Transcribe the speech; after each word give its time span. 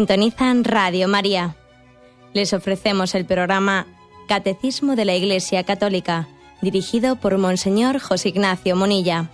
Sintonizan 0.00 0.64
Radio 0.64 1.08
María. 1.08 1.56
Les 2.32 2.54
ofrecemos 2.54 3.14
el 3.14 3.26
programa 3.26 3.86
Catecismo 4.28 4.96
de 4.96 5.04
la 5.04 5.14
Iglesia 5.14 5.62
Católica, 5.64 6.26
dirigido 6.62 7.16
por 7.16 7.36
Monseñor 7.36 7.98
José 7.98 8.30
Ignacio 8.30 8.76
Monilla. 8.76 9.28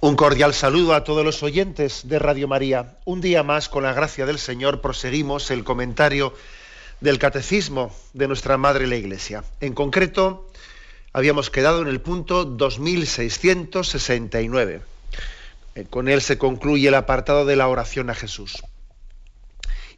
Un 0.00 0.16
cordial 0.16 0.54
saludo 0.54 0.94
a 0.94 1.04
todos 1.04 1.24
los 1.24 1.40
oyentes 1.44 2.08
de 2.08 2.18
Radio 2.18 2.48
María. 2.48 2.98
Un 3.04 3.20
día 3.20 3.44
más, 3.44 3.68
con 3.68 3.84
la 3.84 3.92
gracia 3.92 4.26
del 4.26 4.40
Señor, 4.40 4.80
proseguimos 4.80 5.52
el 5.52 5.62
comentario 5.62 6.34
del 7.04 7.18
catecismo 7.18 7.94
de 8.14 8.26
nuestra 8.28 8.56
Madre 8.56 8.86
la 8.86 8.96
Iglesia. 8.96 9.44
En 9.60 9.74
concreto, 9.74 10.50
habíamos 11.12 11.50
quedado 11.50 11.82
en 11.82 11.88
el 11.88 12.00
punto 12.00 12.46
2669. 12.46 14.80
Eh, 15.74 15.84
con 15.90 16.08
él 16.08 16.22
se 16.22 16.38
concluye 16.38 16.88
el 16.88 16.94
apartado 16.94 17.44
de 17.44 17.56
la 17.56 17.68
oración 17.68 18.08
a 18.08 18.14
Jesús. 18.14 18.62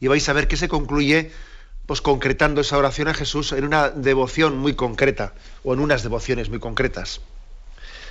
Y 0.00 0.08
vais 0.08 0.28
a 0.28 0.32
ver 0.32 0.48
que 0.48 0.56
se 0.56 0.66
concluye 0.66 1.30
pues 1.86 2.00
concretando 2.00 2.60
esa 2.60 2.76
oración 2.76 3.06
a 3.06 3.14
Jesús 3.14 3.52
en 3.52 3.64
una 3.64 3.90
devoción 3.90 4.58
muy 4.58 4.74
concreta 4.74 5.32
o 5.62 5.74
en 5.74 5.78
unas 5.78 6.02
devociones 6.02 6.48
muy 6.48 6.58
concretas. 6.58 7.20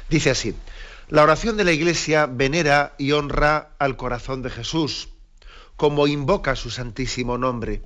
Dice 0.09 0.29
así: 0.29 0.55
La 1.09 1.23
oración 1.23 1.57
de 1.57 1.65
la 1.65 1.73
Iglesia 1.73 2.27
venera 2.27 2.93
y 2.97 3.11
honra 3.11 3.71
al 3.77 3.97
corazón 3.97 4.41
de 4.41 4.51
Jesús, 4.51 5.09
como 5.75 6.07
invoca 6.07 6.55
su 6.55 6.71
santísimo 6.71 7.37
nombre 7.37 7.81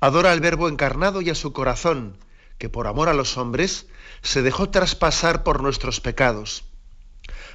adora 0.00 0.32
al 0.32 0.40
Verbo 0.40 0.68
encarnado 0.68 1.20
y 1.20 1.30
a 1.30 1.34
su 1.34 1.52
corazón, 1.52 2.18
que 2.58 2.68
por 2.68 2.86
amor 2.86 3.08
a 3.08 3.14
los 3.14 3.36
hombres 3.36 3.86
se 4.22 4.42
dejó 4.42 4.70
traspasar 4.70 5.42
por 5.42 5.62
nuestros 5.62 6.00
pecados. 6.00 6.64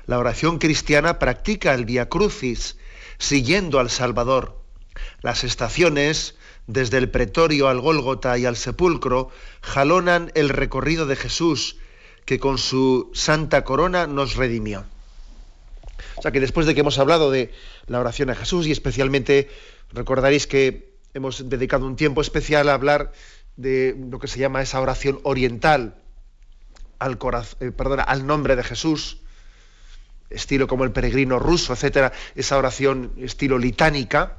La 0.05 0.19
oración 0.19 0.57
cristiana 0.57 1.19
practica 1.19 1.73
el 1.73 1.85
Via 1.85 2.09
Crucis, 2.09 2.77
siguiendo 3.17 3.79
al 3.79 3.89
Salvador. 3.89 4.61
Las 5.21 5.43
estaciones, 5.43 6.35
desde 6.67 6.97
el 6.97 7.09
pretorio 7.09 7.67
al 7.67 7.79
Gólgota 7.79 8.37
y 8.37 8.45
al 8.45 8.57
sepulcro, 8.57 9.29
jalonan 9.61 10.31
el 10.35 10.49
recorrido 10.49 11.05
de 11.05 11.15
Jesús, 11.15 11.77
que 12.25 12.39
con 12.39 12.57
su 12.57 13.09
santa 13.13 13.63
corona 13.63 14.07
nos 14.07 14.35
redimió. 14.35 14.85
O 16.15 16.21
sea 16.21 16.31
que 16.31 16.39
después 16.39 16.65
de 16.65 16.73
que 16.73 16.81
hemos 16.81 16.99
hablado 16.99 17.31
de 17.31 17.51
la 17.87 17.99
oración 17.99 18.29
a 18.29 18.35
Jesús 18.35 18.67
y 18.67 18.71
especialmente 18.71 19.49
recordaréis 19.91 20.47
que 20.47 20.90
hemos 21.13 21.49
dedicado 21.49 21.85
un 21.85 21.95
tiempo 21.95 22.21
especial 22.21 22.69
a 22.69 22.73
hablar 22.73 23.11
de 23.57 23.95
lo 24.09 24.19
que 24.19 24.27
se 24.27 24.39
llama 24.39 24.61
esa 24.61 24.79
oración 24.79 25.19
oriental 25.23 25.95
al, 26.99 27.17
eh, 27.59 27.71
al 28.05 28.27
nombre 28.27 28.55
de 28.55 28.63
Jesús, 28.63 29.21
estilo 30.29 30.67
como 30.67 30.83
el 30.83 30.91
peregrino 30.91 31.39
ruso, 31.39 31.73
etcétera, 31.73 32.11
esa 32.35 32.57
oración 32.57 33.13
estilo 33.17 33.57
litánica, 33.57 34.37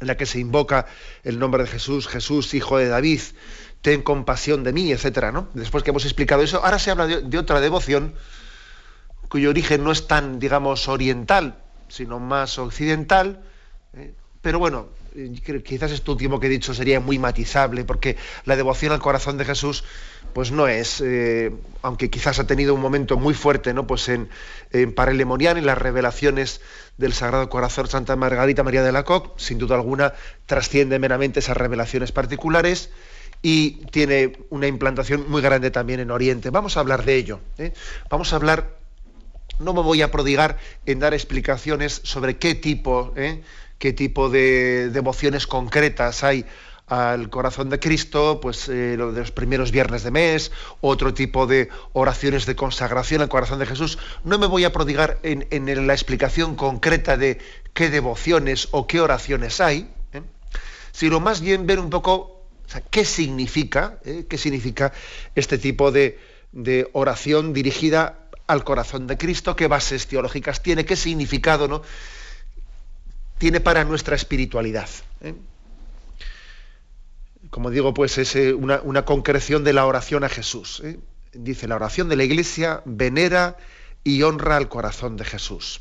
en 0.00 0.08
la 0.08 0.16
que 0.16 0.26
se 0.26 0.38
invoca 0.38 0.86
el 1.22 1.38
nombre 1.38 1.62
de 1.62 1.68
Jesús, 1.68 2.08
Jesús, 2.08 2.52
hijo 2.54 2.78
de 2.78 2.88
David, 2.88 3.20
ten 3.80 4.02
compasión 4.02 4.64
de 4.64 4.72
mí, 4.72 4.92
etcétera, 4.92 5.32
¿no? 5.32 5.48
Después 5.54 5.84
que 5.84 5.90
hemos 5.90 6.04
explicado 6.04 6.42
eso, 6.42 6.64
ahora 6.64 6.78
se 6.78 6.90
habla 6.90 7.06
de, 7.06 7.38
otra 7.38 7.60
devoción 7.60 8.14
cuyo 9.28 9.50
origen 9.50 9.84
no 9.84 9.92
es 9.92 10.06
tan, 10.06 10.38
digamos, 10.38 10.88
oriental, 10.88 11.62
sino 11.88 12.18
más 12.18 12.58
occidental, 12.58 13.42
¿eh? 13.94 14.14
pero 14.42 14.58
bueno, 14.58 14.88
quizás 15.64 15.90
este 15.92 16.10
último 16.10 16.40
que 16.40 16.46
he 16.46 16.50
dicho 16.50 16.74
sería 16.74 17.00
muy 17.00 17.18
matizable, 17.18 17.84
porque 17.84 18.16
la 18.44 18.56
devoción 18.56 18.92
al 18.92 19.00
corazón 19.00 19.38
de 19.38 19.44
Jesús, 19.44 19.84
pues 20.32 20.52
no 20.52 20.68
es, 20.68 21.00
eh, 21.00 21.52
aunque 21.82 22.10
quizás 22.10 22.38
ha 22.38 22.46
tenido 22.46 22.74
un 22.74 22.80
momento 22.80 23.16
muy 23.16 23.34
fuerte, 23.34 23.72
¿no? 23.72 23.86
Pues 23.86 24.08
en, 24.08 24.28
en 24.72 24.94
en 24.96 25.66
las 25.66 25.78
revelaciones 25.78 26.60
del 26.98 27.12
Sagrado 27.12 27.48
Corazón 27.48 27.86
Santa 27.88 28.16
Margarita 28.16 28.62
María 28.62 28.82
de 28.82 28.92
la 28.92 29.04
Coque, 29.04 29.30
sin 29.36 29.58
duda 29.58 29.76
alguna 29.76 30.14
trasciende 30.46 30.98
meramente 30.98 31.40
esas 31.40 31.56
revelaciones 31.56 32.12
particulares 32.12 32.90
y 33.42 33.84
tiene 33.86 34.32
una 34.50 34.66
implantación 34.66 35.28
muy 35.28 35.42
grande 35.42 35.70
también 35.70 36.00
en 36.00 36.10
Oriente. 36.10 36.50
Vamos 36.50 36.76
a 36.76 36.80
hablar 36.80 37.04
de 37.04 37.16
ello. 37.16 37.40
¿eh? 37.58 37.72
Vamos 38.10 38.32
a 38.32 38.36
hablar, 38.36 38.76
no 39.58 39.72
me 39.72 39.82
voy 39.82 40.02
a 40.02 40.10
prodigar 40.10 40.58
en 40.84 40.98
dar 40.98 41.14
explicaciones 41.14 42.00
sobre 42.04 42.38
qué 42.38 42.54
tipo, 42.54 43.12
¿eh? 43.16 43.42
Qué 43.78 43.92
tipo 43.92 44.28
de 44.28 44.90
devociones 44.90 45.46
concretas 45.46 46.24
hay 46.24 46.46
al 46.86 47.30
corazón 47.30 47.68
de 47.68 47.80
Cristo, 47.80 48.38
pues 48.40 48.68
eh, 48.68 48.94
lo 48.96 49.12
de 49.12 49.20
los 49.20 49.32
primeros 49.32 49.72
viernes 49.72 50.04
de 50.04 50.12
mes, 50.12 50.52
otro 50.80 51.12
tipo 51.14 51.46
de 51.46 51.68
oraciones 51.92 52.46
de 52.46 52.54
consagración 52.54 53.22
al 53.22 53.28
corazón 53.28 53.58
de 53.58 53.66
Jesús. 53.66 53.98
No 54.22 54.38
me 54.38 54.46
voy 54.46 54.64
a 54.64 54.72
prodigar 54.72 55.18
en, 55.22 55.86
la 55.86 55.92
explicación 55.92 56.54
concreta 56.54 57.16
de 57.16 57.38
qué 57.72 57.90
devociones 57.90 58.68
o 58.70 58.86
qué 58.86 59.00
oraciones 59.00 59.60
hay, 59.60 59.90
¿eh? 60.12 60.22
sino 60.92 61.18
más 61.18 61.40
bien 61.40 61.66
ver 61.66 61.80
un 61.80 61.90
poco 61.90 62.44
qué 62.90 63.04
significa, 63.04 63.98
¿eh? 64.04 64.26
qué 64.28 64.38
significa 64.38 64.92
este 65.34 65.58
tipo 65.58 65.90
de, 65.90 66.20
de 66.52 66.88
oración 66.92 67.52
dirigida 67.52 68.28
al 68.46 68.62
corazón 68.62 69.08
de 69.08 69.18
Cristo, 69.18 69.56
qué 69.56 69.66
bases 69.66 70.06
teológicas 70.06 70.62
tiene, 70.62 70.84
qué 70.84 70.94
significado, 70.94 71.66
¿no? 71.66 71.82
Tiene 73.38 73.60
para 73.60 73.84
nuestra 73.84 74.16
espiritualidad. 74.16 74.88
¿eh? 75.20 75.34
Como 77.50 77.70
digo, 77.70 77.94
pues 77.94 78.18
es 78.18 78.34
eh, 78.36 78.54
una, 78.54 79.04
concreción 79.04 79.64
de 79.64 79.72
la 79.72 79.86
oración 79.86 80.24
a 80.24 80.28
Jesús. 80.28 80.80
¿eh? 80.84 80.98
Dice, 81.32 81.68
la 81.68 81.76
oración 81.76 82.08
de 82.08 82.16
la 82.16 82.24
Iglesia 82.24 82.82
venera 82.84 83.56
y 84.04 84.22
honra 84.22 84.56
al 84.56 84.68
corazón 84.68 85.16
de 85.16 85.24
Jesús. 85.24 85.80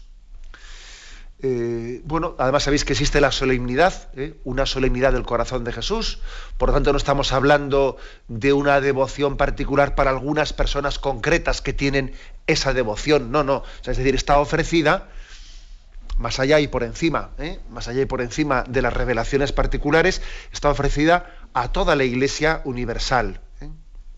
bueno, 2.06 2.36
además 2.40 2.64
sabéis 2.64 2.86
que 2.86 2.94
existe 2.94 3.22
la 3.22 3.32
solemnidad, 3.32 4.10
una 4.44 4.66
solemnidad 4.66 5.14
del 5.14 5.24
corazón 5.24 5.64
de 5.64 5.72
Jesús, 5.72 6.20
por 6.58 6.70
lo 6.70 6.74
tanto 6.74 6.92
no 6.92 6.98
estamos 6.98 7.34
hablando 7.34 7.98
de 8.28 8.52
una 8.52 8.82
devoción 8.82 9.38
particular 9.38 9.94
para 9.94 10.10
algunas 10.10 10.54
personas 10.54 10.98
concretas 10.98 11.62
que 11.62 11.72
tienen 11.72 12.14
esa 12.48 12.74
devoción, 12.74 13.32
no, 13.32 13.44
no, 13.44 13.64
es 13.86 13.98
decir, 13.98 14.16
está 14.16 14.40
ofrecida 14.40 15.08
más 16.18 16.40
allá 16.40 16.60
y 16.60 16.68
por 16.68 16.84
encima, 16.84 17.32
¿eh? 17.38 17.60
más 17.70 17.88
allá 17.88 18.02
y 18.02 18.06
por 18.06 18.22
encima 18.22 18.64
de 18.64 18.82
las 18.82 18.94
revelaciones 18.94 19.52
particulares, 19.52 20.22
está 20.52 20.70
ofrecida 20.70 21.36
a 21.54 21.72
toda 21.72 21.96
la 21.96 22.04
Iglesia 22.04 22.62
universal. 22.64 23.42
¿eh? 23.62 23.70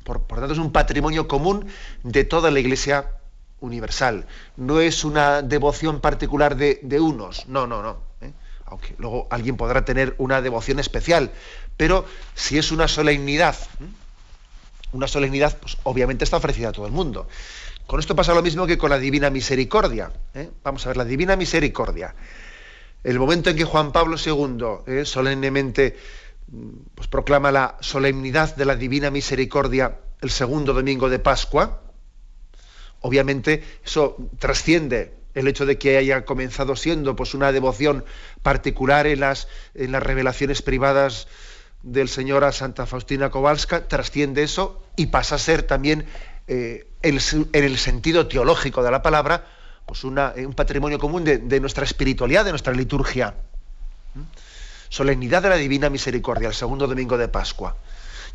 Por, 0.04 0.22
tanto, 0.22 0.54
es 0.54 0.60
un 0.60 0.72
patrimonio 0.72 1.28
común 1.28 1.68
de 2.04 2.24
toda 2.24 2.52
la 2.52 2.60
Iglesia 2.60 3.12
universal. 3.60 4.28
No 4.56 4.80
es 4.80 5.04
una 5.04 5.42
devoción 5.42 6.00
particular 6.00 6.56
de, 6.56 7.00
unos, 7.00 7.48
no, 7.48 7.66
no, 7.66 7.82
no. 7.82 8.02
¿eh? 8.22 8.32
Aunque 8.66 8.96
luego 8.98 9.28
alguien 9.32 9.58
podrá 9.58 9.86
tener 9.86 10.14
una 10.18 10.42
devoción 10.42 10.80
especial, 10.80 11.32
pero 11.78 12.06
si 12.36 12.58
es 12.58 12.72
una 12.72 12.88
solemnidad, 12.88 13.56
una 14.92 15.08
solemnidad, 15.08 15.58
pues 15.60 15.78
obviamente 15.84 16.24
está 16.24 16.38
ofrecida 16.38 16.70
a 16.70 16.72
todo 16.74 16.86
el 16.86 16.92
mundo. 16.92 17.28
Con 17.88 18.02
esto 18.02 18.16
pasa 18.16 18.34
lo 18.34 18.44
mismo 18.44 18.68
que 18.68 18.78
con 18.78 18.90
la 18.90 19.00
divina 19.00 19.30
misericordia. 19.30 20.12
¿eh? 20.34 20.50
Vamos 20.62 20.86
a 20.86 20.90
ver, 20.90 20.98
la 20.98 21.06
divina 21.06 21.38
misericordia. 21.38 22.14
El 23.02 23.18
momento 23.18 23.50
en 23.50 23.56
que 23.56 23.64
Juan 23.64 23.94
Pablo 23.94 24.18
II 24.24 24.94
¿eh? 24.94 25.06
solemnemente 25.06 25.98
mm, 26.52 26.70
pues, 26.96 27.08
proclama 27.08 27.50
la 27.52 27.78
solemnidad 27.80 28.56
de 28.58 28.66
la 28.66 28.76
divina 28.76 29.10
misericordia 29.10 29.96
el 30.20 30.32
segundo 30.32 30.74
domingo 30.74 31.10
de 31.10 31.20
Pascua, 31.20 31.82
obviamente 33.02 33.64
eso 33.86 34.18
trasciende 34.40 35.14
el 35.36 35.48
hecho 35.48 35.66
de 35.66 35.78
que 35.78 35.98
haya 35.98 36.26
comenzado 36.26 36.76
siendo 36.76 37.16
pues, 37.16 37.36
una 37.36 37.52
devoción 37.52 38.04
particular 38.42 39.06
en 39.06 39.20
las, 39.20 39.48
en 39.76 39.92
las 39.92 40.02
revelaciones 40.02 40.62
privadas 40.62 41.28
del 41.84 42.10
Señor 42.10 42.44
a 42.44 42.52
Santa 42.52 42.88
Faustina 42.88 43.30
Kowalska, 43.30 43.88
trasciende 43.88 44.44
eso 44.44 44.84
y 44.96 45.06
pasa 45.08 45.36
a 45.36 45.40
ser 45.40 45.64
también 45.64 46.06
eh, 46.48 46.87
en, 47.02 47.20
el 47.54 47.78
sentido 47.78 48.28
teológico 48.28 48.84
de 48.84 48.92
la 48.92 49.02
palabra, 49.02 49.46
pues 49.86 50.04
eh, 50.04 50.46
un 50.46 50.54
patrimonio 50.54 51.00
común 51.00 51.24
de, 51.24 51.60
nuestra 51.60 51.84
espiritualidad, 51.84 52.46
de 52.46 52.52
nuestra 52.52 52.74
liturgia. 52.74 53.36
¿Mm? 54.14 54.22
Solemnidad 54.90 55.44
de 55.44 55.50
la 55.50 55.56
Divina 55.56 55.90
Misericordia, 55.90 56.48
el 56.48 56.54
segundo 56.54 56.88
domingo 56.88 57.18
de 57.18 57.28
Pascua. 57.28 57.76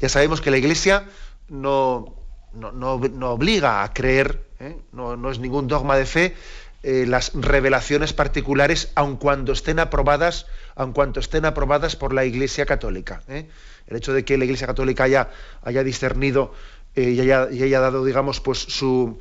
Ya 0.01 0.09
sabemos 0.09 0.41
que 0.41 0.51
la 0.51 0.59
Iglesia 0.59 1.05
no, 1.49 2.15
no, 2.53 2.93
obliga 3.31 3.83
a 3.83 3.93
creer, 3.93 4.45
¿eh? 4.61 4.77
no, 4.93 5.31
es 5.31 5.39
ningún 5.39 5.69
dogma 5.69 5.97
de 5.97 6.07
fe, 6.07 6.37
las 6.83 7.31
revelaciones 7.35 8.13
particulares, 8.13 8.91
aun 8.97 9.17
cuando 9.17 9.53
estén 9.53 9.79
aprobadas, 9.79 10.47
aun 10.75 10.93
cuando 10.93 11.21
estén 11.21 11.45
aprobadas 11.45 11.95
por 11.95 12.13
la 12.13 12.25
Iglesia 12.25 12.67
Católica. 12.67 13.23
El 13.29 13.97
hecho 13.97 14.13
de 14.13 14.25
que 14.25 14.37
la 14.37 14.45
Iglesia 14.45 14.67
Católica 14.67 15.05
haya, 15.05 15.31
haya 15.63 15.85
discernido 15.85 16.53
eh, 16.95 17.11
y, 17.11 17.21
haya, 17.21 17.81
dado, 17.81 18.05
digamos, 18.05 18.41
pues 18.41 18.59
su, 18.59 19.19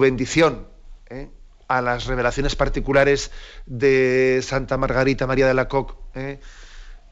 bendición 0.00 0.66
¿eh? 1.08 1.28
a 1.68 1.82
las 1.82 2.06
revelaciones 2.06 2.56
particulares 2.56 3.30
de 3.66 4.40
Santa 4.42 4.76
Margarita 4.78 5.26
María 5.26 5.46
de 5.46 5.54
la 5.54 5.68
Coque 5.68 5.94
¿eh? 6.14 6.40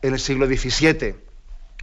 en 0.02 0.14
el 0.14 0.20
siglo 0.20 0.46
XVII, 0.46 1.14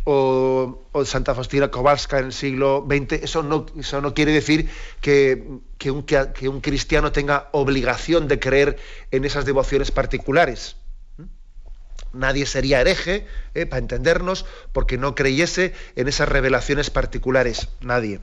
o, 0.06 0.86
Santa 1.04 1.36
Faustina 1.36 1.70
Kowalska 1.70 2.20
en 2.20 2.26
el 2.26 2.34
siglo 2.34 2.86
XX, 2.88 3.24
eso 3.24 3.44
no, 3.44 3.66
eso 3.78 4.02
no 4.02 4.14
quiere 4.14 4.32
decir 4.32 4.70
que, 5.02 5.62
un, 5.92 6.04
que, 6.04 6.48
un, 6.48 6.62
cristiano 6.62 7.12
tenga 7.12 7.50
obligación 7.52 8.28
de 8.28 8.40
creer 8.40 8.78
en 9.12 9.26
esas 9.26 9.46
devociones 9.46 9.92
particulares. 9.92 10.78
Nadie 12.14 12.46
sería 12.46 12.82
hereje, 12.82 13.28
eh, 13.54 13.66
para 13.66 13.80
entendernos, 13.80 14.46
porque 14.72 14.98
no 14.98 15.16
creyese 15.16 15.74
en 15.96 16.08
esas 16.08 16.30
revelaciones 16.30 16.90
particulares. 16.90 17.68
Nadie. 17.82 18.20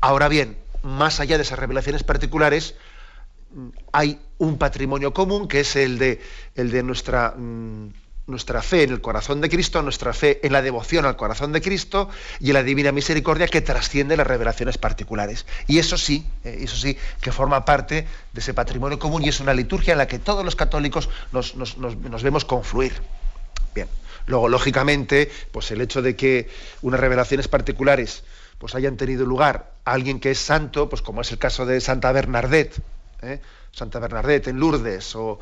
Ahora 0.00 0.28
bien, 0.28 0.56
más 0.82 1.20
allá 1.20 1.36
de 1.36 1.42
esas 1.42 1.58
revelaciones 1.58 2.04
particulares, 2.04 2.74
hay 3.92 4.20
un 4.38 4.58
patrimonio 4.58 5.12
común 5.12 5.48
que 5.48 5.60
es 5.60 5.76
el 5.76 5.98
de, 5.98 6.20
el 6.54 6.70
de 6.70 6.82
nuestra... 6.82 7.34
Mm, 7.36 7.88
nuestra 8.28 8.62
fe 8.62 8.84
en 8.84 8.90
el 8.90 9.00
corazón 9.00 9.40
de 9.40 9.48
Cristo, 9.48 9.82
nuestra 9.82 10.12
fe 10.12 10.38
en 10.46 10.52
la 10.52 10.62
devoción 10.62 11.06
al 11.06 11.16
corazón 11.16 11.50
de 11.52 11.60
Cristo 11.60 12.08
y 12.38 12.48
en 12.48 12.54
la 12.54 12.62
divina 12.62 12.92
misericordia 12.92 13.48
que 13.48 13.62
trasciende 13.62 14.16
las 14.16 14.26
revelaciones 14.26 14.78
particulares. 14.78 15.46
Y 15.66 15.78
eso 15.78 15.96
sí, 15.96 16.24
eh, 16.44 16.58
eso 16.60 16.76
sí, 16.76 16.96
que 17.20 17.32
forma 17.32 17.64
parte 17.64 18.06
de 18.32 18.40
ese 18.40 18.54
patrimonio 18.54 18.98
común 18.98 19.24
y 19.24 19.30
es 19.30 19.40
una 19.40 19.54
liturgia 19.54 19.92
en 19.92 19.98
la 19.98 20.06
que 20.06 20.18
todos 20.18 20.44
los 20.44 20.56
católicos 20.56 21.08
nos, 21.32 21.54
vemos 22.22 22.44
confluir. 22.44 22.92
Bien. 23.74 23.88
Luego, 24.26 24.48
lógicamente, 24.48 25.30
pues 25.50 25.70
el 25.70 25.80
hecho 25.80 26.02
de 26.02 26.14
que 26.14 26.50
unas 26.82 27.00
revelaciones 27.00 27.48
particulares 27.48 28.24
pues 28.58 28.74
hayan 28.74 28.96
tenido 28.96 29.24
lugar 29.24 29.72
a 29.84 29.92
alguien 29.92 30.20
que 30.20 30.32
es 30.32 30.38
santo, 30.38 30.88
pues 30.90 31.00
como 31.00 31.22
es 31.22 31.30
el 31.32 31.38
caso 31.38 31.64
de 31.64 31.80
Santa 31.80 32.12
Bernadette, 32.12 32.76
¿eh? 33.22 33.40
Santa 33.72 34.00
Bernadette 34.00 34.48
en 34.48 34.58
Lourdes, 34.58 35.14
o, 35.14 35.38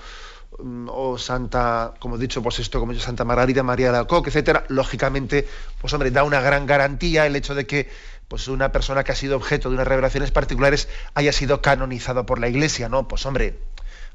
o 0.58 1.18
Santa, 1.18 1.94
como 1.98 2.16
he 2.16 2.18
dicho, 2.18 2.42
pues 2.42 2.58
esto, 2.58 2.80
como 2.80 2.94
Santa 2.94 3.24
Margarita 3.24 3.62
María 3.62 3.92
de 3.92 3.98
Alcoque, 3.98 4.30
etcétera, 4.30 4.64
lógicamente, 4.68 5.46
pues 5.80 5.92
hombre, 5.92 6.10
da 6.10 6.24
una 6.24 6.40
gran 6.40 6.66
garantía 6.66 7.26
el 7.26 7.36
hecho 7.36 7.54
de 7.54 7.66
que 7.66 7.88
pues 8.28 8.48
una 8.48 8.72
persona 8.72 9.04
que 9.04 9.12
ha 9.12 9.14
sido 9.14 9.36
objeto 9.36 9.68
de 9.68 9.76
unas 9.76 9.86
revelaciones 9.86 10.30
particulares 10.32 10.88
haya 11.14 11.32
sido 11.32 11.62
canonizado 11.62 12.26
por 12.26 12.40
la 12.40 12.48
Iglesia, 12.48 12.88
¿no? 12.88 13.06
Pues 13.06 13.24
hombre, 13.24 13.58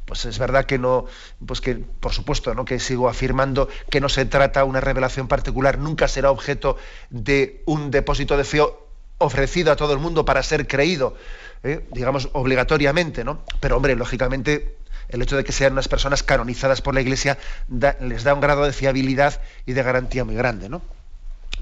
pues 0.05 0.25
es 0.25 0.37
verdad 0.39 0.65
que 0.65 0.77
no, 0.77 1.05
pues 1.45 1.61
que 1.61 1.75
por 1.75 2.11
supuesto, 2.11 2.53
¿no? 2.53 2.65
Que 2.65 2.79
sigo 2.79 3.07
afirmando 3.07 3.69
que 3.89 4.01
no 4.01 4.09
se 4.09 4.25
trata 4.25 4.65
una 4.65 4.81
revelación 4.81 5.27
particular, 5.27 5.77
nunca 5.77 6.07
será 6.07 6.31
objeto 6.31 6.77
de 7.09 7.63
un 7.65 7.91
depósito 7.91 8.35
de 8.35 8.43
fe 8.43 8.61
ofrecido 9.17 9.71
a 9.71 9.75
todo 9.75 9.93
el 9.93 9.99
mundo 9.99 10.25
para 10.25 10.43
ser 10.43 10.67
creído, 10.67 11.15
¿eh? 11.63 11.87
digamos 11.91 12.29
obligatoriamente, 12.33 13.23
¿no? 13.23 13.43
Pero 13.59 13.77
hombre, 13.77 13.95
lógicamente 13.95 14.75
el 15.11 15.21
hecho 15.21 15.37
de 15.37 15.43
que 15.43 15.51
sean 15.51 15.73
unas 15.73 15.87
personas 15.87 16.23
canonizadas 16.23 16.81
por 16.81 16.93
la 16.93 17.01
Iglesia 17.01 17.37
les 17.99 18.23
da 18.23 18.33
un 18.33 18.41
grado 18.41 18.63
de 18.63 18.73
fiabilidad 18.73 19.41
y 19.65 19.73
de 19.73 19.83
garantía 19.83 20.23
muy 20.23 20.35
grande, 20.35 20.69
¿no? 20.69 20.81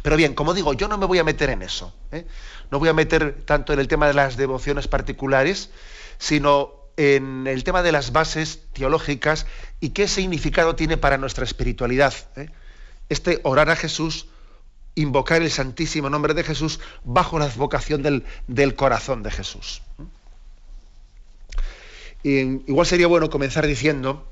Pero 0.01 0.15
bien, 0.15 0.33
como 0.33 0.53
digo, 0.53 0.73
yo 0.73 0.87
no 0.87 0.97
me 0.97 1.05
voy 1.05 1.19
a 1.19 1.23
meter 1.23 1.49
en 1.49 1.61
eso. 1.61 1.93
¿eh? 2.11 2.25
No 2.71 2.79
voy 2.79 2.89
a 2.89 2.93
meter 2.93 3.43
tanto 3.45 3.73
en 3.73 3.79
el 3.79 3.87
tema 3.87 4.07
de 4.07 4.13
las 4.13 4.37
devociones 4.37 4.87
particulares, 4.87 5.71
sino 6.17 6.73
en 6.95 7.47
el 7.47 7.63
tema 7.63 7.81
de 7.81 7.91
las 7.91 8.11
bases 8.11 8.61
teológicas 8.73 9.45
y 9.79 9.89
qué 9.89 10.07
significado 10.07 10.75
tiene 10.75 10.97
para 10.97 11.17
nuestra 11.17 11.43
espiritualidad. 11.43 12.13
¿eh? 12.35 12.49
Este 13.09 13.41
orar 13.43 13.69
a 13.69 13.75
Jesús, 13.75 14.27
invocar 14.95 15.41
el 15.41 15.51
santísimo 15.51 16.09
nombre 16.09 16.33
de 16.33 16.43
Jesús 16.43 16.79
bajo 17.03 17.39
la 17.39 17.45
advocación 17.45 18.01
del, 18.03 18.25
del 18.47 18.75
corazón 18.75 19.23
de 19.23 19.31
Jesús. 19.31 19.81
¿eh? 19.99 20.03
Igual 22.23 22.85
sería 22.85 23.07
bueno 23.07 23.29
comenzar 23.29 23.65
diciendo 23.65 24.27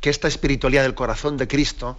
que 0.00 0.10
esta 0.10 0.28
espiritualidad 0.28 0.82
del 0.82 0.94
corazón 0.94 1.36
de 1.36 1.48
Cristo 1.48 1.98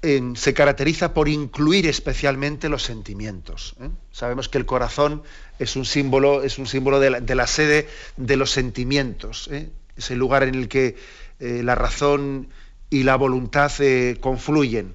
se 0.00 0.54
caracteriza 0.54 1.12
por 1.12 1.28
incluir 1.28 1.86
especialmente 1.86 2.68
los 2.68 2.84
sentimientos. 2.84 3.74
¿eh? 3.80 3.90
Sabemos 4.12 4.48
que 4.48 4.58
el 4.58 4.64
corazón 4.66 5.22
es 5.58 5.74
un 5.74 5.84
símbolo, 5.84 6.44
es 6.44 6.58
un 6.58 6.66
símbolo 6.66 7.00
de 7.00 7.34
la, 7.34 7.46
sede 7.48 7.88
de 8.16 8.36
los 8.36 8.52
sentimientos. 8.52 9.48
¿eh? 9.50 9.70
Es 9.96 10.10
el 10.12 10.18
lugar 10.18 10.44
en 10.44 10.54
el 10.54 10.68
que 10.68 10.96
eh, 11.40 11.62
la 11.64 11.74
razón 11.74 12.48
y 12.90 13.02
la 13.02 13.16
voluntad 13.16 13.72
confluyen. 14.20 14.94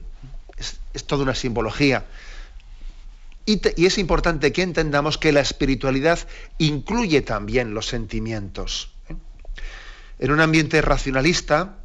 es 0.58 1.04
toda 1.04 1.24
una 1.24 1.36
simbología. 1.36 2.06
Y, 3.46 3.86
es 3.86 3.98
importante 3.98 4.54
que 4.54 4.62
entendamos 4.62 5.18
que 5.18 5.32
la 5.32 5.42
espiritualidad 5.42 6.20
incluye 6.58 7.22
también 7.22 7.74
los 7.74 7.88
sentimientos. 7.88 8.94
¿eh? 9.10 9.16
En 10.20 10.32
un 10.32 10.40
ambiente 10.40 10.82
racionalista 10.82 11.78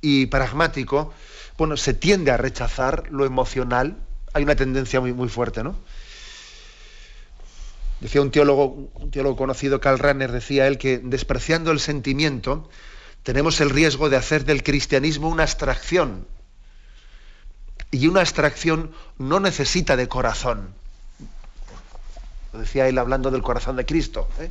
y 0.00 0.26
pragmático, 0.26 1.12
bueno, 1.56 1.76
se 1.76 1.94
tiende 1.94 2.30
a 2.30 2.36
rechazar 2.36 3.04
lo 3.10 3.24
emocional. 3.24 3.96
Hay 4.32 4.44
una 4.44 4.54
tendencia 4.54 5.00
muy, 5.00 5.12
muy 5.12 5.28
fuerte, 5.28 5.64
¿no? 5.64 5.76
Decía 8.00 8.22
un 8.22 8.30
teólogo, 8.30 8.90
un 8.94 9.10
teólogo 9.10 9.36
conocido, 9.36 9.80
Karl 9.80 9.98
Rahner, 9.98 10.30
decía 10.30 10.68
él 10.68 10.78
que 10.78 10.98
despreciando 10.98 11.72
el 11.72 11.80
sentimiento, 11.80 12.70
tenemos 13.24 13.60
el 13.60 13.70
riesgo 13.70 14.08
de 14.08 14.16
hacer 14.16 14.44
del 14.44 14.62
cristianismo 14.62 15.28
una 15.28 15.42
abstracción, 15.42 16.24
y 17.90 18.06
una 18.06 18.20
abstracción 18.20 18.92
no 19.18 19.40
necesita 19.40 19.96
de 19.96 20.08
corazón. 20.08 20.74
Lo 22.52 22.60
decía 22.60 22.88
él 22.88 22.98
hablando 22.98 23.30
del 23.30 23.42
corazón 23.42 23.76
de 23.76 23.86
Cristo. 23.86 24.28
¿eh? 24.40 24.50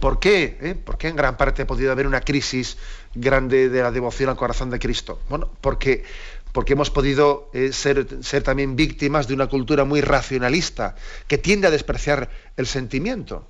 ¿Por 0.00 0.18
qué? 0.18 0.58
¿Eh? 0.60 0.74
¿Por 0.74 0.98
qué 0.98 1.08
en 1.08 1.16
gran 1.16 1.36
parte 1.36 1.62
ha 1.62 1.66
podido 1.66 1.92
haber 1.92 2.06
una 2.06 2.20
crisis 2.20 2.76
grande 3.14 3.68
de 3.68 3.82
la 3.82 3.90
devoción 3.90 4.30
al 4.30 4.36
corazón 4.36 4.70
de 4.70 4.78
Cristo? 4.78 5.20
Bueno, 5.28 5.50
porque, 5.60 6.04
porque 6.52 6.72
hemos 6.72 6.90
podido 6.90 7.50
eh, 7.52 7.72
ser, 7.72 8.06
ser 8.22 8.42
también 8.42 8.76
víctimas 8.76 9.28
de 9.28 9.34
una 9.34 9.46
cultura 9.48 9.84
muy 9.84 10.00
racionalista 10.00 10.96
que 11.28 11.38
tiende 11.38 11.68
a 11.68 11.70
despreciar 11.70 12.30
el 12.56 12.66
sentimiento. 12.66 13.46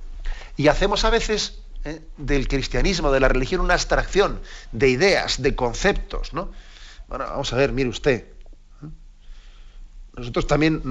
Y 0.57 0.69
hacemos 0.69 1.05
a 1.05 1.11
veces 1.11 1.59
del 2.17 2.47
cristianismo, 2.47 3.11
de 3.11 3.19
la 3.21 3.29
religión, 3.29 3.61
una 3.61 3.75
abstracción 3.75 4.41
de 4.71 4.89
ideas, 4.89 5.43
de 5.43 5.57
conceptos. 5.57 6.33
¿no? 6.33 6.53
Bueno, 7.09 7.25
vamos 7.25 7.53
a 7.53 7.57
ver, 7.57 7.73
mire 7.73 7.89
usted, 7.89 8.27
nosotros 10.17 10.47
también 10.47 10.83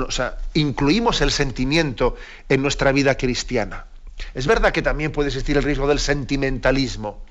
incluimos 0.53 1.21
el 1.21 1.31
sentimiento 1.31 2.15
en 2.49 2.61
nuestra 2.61 2.91
vida 2.91 3.15
cristiana. 3.17 3.85
Es 4.33 4.47
verdad 4.47 4.71
que 4.71 4.81
también 4.81 5.11
puede 5.11 5.29
existir 5.29 5.57
el 5.57 5.63
riesgo 5.63 5.87
del 5.87 5.99
sentimentalismo, 5.99 7.23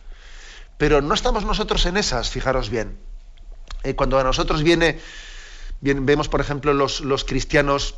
pero 0.79 1.01
no 1.01 1.15
estamos 1.15 1.45
nosotros 1.45 1.87
en 1.87 1.97
esas, 1.97 2.31
fijaros 2.31 2.71
bien. 2.71 2.97
Eh, 3.83 3.95
cuando 3.95 4.19
a 4.19 4.25
nosotros 4.25 4.63
viene, 4.63 4.99
vemos, 5.81 6.29
por 6.29 6.41
ejemplo, 6.41 6.73
los, 6.75 7.25
cristianos 7.25 7.97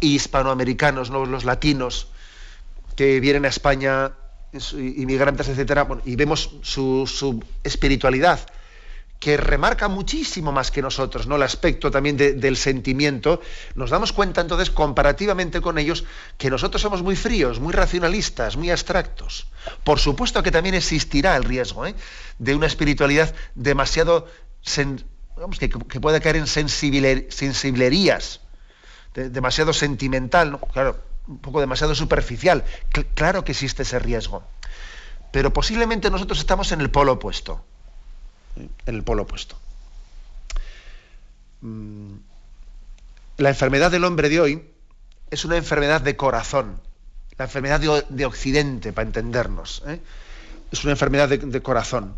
hispanoamericanos, 0.00 1.10
los 1.10 1.44
latinos, 1.44 2.08
que 2.96 3.20
vienen 3.20 3.44
a 3.44 3.48
España, 3.48 4.12
inmigrantes, 4.72 5.48
etcétera, 5.48 5.86
y 6.04 6.16
vemos 6.16 6.56
su 6.62 7.44
espiritualidad, 7.62 8.40
que 9.18 9.36
remarca 9.36 9.88
muchísimo 9.88 10.52
más 10.52 10.70
que 10.70 10.82
nosotros, 10.82 11.26
¿no? 11.26 11.36
El 11.36 11.42
aspecto 11.42 11.90
también 11.90 12.16
del 12.16 12.56
sentimiento, 12.56 13.40
nos 13.74 13.90
damos 13.90 14.12
cuenta 14.12 14.40
entonces, 14.40 14.70
comparativamente 14.70 15.60
con 15.60 15.78
ellos, 15.78 16.04
que 16.36 16.50
nosotros 16.50 16.82
somos 16.82 17.02
muy 17.02 17.16
fríos, 17.16 17.58
muy 17.58 17.72
racionalistas, 17.72 18.56
muy 18.56 18.70
abstractos. 18.70 19.46
Por 19.84 19.98
supuesto 19.98 20.42
que 20.42 20.50
también 20.50 20.74
existirá 20.74 21.36
el 21.36 21.44
riesgo 21.44 21.86
¿eh? 21.86 21.94
de 22.38 22.54
una 22.54 22.66
espiritualidad 22.66 23.34
demasiado, 23.54 24.26
que, 25.58 26.00
puede 26.00 26.20
caer 26.20 26.36
en 26.36 26.46
sensiblerías, 26.46 28.40
demasiado 29.14 29.72
sentimental, 29.72 30.60
claro, 30.72 31.00
un 31.26 31.38
poco 31.38 31.60
demasiado 31.60 31.94
superficial. 31.94 32.64
claro 33.14 33.44
que 33.44 33.52
existe 33.52 33.82
ese 33.82 33.98
riesgo. 33.98 34.44
Pero 35.32 35.52
posiblemente 35.52 36.10
nosotros 36.10 36.38
estamos 36.38 36.70
en 36.72 36.80
el 36.80 36.90
polo 36.90 37.12
opuesto 37.12 37.64
en 38.56 38.94
el 38.94 39.02
polo 39.02 39.22
opuesto. 39.22 39.56
Mm, 41.60 42.14
la 43.38 43.48
enfermedad 43.50 43.90
del 43.90 44.04
hombre 44.04 44.28
de 44.28 44.40
hoy 44.40 44.62
es 45.30 45.44
una 45.44 45.56
enfermedad 45.56 46.00
de 46.00 46.16
corazón, 46.16 46.80
la 47.36 47.44
enfermedad 47.44 47.80
de, 48.08 48.24
Occidente, 48.24 48.92
para 48.92 49.06
entendernos. 49.06 49.82
¿eh? 49.86 50.00
Es 50.70 50.84
una 50.84 50.92
enfermedad 50.92 51.28
de, 51.28 51.62
corazón. 51.62 52.14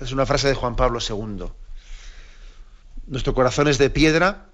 Es 0.00 0.12
una 0.12 0.26
frase 0.26 0.46
de 0.48 0.54
Juan 0.54 0.76
Pablo 0.76 1.00
II. 1.00 1.46
Nuestro 3.08 3.34
corazón 3.34 3.66
es 3.68 3.78
de 3.78 3.90
piedra 3.90 4.46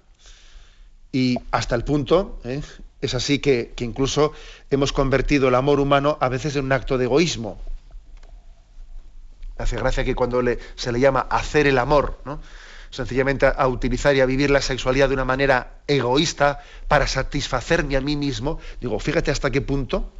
y 1.11 1.37
hasta 1.51 1.75
el 1.75 1.83
punto, 1.83 2.39
¿eh? 2.45 2.61
es 3.01 3.13
así 3.13 3.39
que, 3.39 3.73
que 3.75 3.83
incluso 3.83 4.33
hemos 4.71 4.91
convertido 4.91 5.49
el 5.49 5.55
amor 5.55 5.79
humano 5.79 6.17
a 6.19 6.29
veces 6.29 6.55
en 6.55 6.65
un 6.65 6.71
acto 6.71 6.97
de 6.97 7.05
egoísmo 7.05 7.59
hace 9.57 9.77
gracia 9.77 10.03
que 10.03 10.15
cuando 10.15 10.41
se 10.75 10.91
le 10.91 10.99
llama 10.99 11.21
hacer 11.29 11.67
el 11.67 11.77
amor, 11.77 12.19
¿no? 12.25 12.39
sencillamente 12.95 13.45
a, 13.45 13.67
utilizar 13.67 14.15
y 14.15 14.21
a 14.21 14.25
vivir 14.25 14.49
la 14.49 14.61
sexualidad 14.61 15.09
de 15.09 15.15
una 15.15 15.25
manera 15.25 15.79
egoísta 15.87 16.59
para 16.87 17.07
satisfacerme 17.07 17.97
a 17.97 18.01
mí 18.01 18.15
mismo, 18.15 18.59
digo, 18.79 18.99
fíjate 18.99 19.31
hasta 19.31 19.51
qué 19.51 19.61
punto 19.61 20.11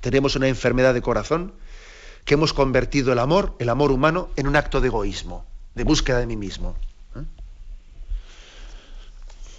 tenemos 0.00 0.34
una 0.34 0.48
enfermedad 0.48 0.94
de 0.94 1.02
corazón 1.02 1.52
que 2.24 2.34
hemos 2.34 2.52
convertido 2.52 3.12
el 3.12 3.18
amor, 3.18 3.54
el 3.58 3.68
amor 3.68 3.90
humano, 3.90 4.28
en 4.36 4.48
un 4.48 4.56
acto 4.56 4.80
de 4.80 4.88
egoísmo, 4.88 5.44
de 5.74 5.84
búsqueda 5.84 6.18
de 6.18 6.26
mí 6.26 6.36
mismo. 6.36 6.76
¿eh? 7.16 7.24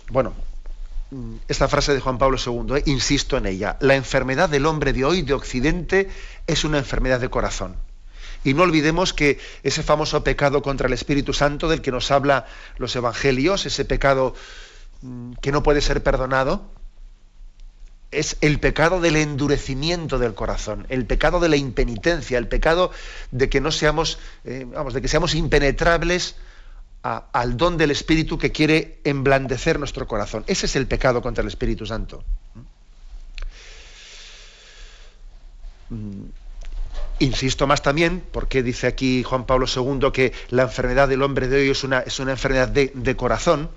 bueno, 0.09 0.33
mm, 1.11 1.35
esta 1.47 1.67
frase 1.67 1.93
de 1.93 1.99
Juan 1.99 2.17
Pablo 2.17 2.37
II, 2.43 2.77
eh, 2.77 2.83
insisto 2.85 3.37
en 3.37 3.45
ella, 3.45 3.77
la 3.79 3.95
enfermedad 3.95 4.49
del 4.49 4.65
hombre 4.65 4.93
de 4.93 5.05
hoy, 5.05 5.21
de 5.21 5.33
Occidente, 5.33 6.09
es 6.47 6.63
una 6.63 6.77
enfermedad 6.77 7.19
de 7.19 7.29
corazón. 7.29 7.75
Y 8.43 8.53
no 8.53 8.63
olvidemos 8.63 9.13
que 9.13 9.39
ese 9.63 9.83
famoso 9.83 10.23
pecado 10.23 10.61
contra 10.61 10.87
el 10.87 10.93
Espíritu 10.93 11.33
Santo 11.33 11.67
del 11.67 11.81
que 11.81 11.91
nos 11.91 12.11
habla 12.11 12.45
los 12.77 12.95
evangelios, 12.95 13.65
ese 13.65 13.85
pecado 13.85 14.33
mm, 15.01 15.33
que 15.41 15.51
no 15.51 15.63
puede 15.63 15.81
ser 15.81 16.01
perdonado, 16.03 16.71
es 18.11 18.37
el 18.41 18.59
pecado 18.59 19.01
del 19.01 19.17
endurecimiento 19.17 20.17
del 20.17 20.33
corazón, 20.33 20.85
el 20.89 21.05
pecado 21.05 21.39
de 21.39 21.49
la 21.49 21.57
impenitencia, 21.57 22.37
el 22.37 22.47
pecado 22.47 22.91
de 23.31 23.49
que 23.49 23.61
no 23.61 23.71
seamos, 23.71 24.17
eh, 24.45 24.65
vamos, 24.67 24.93
de 24.93 25.01
que 25.01 25.07
seamos 25.07 25.35
impenetrables 25.35 26.35
al 27.01 27.55
don 27.55 27.77
del 27.77 27.91
Espíritu 27.91 28.37
que 28.37 28.51
quiere 28.51 28.99
emblandecer 29.03 29.79
nuestro 29.79 30.07
corazón. 30.07 30.43
Ese 30.47 30.65
es 30.65 30.75
el 30.75 30.87
pecado 30.87 31.21
contra 31.21 31.41
el 31.41 31.47
Espíritu 31.47 31.85
Santo. 31.85 32.23
Insisto 37.19 37.67
más 37.67 37.81
también, 37.81 38.23
porque 38.31 38.63
dice 38.63 38.87
aquí 38.87 39.23
Juan 39.23 39.45
Pablo 39.45 39.65
II 39.67 40.11
que 40.13 40.31
la 40.49 40.63
enfermedad 40.63 41.09
del 41.09 41.21
hombre 41.21 41.49
de 41.49 41.61
hoy 41.61 41.69
es 41.69 41.83
una, 41.83 41.99
es 41.99 42.19
una 42.19 42.31
enfermedad 42.31 42.69
de, 42.69 43.15
corazón. 43.17 43.69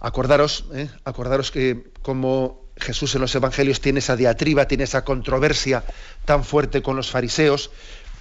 Acordaros, 0.00 0.64
¿eh? 0.74 0.90
acordaros 1.04 1.52
que 1.52 1.92
como 2.02 2.64
Jesús 2.76 3.14
en 3.14 3.20
los 3.20 3.34
Evangelios 3.36 3.80
tiene 3.80 4.00
esa 4.00 4.16
diatriba, 4.16 4.66
tiene 4.66 4.84
esa 4.84 5.04
controversia 5.04 5.84
tan 6.24 6.42
fuerte 6.42 6.82
con 6.82 6.96
los 6.96 7.12
fariseos, 7.12 7.70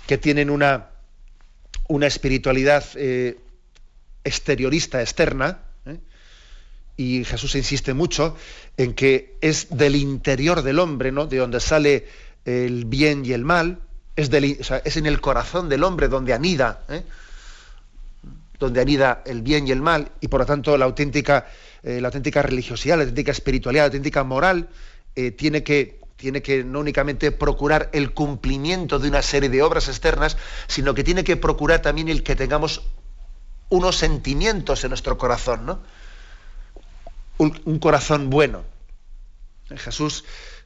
que 0.06 0.20
tienen 0.20 0.51
una, 0.51 0.92
una 1.88 2.06
espiritualidad 2.06 2.86
eh, 2.96 3.39
exteriorista, 4.24 5.01
externa, 5.01 5.62
¿eh? 5.88 5.98
y 6.96 7.24
Jesús 7.25 7.56
insiste 7.56 7.96
mucho 7.96 8.38
en 8.77 8.94
que 8.94 9.38
es 9.42 9.75
del 9.75 9.96
interior 9.96 10.62
del 10.62 10.77
hombre, 10.77 11.12
¿no? 11.12 11.25
de 11.25 11.38
donde 11.38 11.60
sale 11.60 12.08
el 12.45 12.85
bien 12.85 13.25
y 13.25 13.33
el 13.33 13.45
mal, 13.45 13.79
es, 14.15 14.97
en 14.97 15.05
el 15.05 15.21
corazón 15.21 15.69
del 15.69 15.83
hombre 15.83 16.07
donde 16.07 16.33
anida, 16.33 16.83
¿eh? 16.89 17.03
donde 18.59 18.81
anida 18.81 19.23
el 19.25 19.41
bien 19.41 19.67
y 19.67 19.71
el 19.71 19.81
mal, 19.81 20.12
y 20.21 20.27
por 20.27 20.41
lo 20.41 20.45
tanto 20.45 20.77
la 20.77 20.85
auténtica, 20.85 21.47
eh, 21.81 22.00
la 22.00 22.09
auténtica 22.09 22.41
religiosidad, 22.41 22.97
la 22.97 23.03
auténtica 23.03 23.31
espiritualidad, 23.31 23.83
la 23.83 23.88
auténtica 23.88 24.23
moral, 24.23 24.69
eh, 25.15 25.31
tiene, 25.31 25.63
que, 25.63 26.00
tiene 26.15 26.41
que 26.41 26.63
no 26.63 26.79
únicamente 26.79 27.31
procurar 27.31 27.89
el 27.93 28.13
cumplimiento 28.13 29.00
de 29.00 29.09
una 29.09 29.21
serie 29.21 29.50
de 29.50 29.62
obras 29.63 29.88
externas, 29.88 30.38
sino 30.67 30.93
que 30.93 31.03
tiene 31.03 31.23
que 31.23 31.38
procurar 31.38 31.81
también 31.81 32.09
el 32.09 32.23
que 32.23 32.35
tengamos 32.35 32.83
unos 33.69 33.97
sentimientos 33.97 34.83
en 34.83 34.89
nuestro 34.89 35.17
corazón, 35.17 35.65
¿no? 35.65 35.79
un 37.39 37.79
corazón 37.79 38.29
bueno. 38.29 38.63
Jesús 39.75 40.23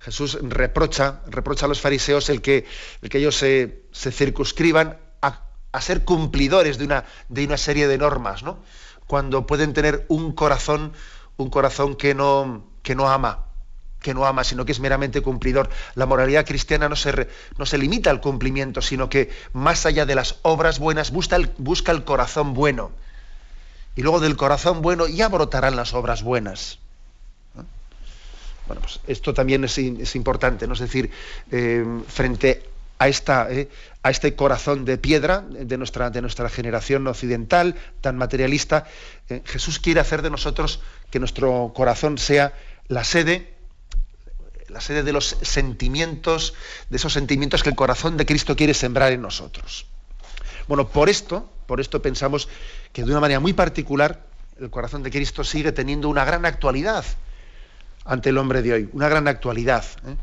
Jesús 0.07 0.37
reprocha, 0.41 1.19
reprocha 1.27 1.65
a 1.65 1.67
los 1.67 1.81
fariseos 1.81 2.29
el 2.29 2.41
que, 2.41 2.65
que 3.09 3.17
ellos 3.17 3.35
se, 3.35 3.83
circunscriban 3.91 4.97
a, 5.21 5.81
ser 5.81 6.05
cumplidores 6.05 6.77
de 6.77 6.85
una, 6.85 7.03
de 7.27 7.45
una 7.45 7.57
serie 7.57 7.89
de 7.89 7.97
normas, 7.97 8.41
¿no? 8.41 8.57
Cuando 9.05 9.45
pueden 9.45 9.73
tener 9.73 10.05
un 10.07 10.31
corazón, 10.31 10.93
un 11.35 11.49
corazón 11.49 11.95
que 11.97 12.15
no, 12.15 12.65
que 12.83 12.95
no 12.95 13.09
ama, 13.09 13.47
que 14.01 14.13
no 14.13 14.25
ama, 14.25 14.45
sino 14.45 14.63
que 14.63 14.71
es 14.71 14.79
meramente 14.79 15.19
cumplidor. 15.19 15.69
La 15.95 16.05
moralidad 16.05 16.45
cristiana 16.45 16.87
no 16.87 16.95
se, 16.95 17.27
no 17.57 17.65
se 17.65 17.77
limita 17.77 18.09
al 18.09 18.21
cumplimiento, 18.21 18.81
sino 18.81 19.09
que 19.09 19.29
más 19.51 19.85
allá 19.85 20.05
de 20.05 20.15
las 20.15 20.37
obras 20.41 20.79
buenas 20.79 21.11
busca 21.11 21.35
el, 21.35 21.51
busca 21.57 21.91
el 21.91 22.05
corazón 22.05 22.53
bueno. 22.53 22.91
Y 23.97 24.03
luego 24.03 24.21
del 24.21 24.37
corazón 24.37 24.81
bueno 24.81 25.05
ya 25.05 25.27
brotarán 25.27 25.75
las 25.75 25.93
obras 25.93 26.23
buenas. 26.23 26.79
Bueno, 28.67 28.81
pues 28.81 28.99
esto 29.07 29.33
también 29.33 29.63
es, 29.63 30.15
importante, 30.15 30.67
¿no? 30.67 30.73
Es 30.73 30.79
decir, 30.79 31.09
eh, 31.51 31.85
frente 32.07 32.63
a, 32.99 33.07
esta, 33.07 33.49
eh, 33.49 33.69
a 34.03 34.09
este 34.09 34.35
corazón 34.35 34.83
de 34.83 34.97
piedra 34.97 35.41
de 35.41 35.77
nuestra, 35.77 36.09
de 36.09 36.21
nuestra 36.21 36.49
generación 36.49 37.07
occidental, 37.07 37.75
tan 38.01 38.17
materialista, 38.17 38.85
eh, 39.29 39.41
Jesús 39.45 39.79
quiere 39.79 40.01
hacer 40.01 40.21
de 40.21 40.29
nosotros 40.29 40.81
que 41.09 41.19
nuestro 41.19 41.71
corazón 41.73 42.17
sea 42.17 42.53
la 42.89 43.05
sede, 43.05 43.53
la 44.67 44.81
sede 44.81 45.03
de 45.03 45.13
los 45.13 45.37
sentimientos, 45.41 46.53
de 46.89 46.97
esos 46.97 47.13
sentimientos 47.13 47.63
que 47.63 47.69
el 47.69 47.75
corazón 47.75 48.17
de 48.17 48.25
Cristo 48.25 48.57
quiere 48.57 48.73
sembrar 48.73 49.13
en 49.13 49.21
nosotros. 49.21 49.85
Bueno, 50.67 50.89
por 50.89 51.07
esto, 51.07 51.49
por 51.67 51.79
esto 51.79 52.01
pensamos 52.01 52.49
que 52.91 53.03
de 53.03 53.11
una 53.11 53.21
manera 53.21 53.39
muy 53.39 53.53
particular 53.53 54.25
el 54.59 54.69
corazón 54.69 55.03
de 55.03 55.11
Cristo 55.11 55.45
sigue 55.45 55.71
teniendo 55.71 56.09
una 56.09 56.25
gran 56.25 56.45
actualidad 56.45 57.05
ante 58.07 58.29
el 58.29 58.37
hombre 58.37 58.61
de 58.61 58.73
hoy, 58.73 58.89
una 58.93 59.09
gran 59.09 59.27
actualidad. 59.27 59.83
¿eh? 60.05 60.15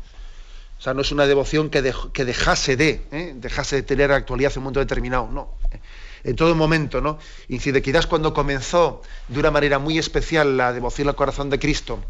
O 0.77 0.81
sea, 0.81 0.93
no 0.93 1.01
es 1.01 1.11
una 1.11 1.25
devoción 1.25 1.69
que, 1.69 1.81
dejase 1.81 2.75
de, 2.75 3.05
¿eh? 3.11 3.33
dejase 3.35 3.77
de 3.77 3.83
tener 3.83 4.11
actualidad 4.11 4.51
en 4.51 4.59
un 4.59 4.63
momento 4.65 4.79
determinado, 4.81 5.29
no. 5.31 5.53
En 6.23 6.35
todo 6.35 6.53
momento, 6.55 7.01
¿no? 7.01 7.19
Incide, 7.49 7.83
quizás 7.83 8.07
cuando 8.07 8.33
comenzó 8.33 9.03
de 9.27 9.39
una 9.39 9.51
manera 9.51 9.77
muy 9.77 9.99
especial 9.99 10.57
la 10.57 10.73
devoción 10.73 11.07
al 11.07 11.15
corazón 11.15 11.51
de 11.51 11.59
Cristo, 11.59 12.03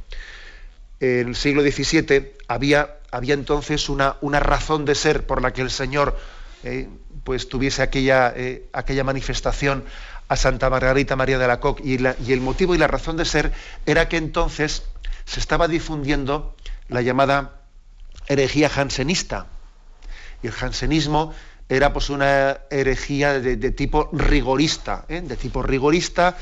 en 1.02 1.28
el 1.28 1.36
siglo 1.36 1.62
XVII, 1.62 2.32
había, 2.48 2.96
había 3.12 3.34
entonces 3.34 3.90
una, 3.90 4.16
una 4.22 4.40
razón 4.40 4.86
de 4.86 4.96
ser 4.96 5.28
por 5.28 5.42
la 5.42 5.52
que 5.52 5.62
el 5.62 5.70
Señor 5.70 6.18
¿eh? 6.64 6.88
pues 7.26 7.50
tuviese 7.50 7.82
aquella, 7.82 8.34
aquella 8.72 9.04
manifestación 9.04 9.84
a 10.30 10.36
Santa 10.38 10.70
Margarita 10.70 11.18
María 11.18 11.38
de 11.38 11.48
la 11.48 11.60
Coque. 11.60 11.84
Y 11.84 12.32
el 12.32 12.42
motivo 12.42 12.74
y 12.74 12.78
la 12.78 12.88
razón 12.88 13.18
de 13.18 13.26
ser 13.26 13.52
era 13.86 14.08
que 14.08 14.18
entonces 14.18 14.84
se 15.26 15.40
estaba 15.40 15.68
difundiendo 15.68 16.56
la 16.88 17.02
llamada 17.02 17.62
herejía 18.28 18.70
jansenista. 18.70 19.48
Y 20.44 20.48
el 20.48 20.54
jansenismo 20.54 21.34
era 21.68 21.94
pues 21.94 22.10
una 22.10 22.60
herejía 22.70 23.40
de, 23.40 23.72
tipo 23.72 24.10
rigorista, 24.12 25.06
¿eh? 25.10 25.22
de 25.22 25.36
tipo 25.36 25.64
rigorista, 25.64 26.38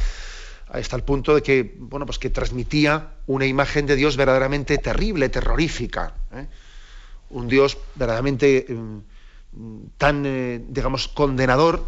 hasta 0.69 0.95
el 0.95 1.03
punto 1.03 1.35
de 1.35 1.41
que, 1.41 1.75
bueno, 1.77 2.05
pues 2.05 2.19
que 2.19 2.29
transmitía 2.29 3.11
una 3.27 3.45
imagen 3.45 3.85
de 3.85 3.95
Dios 3.95 4.17
verdaderamente 4.17 4.77
terrible, 4.77 5.29
terrorífica. 5.29 6.13
¿eh? 6.33 6.47
Un 7.29 7.47
Dios 7.47 7.77
verdaderamente 7.95 8.65
mm, 8.67 8.97
tan, 9.97 10.25
eh, 10.25 10.61
digamos, 10.67 11.07
condenador, 11.07 11.87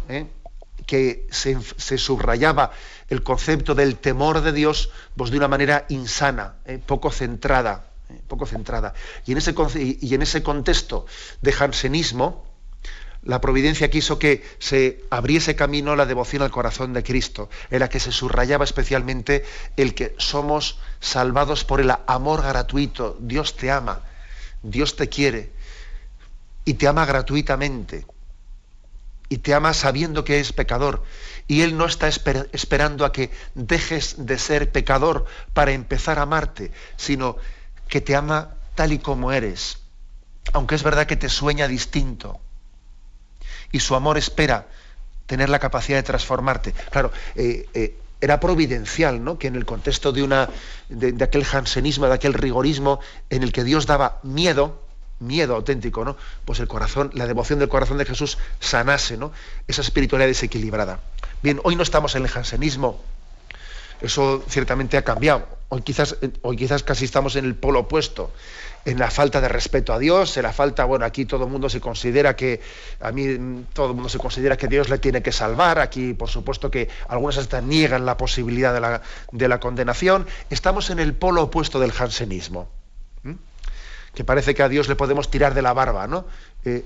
que 0.86 1.26
se, 1.30 1.98
subrayaba 1.98 2.70
el 3.08 3.22
concepto 3.22 3.74
del 3.74 3.96
temor 3.96 4.40
de 4.40 4.52
Dios 4.52 4.90
pues, 5.16 5.30
de 5.30 5.36
una 5.36 5.48
manera 5.48 5.84
insana, 5.88 6.54
eh, 6.64 6.80
poco 6.84 7.10
centrada. 7.10 7.90
Eh, 8.08 8.20
poco 8.28 8.46
centrada. 8.46 8.94
Y 9.26 9.32
en, 9.32 9.38
ese, 9.38 9.54
y 10.00 10.14
en 10.14 10.22
ese 10.22 10.42
contexto 10.42 11.06
de 11.42 11.52
jansenismo, 11.52 12.46
la 13.22 13.40
providencia 13.40 13.90
quiso 13.90 14.20
que 14.20 14.44
se 14.60 15.04
abriese 15.10 15.56
camino 15.56 15.96
la 15.96 16.06
devoción 16.06 16.42
al 16.42 16.52
corazón 16.52 16.92
de 16.92 17.02
Cristo, 17.02 17.50
en 17.70 17.80
la 17.80 17.88
que 17.88 17.98
se 17.98 18.12
subrayaba 18.12 18.64
especialmente 18.64 19.44
el 19.76 19.94
que 19.94 20.14
somos 20.18 20.78
salvados 21.00 21.64
por 21.64 21.80
el 21.80 21.92
amor 22.06 22.42
gratuito. 22.42 23.16
Dios 23.18 23.56
te 23.56 23.72
ama, 23.72 24.02
Dios 24.62 24.94
te 24.94 25.08
quiere 25.08 25.50
y 26.64 26.74
te 26.74 26.86
ama 26.86 27.04
gratuitamente 27.04 28.06
y 29.28 29.38
te 29.38 29.54
ama 29.54 29.74
sabiendo 29.74 30.24
que 30.24 30.40
es 30.40 30.52
pecador. 30.52 31.02
Y 31.48 31.62
Él 31.62 31.76
no 31.76 31.86
está 31.86 32.08
esperando 32.08 33.04
a 33.04 33.12
que 33.12 33.30
dejes 33.54 34.26
de 34.26 34.38
ser 34.38 34.72
pecador 34.72 35.26
para 35.52 35.72
empezar 35.72 36.18
a 36.18 36.22
amarte, 36.22 36.72
sino 36.96 37.36
que 37.88 38.00
te 38.00 38.16
ama 38.16 38.54
tal 38.74 38.92
y 38.92 38.98
como 38.98 39.32
eres, 39.32 39.78
aunque 40.52 40.74
es 40.74 40.82
verdad 40.82 41.06
que 41.06 41.16
te 41.16 41.28
sueña 41.28 41.68
distinto. 41.68 42.40
Y 43.72 43.80
su 43.80 43.94
amor 43.94 44.18
espera 44.18 44.68
tener 45.26 45.48
la 45.48 45.58
capacidad 45.58 45.98
de 45.98 46.02
transformarte. 46.04 46.72
Claro, 46.90 47.12
eh, 47.34 47.68
eh, 47.74 47.96
era 48.20 48.40
providencial, 48.40 49.22
¿no? 49.22 49.38
Que 49.38 49.48
en 49.48 49.56
el 49.56 49.66
contexto 49.66 50.12
de, 50.12 50.22
una, 50.22 50.48
de 50.88 51.22
aquel 51.22 51.44
jansenismo, 51.44 52.06
de 52.06 52.14
aquel 52.14 52.32
rigorismo 52.32 53.00
en 53.28 53.42
el 53.42 53.52
que 53.52 53.64
Dios 53.64 53.86
daba 53.86 54.20
miedo, 54.22 54.85
miedo 55.18 55.54
auténtico, 55.54 56.04
¿no? 56.04 56.16
Pues 56.44 56.60
el 56.60 56.68
corazón, 56.68 57.10
la 57.14 57.26
devoción 57.26 57.58
del 57.58 57.68
corazón 57.68 57.98
de 57.98 58.04
Jesús 58.04 58.38
sanase, 58.60 59.16
¿no? 59.16 59.32
Esa 59.66 59.82
espiritualidad 59.82 60.28
desequilibrada. 60.28 61.00
Bien, 61.42 61.60
hoy 61.64 61.76
no 61.76 61.82
estamos 61.82 62.14
en 62.14 62.22
el 62.22 62.28
jansenismo. 62.28 63.00
Eso 64.00 64.44
ciertamente 64.48 64.98
ha 64.98 65.02
cambiado. 65.02 65.46
Hoy 65.68 65.82
quizás, 65.82 66.16
hoy 66.42 66.56
quizás 66.56 66.82
casi 66.82 67.06
estamos 67.06 67.34
en 67.36 67.44
el 67.44 67.54
polo 67.54 67.80
opuesto, 67.80 68.30
en 68.84 68.98
la 68.98 69.10
falta 69.10 69.40
de 69.40 69.48
respeto 69.48 69.92
a 69.92 69.98
Dios, 69.98 70.36
en 70.36 70.44
la 70.44 70.52
falta, 70.52 70.84
bueno, 70.84 71.04
aquí 71.04 71.24
todo 71.24 71.44
el 71.44 71.50
mundo 71.50 71.68
se 71.68 71.80
considera 71.80 72.36
que, 72.36 72.60
a 73.00 73.10
mí 73.10 73.64
todo 73.72 73.88
el 73.88 73.94
mundo 73.94 74.08
se 74.08 74.18
considera 74.18 74.56
que 74.56 74.68
Dios 74.68 74.90
le 74.90 74.98
tiene 74.98 75.22
que 75.22 75.32
salvar, 75.32 75.78
aquí 75.80 76.14
por 76.14 76.28
supuesto 76.28 76.70
que 76.70 76.88
algunos 77.08 77.38
hasta 77.38 77.60
niegan 77.60 78.06
la 78.06 78.16
posibilidad 78.16 78.72
de 78.74 78.80
la, 78.80 79.02
de 79.32 79.48
la 79.48 79.58
condenación. 79.58 80.26
Estamos 80.50 80.90
en 80.90 81.00
el 81.00 81.14
polo 81.14 81.42
opuesto 81.44 81.80
del 81.80 81.90
jansenismo 81.90 82.68
que 84.16 84.24
parece 84.24 84.54
que 84.54 84.62
a 84.62 84.68
Dios 84.70 84.88
le 84.88 84.96
podemos 84.96 85.30
tirar 85.30 85.52
de 85.52 85.60
la 85.60 85.74
barba, 85.74 86.06
¿no? 86.06 86.24
Eh, 86.64 86.84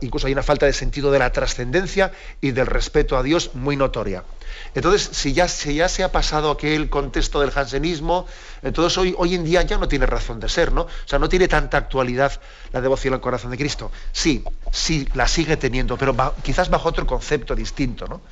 incluso 0.00 0.26
hay 0.26 0.32
una 0.32 0.42
falta 0.42 0.64
de 0.64 0.72
sentido 0.72 1.12
de 1.12 1.18
la 1.18 1.30
trascendencia 1.30 2.12
y 2.40 2.52
del 2.52 2.66
respeto 2.66 3.18
a 3.18 3.22
Dios 3.22 3.50
muy 3.52 3.76
notoria. 3.76 4.24
Entonces, 4.74 5.10
si 5.12 5.34
ya, 5.34 5.44
ya 5.46 5.88
se 5.90 6.02
ha 6.02 6.10
pasado 6.10 6.50
aquel 6.50 6.88
contexto 6.88 7.42
del 7.42 7.50
jansenismo, 7.50 8.26
entonces 8.62 8.96
hoy, 8.96 9.14
hoy 9.18 9.34
en 9.34 9.44
día 9.44 9.60
ya 9.62 9.76
no 9.76 9.86
tiene 9.86 10.06
razón 10.06 10.40
de 10.40 10.48
ser, 10.48 10.72
¿no? 10.72 10.82
O 10.84 10.88
sea, 11.04 11.18
no 11.18 11.28
tiene 11.28 11.46
tanta 11.46 11.76
actualidad 11.76 12.40
la 12.72 12.80
devoción 12.80 13.12
al 13.12 13.20
corazón 13.20 13.50
de 13.50 13.58
Cristo. 13.58 13.92
Sí, 14.12 14.42
sí, 14.72 15.06
la 15.12 15.28
sigue 15.28 15.58
teniendo, 15.58 15.98
pero 15.98 16.16
quizás 16.42 16.70
bajo 16.70 16.88
otro 16.88 17.06
concepto 17.06 17.54
distinto, 17.54 18.06
¿no? 18.06 18.22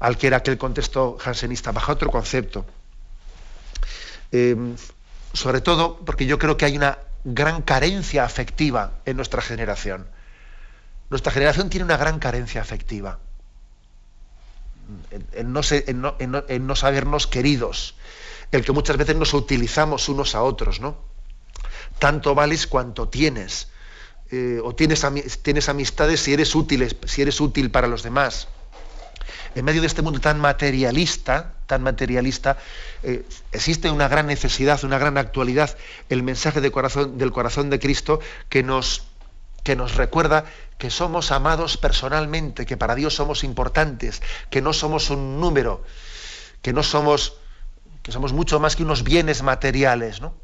Al 0.00 0.18
que 0.18 0.26
era 0.26 0.36
aquel 0.36 0.58
contexto 0.58 1.16
jansenista, 1.18 1.72
bajo 1.72 1.90
otro 1.90 2.10
concepto. 2.10 2.66
Eh, 4.30 4.54
sobre 5.32 5.62
todo 5.62 5.96
porque 6.04 6.26
yo 6.26 6.38
creo 6.38 6.58
que 6.58 6.66
hay 6.66 6.76
una 6.76 6.98
gran 7.24 7.62
carencia 7.62 8.24
afectiva 8.24 8.92
en 9.04 9.16
nuestra 9.16 9.42
generación. 9.42 10.06
Nuestra 11.10 11.32
generación 11.32 11.70
tiene 11.70 11.84
una 11.84 11.96
gran 11.96 12.18
carencia 12.18 12.60
afectiva. 12.60 13.18
En, 15.32 15.52
no, 15.52 16.76
sabernos 16.76 17.26
queridos, 17.26 17.94
el 18.52 18.64
que 18.64 18.72
muchas 18.72 18.96
veces 18.96 19.16
nos 19.16 19.32
utilizamos 19.32 20.08
unos 20.08 20.34
a 20.34 20.42
otros, 20.42 20.80
¿no? 20.80 20.98
Tanto 21.98 22.34
vales 22.34 22.66
cuanto 22.66 23.08
tienes. 23.08 23.68
Eh, 24.30 24.60
o 24.62 24.74
tienes, 24.74 25.06
tienes 25.42 25.68
amistades 25.68 26.20
si 26.20 26.32
eres 26.32 26.54
útil, 26.54 26.96
si 27.06 27.22
eres 27.22 27.40
útil 27.40 27.70
para 27.70 27.86
los 27.86 28.02
demás 28.02 28.48
en 29.54 29.64
medio 29.64 29.80
de 29.80 29.86
este 29.86 30.02
mundo 30.02 30.20
tan 30.20 30.40
materialista, 30.40 31.54
tan 31.66 31.82
materialista, 31.82 32.58
eh, 33.02 33.24
existe 33.52 33.90
una 33.90 34.08
gran 34.08 34.26
necesidad, 34.26 34.82
una 34.84 34.98
gran 34.98 35.18
actualidad, 35.18 35.76
el 36.08 36.22
mensaje 36.22 36.60
del 36.60 36.72
corazón 36.72 37.70
de 37.70 37.78
Cristo 37.78 38.20
que 38.48 38.62
nos, 38.62 39.04
que 39.62 39.76
nos 39.76 39.94
recuerda 39.96 40.44
que 40.78 40.90
somos 40.90 41.30
amados 41.30 41.76
personalmente, 41.76 42.66
que 42.66 42.76
para 42.76 42.94
Dios 42.94 43.14
somos 43.14 43.44
importantes, 43.44 44.22
que 44.50 44.60
no 44.60 44.72
somos 44.72 45.10
un 45.10 45.40
número, 45.40 45.84
que 46.62 46.72
no 46.72 46.82
somos, 46.82 47.38
que 48.02 48.12
somos 48.12 48.32
mucho 48.32 48.60
más 48.60 48.76
que 48.76 48.82
unos 48.82 49.02
bienes 49.02 49.42
materiales, 49.42 50.20
¿no? 50.20 50.34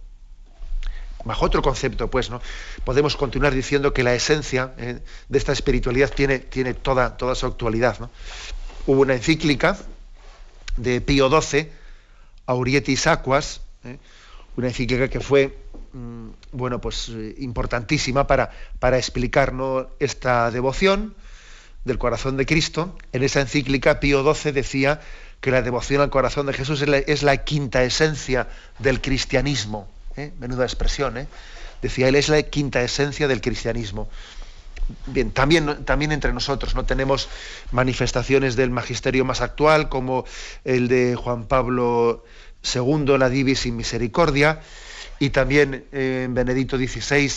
Bajo 1.25 1.45
otro 1.45 1.61
concepto, 1.61 2.09
pues, 2.09 2.31
¿no? 2.31 2.41
Podemos 2.85 3.17
continuar 3.17 3.53
diciendo 3.53 3.93
que 3.93 4.03
la 4.03 4.15
esencia 4.15 4.73
eh, 4.79 5.01
de 5.29 5.39
esta 5.39 5.53
espiritualidad 5.53 6.11
tiene, 6.11 6.39
tiene 6.39 6.73
toda, 6.73 7.17
toda 7.19 7.35
su 7.35 7.47
actualidad, 7.47 7.99
¿no? 7.99 8.11
Hubo 8.87 9.01
una 9.03 9.15
encíclica 9.15 9.77
de 10.77 11.01
Pío 11.01 11.29
XII, 11.29 11.69
Aurietis 12.47 13.07
Aquas, 13.07 13.61
¿eh? 13.85 13.99
una 14.57 14.69
encíclica 14.69 15.09
que 15.09 15.21
fue 15.21 15.57
mm, 15.93 16.29
bueno, 16.53 16.81
pues, 16.81 17.09
eh, 17.11 17.35
importantísima 17.39 18.27
para, 18.27 18.51
para 18.79 18.99
explicarnos 18.99 19.87
esta 19.99 20.51
devoción 20.51 21.15
del 21.85 21.99
corazón 21.99 22.37
de 22.37 22.47
Cristo. 22.47 22.97
En 23.13 23.23
esa 23.23 23.41
encíclica 23.41 24.01
Pío 24.01 24.35
XII 24.35 24.53
decía 24.53 25.01
que 25.41 25.51
la 25.51 25.63
devoción 25.63 26.03
al 26.03 26.11
corazón 26.11 26.47
de 26.47 26.53
Jesús 26.53 26.83
es 26.83 27.23
la, 27.23 27.37
quinta 27.39 27.83
esencia 27.83 28.49
del 28.79 29.01
cristianismo. 29.01 29.89
¿eh? 30.17 30.33
Menuda 30.39 30.65
expresión, 30.65 31.17
¿eh? 31.17 31.27
Decía 31.81 32.09
él, 32.09 32.15
es 32.15 32.29
la 32.29 32.43
quinta 32.43 32.83
esencia 32.83 33.27
del 33.27 33.41
cristianismo. 33.41 34.11
Bien, 35.07 35.31
también, 35.31 35.85
también 35.85 36.13
entre 36.13 36.33
nosotros 36.33 36.75
no 36.75 36.85
tenemos 36.85 37.29
manifestaciones 37.73 38.57
del 38.57 38.71
magisterio 38.71 39.25
más 39.25 39.41
actual, 39.41 39.89
como 39.89 40.25
el 40.65 40.89
de 40.89 41.17
Juan 41.17 41.47
Pablo 41.47 42.25
II, 42.63 43.19
la 43.19 43.29
Divis 43.29 43.67
y 43.67 43.73
Misericordia, 43.73 44.61
y 45.19 45.31
también 45.31 45.85
eh, 45.93 46.23
en 46.25 46.35
Benedicto 46.35 46.77
XVI, 46.77 47.31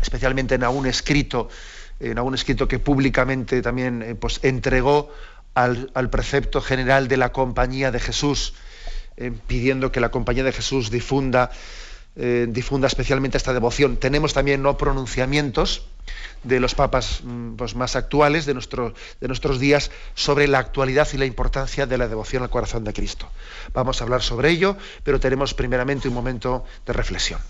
especialmente 0.00 0.54
en 0.54 0.64
algún 0.64 0.86
escrito, 0.86 1.48
en 2.00 2.18
algún 2.18 2.34
escrito 2.34 2.68
que 2.68 2.78
públicamente 2.78 3.62
también 3.62 4.02
eh, 4.02 4.14
pues, 4.14 4.40
entregó 4.42 5.10
al, 5.54 6.10
precepto 6.10 6.60
general 6.60 7.08
de 7.08 7.16
la 7.16 7.32
Compañía 7.32 7.90
de 7.90 8.00
Jesús, 8.00 8.54
eh, 9.16 9.32
pidiendo 9.46 9.92
que 9.92 10.00
la 10.00 10.10
Compañía 10.10 10.44
de 10.44 10.52
Jesús 10.52 10.90
difunda, 10.90 11.50
difunda 12.14 12.86
especialmente 12.86 13.38
esta 13.38 13.54
devoción. 13.54 13.96
Tenemos 13.96 14.34
también 14.34 14.62
no 14.62 14.76
pronunciamientos 14.76 15.86
de 16.42 16.60
los 16.60 16.74
papas 16.74 17.20
mm, 17.22 17.54
pues, 17.54 17.74
más 17.74 17.96
actuales 17.96 18.44
de, 18.46 18.54
de 18.54 19.28
nuestros 19.28 19.60
días 19.60 19.90
sobre 20.14 20.48
la 20.48 20.58
actualidad 20.58 21.08
y 21.12 21.16
la 21.16 21.26
importancia 21.26 21.86
de 21.86 21.98
la 21.98 22.08
devoción 22.08 22.42
al 22.42 22.50
corazón 22.50 22.84
de 22.84 22.92
Cristo. 22.92 23.28
Vamos 23.72 24.00
a 24.00 24.04
hablar 24.04 24.22
sobre 24.22 24.50
ello, 24.50 24.76
pero 25.04 25.20
tenemos 25.20 25.54
primeramente 25.54 26.08
un 26.08 26.14
momento 26.14 26.64
de 26.84 26.92
reflexión. 26.92 27.40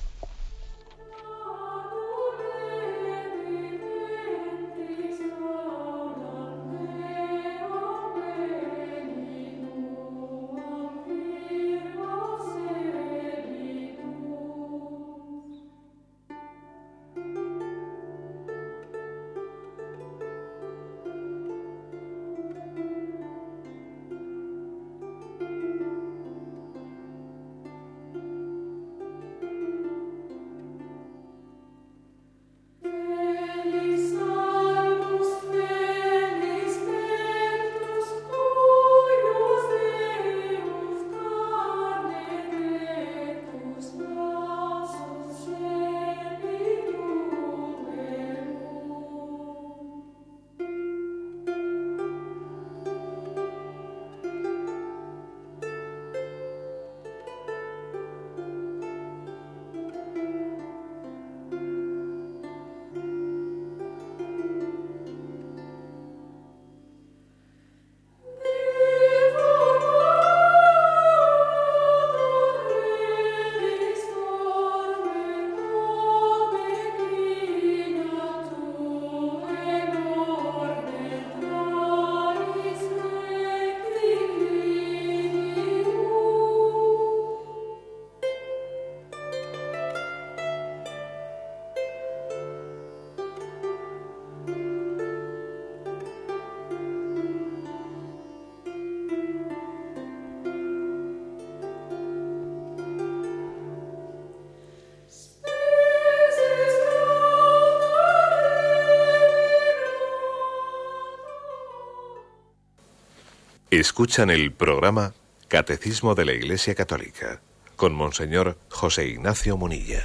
Escuchan 113.73 114.29
el 114.29 114.53
programa 114.53 115.15
Catecismo 115.49 116.15
de 116.15 116.27
la 116.27 116.33
Iglesia 116.33 116.75
Católica 116.75 117.41
con 117.75 117.95
Monseñor 117.95 118.59
José 118.69 119.07
Ignacio 119.07 119.57
Munilla. 119.57 120.05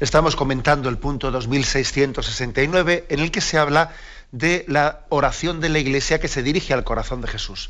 Estamos 0.00 0.36
comentando 0.36 0.88
el 0.88 0.96
punto 0.96 1.30
2669 1.30 3.04
en 3.10 3.20
el 3.20 3.30
que 3.30 3.42
se 3.42 3.58
habla 3.58 3.92
de 4.32 4.64
la 4.68 5.04
oración 5.10 5.60
de 5.60 5.68
la 5.68 5.80
Iglesia 5.80 6.18
que 6.18 6.28
se 6.28 6.42
dirige 6.42 6.72
al 6.72 6.84
corazón 6.84 7.20
de 7.20 7.28
Jesús. 7.28 7.68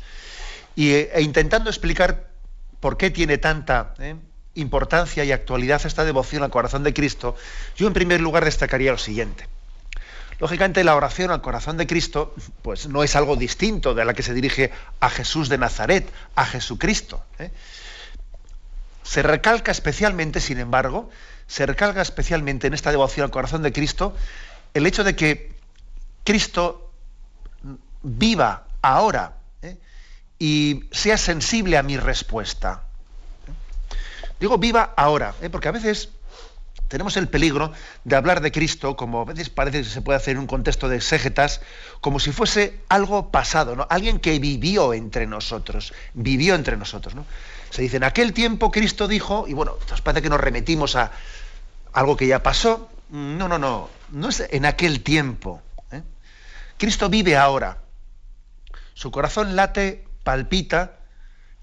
Y, 0.77 0.91
eh, 0.91 1.11
e 1.13 1.21
intentando 1.21 1.69
explicar 1.69 2.29
por 2.79 2.95
qué 2.95 3.11
tiene 3.11 3.37
tanta 3.37 3.95
eh, 3.99 4.15
importancia 4.55 5.25
y 5.25 5.33
actualidad 5.33 5.85
esta 5.85 6.05
devoción 6.05 6.43
al 6.43 6.49
corazón 6.49 6.83
de 6.83 6.93
Cristo, 6.93 7.35
yo 7.75 7.87
en 7.87 7.93
primer 7.93 8.21
lugar 8.21 8.45
destacaría 8.45 8.93
lo 8.93 8.97
siguiente. 8.97 9.49
Lógicamente 10.39 10.83
la 10.83 10.95
oración 10.95 11.31
al 11.31 11.41
corazón 11.41 11.77
de 11.77 11.85
Cristo 11.85 12.33
pues 12.61 12.87
no 12.87 13.03
es 13.03 13.15
algo 13.15 13.35
distinto 13.35 13.93
de 13.93 14.05
la 14.05 14.13
que 14.13 14.23
se 14.23 14.33
dirige 14.33 14.71
a 15.01 15.09
Jesús 15.09 15.49
de 15.49 15.57
Nazaret, 15.57 16.09
a 16.35 16.45
Jesucristo. 16.45 17.23
¿eh? 17.39 17.51
Se 19.03 19.21
recalca 19.21 19.71
especialmente, 19.71 20.39
sin 20.39 20.59
embargo, 20.59 21.09
se 21.47 21.65
recalca 21.65 22.01
especialmente 22.01 22.67
en 22.67 22.73
esta 22.73 22.91
devoción 22.91 23.25
al 23.25 23.31
corazón 23.31 23.63
de 23.63 23.73
Cristo 23.73 24.15
el 24.73 24.85
hecho 24.85 25.03
de 25.03 25.15
que 25.15 25.51
Cristo 26.23 26.91
viva 28.01 28.65
ahora 28.81 29.37
¿eh? 29.61 29.77
y 30.37 30.85
sea 30.91 31.17
sensible 31.17 31.77
a 31.77 31.83
mi 31.83 31.97
respuesta. 31.97 32.83
Digo 34.39 34.57
viva 34.57 34.93
ahora, 34.95 35.35
¿eh? 35.41 35.49
porque 35.49 35.67
a 35.67 35.71
veces 35.71 36.09
tenemos 36.89 37.15
el 37.17 37.29
peligro 37.29 37.71
de 38.03 38.15
hablar 38.15 38.41
de 38.41 38.51
Cristo, 38.51 38.97
como 38.97 39.21
a 39.21 39.25
veces 39.25 39.49
parece 39.49 39.83
que 39.83 39.89
se 39.89 40.01
puede 40.01 40.17
hacer 40.17 40.33
en 40.33 40.39
un 40.39 40.47
contexto 40.47 40.89
de 40.89 40.97
exégetas, 40.97 41.61
como 42.01 42.19
si 42.19 42.31
fuese 42.31 42.79
algo 42.89 43.31
pasado, 43.31 43.75
¿no? 43.75 43.87
Alguien 43.89 44.19
que 44.19 44.37
vivió 44.39 44.93
entre 44.93 45.27
nosotros, 45.27 45.93
vivió 46.15 46.55
entre 46.55 46.75
nosotros, 46.75 47.15
¿no? 47.15 47.25
Se 47.69 47.83
dice, 47.83 47.97
en 47.97 48.03
aquel 48.03 48.33
tiempo 48.33 48.71
Cristo 48.71 49.07
dijo, 49.07 49.45
y 49.47 49.53
bueno, 49.53 49.77
nos 49.89 50.01
parece 50.01 50.23
que 50.23 50.29
nos 50.29 50.41
remitimos 50.41 50.95
a 50.95 51.11
algo 51.93 52.17
que 52.17 52.27
ya 52.27 52.41
pasó. 52.41 52.89
No, 53.09 53.47
no, 53.47 53.59
no, 53.59 53.89
no 54.09 54.29
es 54.29 54.43
en 54.49 54.65
aquel 54.65 55.01
tiempo. 55.01 55.61
¿eh? 55.91 56.01
Cristo 56.77 57.09
vive 57.09 57.37
ahora. 57.37 57.77
Su 58.95 59.11
corazón 59.11 59.55
late, 59.55 60.05
palpita, 60.23 60.98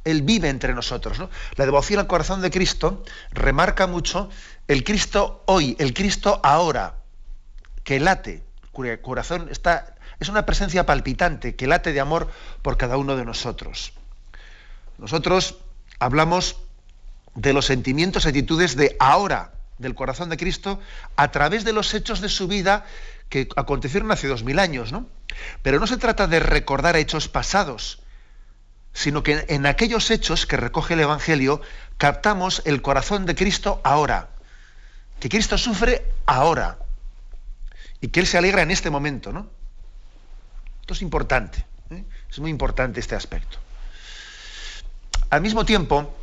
Él 0.06 0.22
vive 0.22 0.48
entre 0.48 0.72
nosotros. 0.72 1.18
¿no? 1.18 1.28
La 1.56 1.66
devoción 1.66 2.00
al 2.00 2.06
corazón 2.06 2.40
de 2.40 2.50
Cristo 2.50 3.04
remarca 3.32 3.86
mucho 3.86 4.30
el 4.68 4.84
Cristo 4.84 5.42
hoy, 5.46 5.76
el 5.78 5.92
Cristo 5.92 6.40
ahora, 6.42 6.94
que 7.84 8.00
late, 8.00 8.44
cuyo 8.72 9.00
corazón 9.02 9.48
está, 9.50 9.96
es 10.20 10.28
una 10.28 10.46
presencia 10.46 10.86
palpitante, 10.86 11.56
que 11.56 11.66
late 11.66 11.92
de 11.92 12.00
amor 12.00 12.30
por 12.62 12.76
cada 12.76 12.96
uno 12.96 13.16
de 13.16 13.24
nosotros. 13.24 13.92
Nosotros 14.98 15.56
hablamos 15.98 16.56
de 17.34 17.52
los 17.52 17.66
sentimientos 17.66 18.24
y 18.24 18.28
actitudes 18.28 18.76
de 18.76 18.96
ahora 18.98 19.52
del 19.78 19.94
corazón 19.94 20.30
de 20.30 20.36
Cristo 20.36 20.80
a 21.16 21.30
través 21.30 21.64
de 21.64 21.72
los 21.72 21.92
hechos 21.94 22.20
de 22.20 22.28
su 22.28 22.48
vida 22.48 22.86
que 23.28 23.48
acontecieron 23.56 24.10
hace 24.12 24.28
dos 24.28 24.44
mil 24.44 24.58
años, 24.58 24.92
¿no? 24.92 25.06
Pero 25.62 25.78
no 25.78 25.86
se 25.86 25.96
trata 25.96 26.26
de 26.26 26.40
recordar 26.40 26.96
hechos 26.96 27.28
pasados, 27.28 28.00
sino 28.96 29.22
que 29.22 29.44
en 29.48 29.66
aquellos 29.66 30.10
hechos 30.10 30.46
que 30.46 30.56
recoge 30.56 30.94
el 30.94 31.00
Evangelio 31.00 31.60
captamos 31.98 32.62
el 32.64 32.80
corazón 32.80 33.26
de 33.26 33.34
Cristo 33.34 33.78
ahora, 33.84 34.30
que 35.20 35.28
Cristo 35.28 35.58
sufre 35.58 36.02
ahora 36.24 36.78
y 38.00 38.08
que 38.08 38.20
Él 38.20 38.26
se 38.26 38.38
alegra 38.38 38.62
en 38.62 38.70
este 38.70 38.88
momento, 38.88 39.34
¿no? 39.34 39.50
Esto 40.80 40.94
es 40.94 41.02
importante, 41.02 41.62
¿eh? 41.90 42.04
es 42.30 42.38
muy 42.38 42.50
importante 42.50 42.98
este 42.98 43.14
aspecto. 43.14 43.58
Al 45.28 45.42
mismo 45.42 45.66
tiempo, 45.66 46.16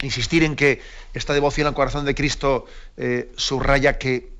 insistir 0.00 0.44
en 0.44 0.54
que 0.54 0.82
esta 1.14 1.34
devoción 1.34 1.66
al 1.66 1.74
corazón 1.74 2.04
de 2.04 2.14
Cristo 2.14 2.66
eh, 2.96 3.32
subraya 3.36 3.98
que, 3.98 4.30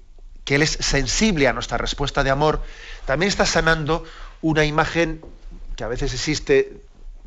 que, 0.45 0.55
Él 0.55 0.63
es 0.63 0.79
sensible 0.79 1.49
a 1.49 1.53
nuestra 1.53 1.77
respuesta 1.77 2.23
de 2.23 2.31
amor, 2.31 2.63
también 3.05 3.31
está 3.31 3.47
sanando 3.47 4.05
una 4.43 4.65
imagen 4.65 5.21
que 5.75 5.83
a 5.83 5.89
veces 5.89 6.15
existe 6.15 6.81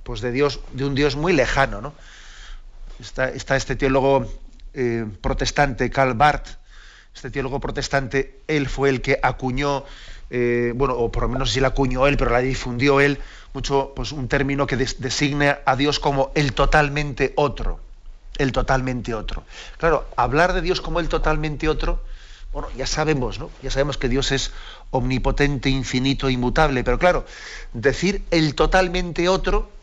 pues, 0.08 0.22
de, 0.22 0.32
Dios, 0.32 0.62
de 0.72 0.86
un 0.86 0.96
Dios 0.96 1.17
muy 1.17 1.34
lejano. 1.34 1.82
¿no? 1.82 1.93
Está, 2.98 3.28
está, 3.28 3.58
este 3.58 3.76
teólogo 3.76 4.26
eh, 4.74 5.06
protestante, 5.20 5.89
Karl 5.89 6.13
Barth, 6.13 6.48
este 7.13 7.30
teólogo 7.30 7.60
protestante, 7.60 8.39
él 8.48 8.70
fue 8.70 8.88
el 8.88 9.02
que 9.02 9.20
acuñó, 9.22 9.84
eh, 10.30 10.72
bueno, 10.76 10.93
o 10.96 11.12
por 11.12 11.24
lo 11.24 11.30
menos 11.30 11.52
si 11.52 11.60
la 11.60 11.67
acuñó 11.67 12.08
él, 12.08 12.15
pero 12.15 12.32
la 12.32 12.39
difundió 12.39 13.02
él, 13.02 13.20
mucho, 13.54 13.91
pues 13.98 14.13
un 14.13 14.30
término 14.30 14.65
que 14.65 14.78
des, 14.78 15.02
designe 15.02 15.58
a 15.65 15.76
Dios 15.76 16.00
como 16.00 16.32
el 16.36 16.54
totalmente 16.54 17.34
otro. 17.36 17.82
El 18.38 18.54
totalmente 18.54 19.13
otro. 19.13 19.43
Claro, 19.78 20.08
hablar 20.15 20.54
de 20.54 20.62
Dios 20.62 20.80
como 20.80 21.02
el 21.02 21.10
totalmente 21.10 21.67
otro, 21.67 22.02
bueno, 22.54 22.70
ya 22.78 22.88
sabemos, 22.88 23.39
¿no? 23.39 23.50
Ya 23.62 23.72
sabemos 23.72 23.98
que 23.98 24.08
Dios 24.08 24.32
es 24.32 24.54
omnipotente, 24.91 25.70
infinito, 25.70 26.30
inmutable, 26.30 26.86
pero 26.86 26.98
claro, 26.98 27.26
decir 27.74 28.24
el 28.32 28.56
totalmente 28.56 29.28
otro 29.28 29.76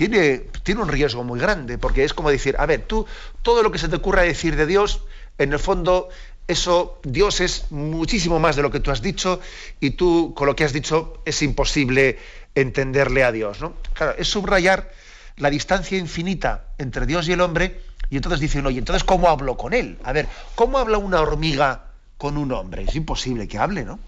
tiene, 0.00 0.38
tiene 0.62 0.80
un 0.80 0.88
riesgo 0.88 1.24
muy 1.24 1.38
grande, 1.38 1.76
porque 1.76 2.04
es 2.04 2.14
como 2.14 2.30
decir, 2.30 2.56
a 2.58 2.64
ver, 2.64 2.80
tú, 2.80 3.04
todo 3.42 3.62
lo 3.62 3.70
que 3.70 3.76
se 3.76 3.86
te 3.86 3.96
ocurra 3.96 4.22
decir 4.22 4.56
de 4.56 4.64
Dios, 4.64 5.02
en 5.36 5.52
el 5.52 5.58
fondo, 5.58 6.08
eso, 6.48 6.98
Dios 7.04 7.42
es 7.42 7.70
muchísimo 7.70 8.38
más 8.38 8.56
de 8.56 8.62
lo 8.62 8.70
que 8.70 8.80
tú 8.80 8.90
has 8.90 9.02
dicho, 9.02 9.40
y 9.78 9.90
tú, 9.90 10.32
con 10.34 10.46
lo 10.46 10.56
que 10.56 10.64
has 10.64 10.72
dicho, 10.72 11.20
es 11.26 11.42
imposible 11.42 12.18
entenderle 12.54 13.24
a 13.24 13.30
Dios, 13.30 13.60
¿no? 13.60 13.74
Claro, 13.92 14.14
es 14.16 14.26
subrayar 14.26 14.90
la 15.36 15.50
distancia 15.50 15.98
infinita 15.98 16.64
entre 16.78 17.04
Dios 17.04 17.28
y 17.28 17.32
el 17.32 17.42
hombre, 17.42 17.82
y 18.08 18.16
entonces 18.16 18.40
dicen, 18.40 18.64
oye, 18.64 18.78
entonces 18.78 19.04
¿cómo 19.04 19.28
hablo 19.28 19.58
con 19.58 19.74
él? 19.74 19.98
A 20.02 20.14
ver, 20.14 20.28
¿cómo 20.54 20.78
habla 20.78 20.96
una 20.96 21.20
hormiga 21.20 21.88
con 22.16 22.38
un 22.38 22.52
hombre? 22.52 22.84
Es 22.84 22.96
imposible 22.96 23.46
que 23.48 23.58
hable, 23.58 23.84
¿no? 23.84 23.98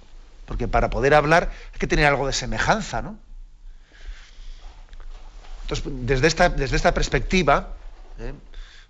Porque 0.47 0.69
para 0.69 0.89
poder 0.89 1.13
hablar 1.13 1.53
hay 1.75 1.79
que 1.79 1.87
tener 1.87 2.07
algo 2.07 2.27
de 2.27 2.33
semejanza, 2.33 3.03
¿no? 3.03 3.19
Entonces, 5.63 5.85
desde 5.87 6.27
esta, 6.27 6.49
desde 6.49 6.77
esta 6.77 6.93
perspectiva, 6.95 7.71
¿eh? 8.19 8.33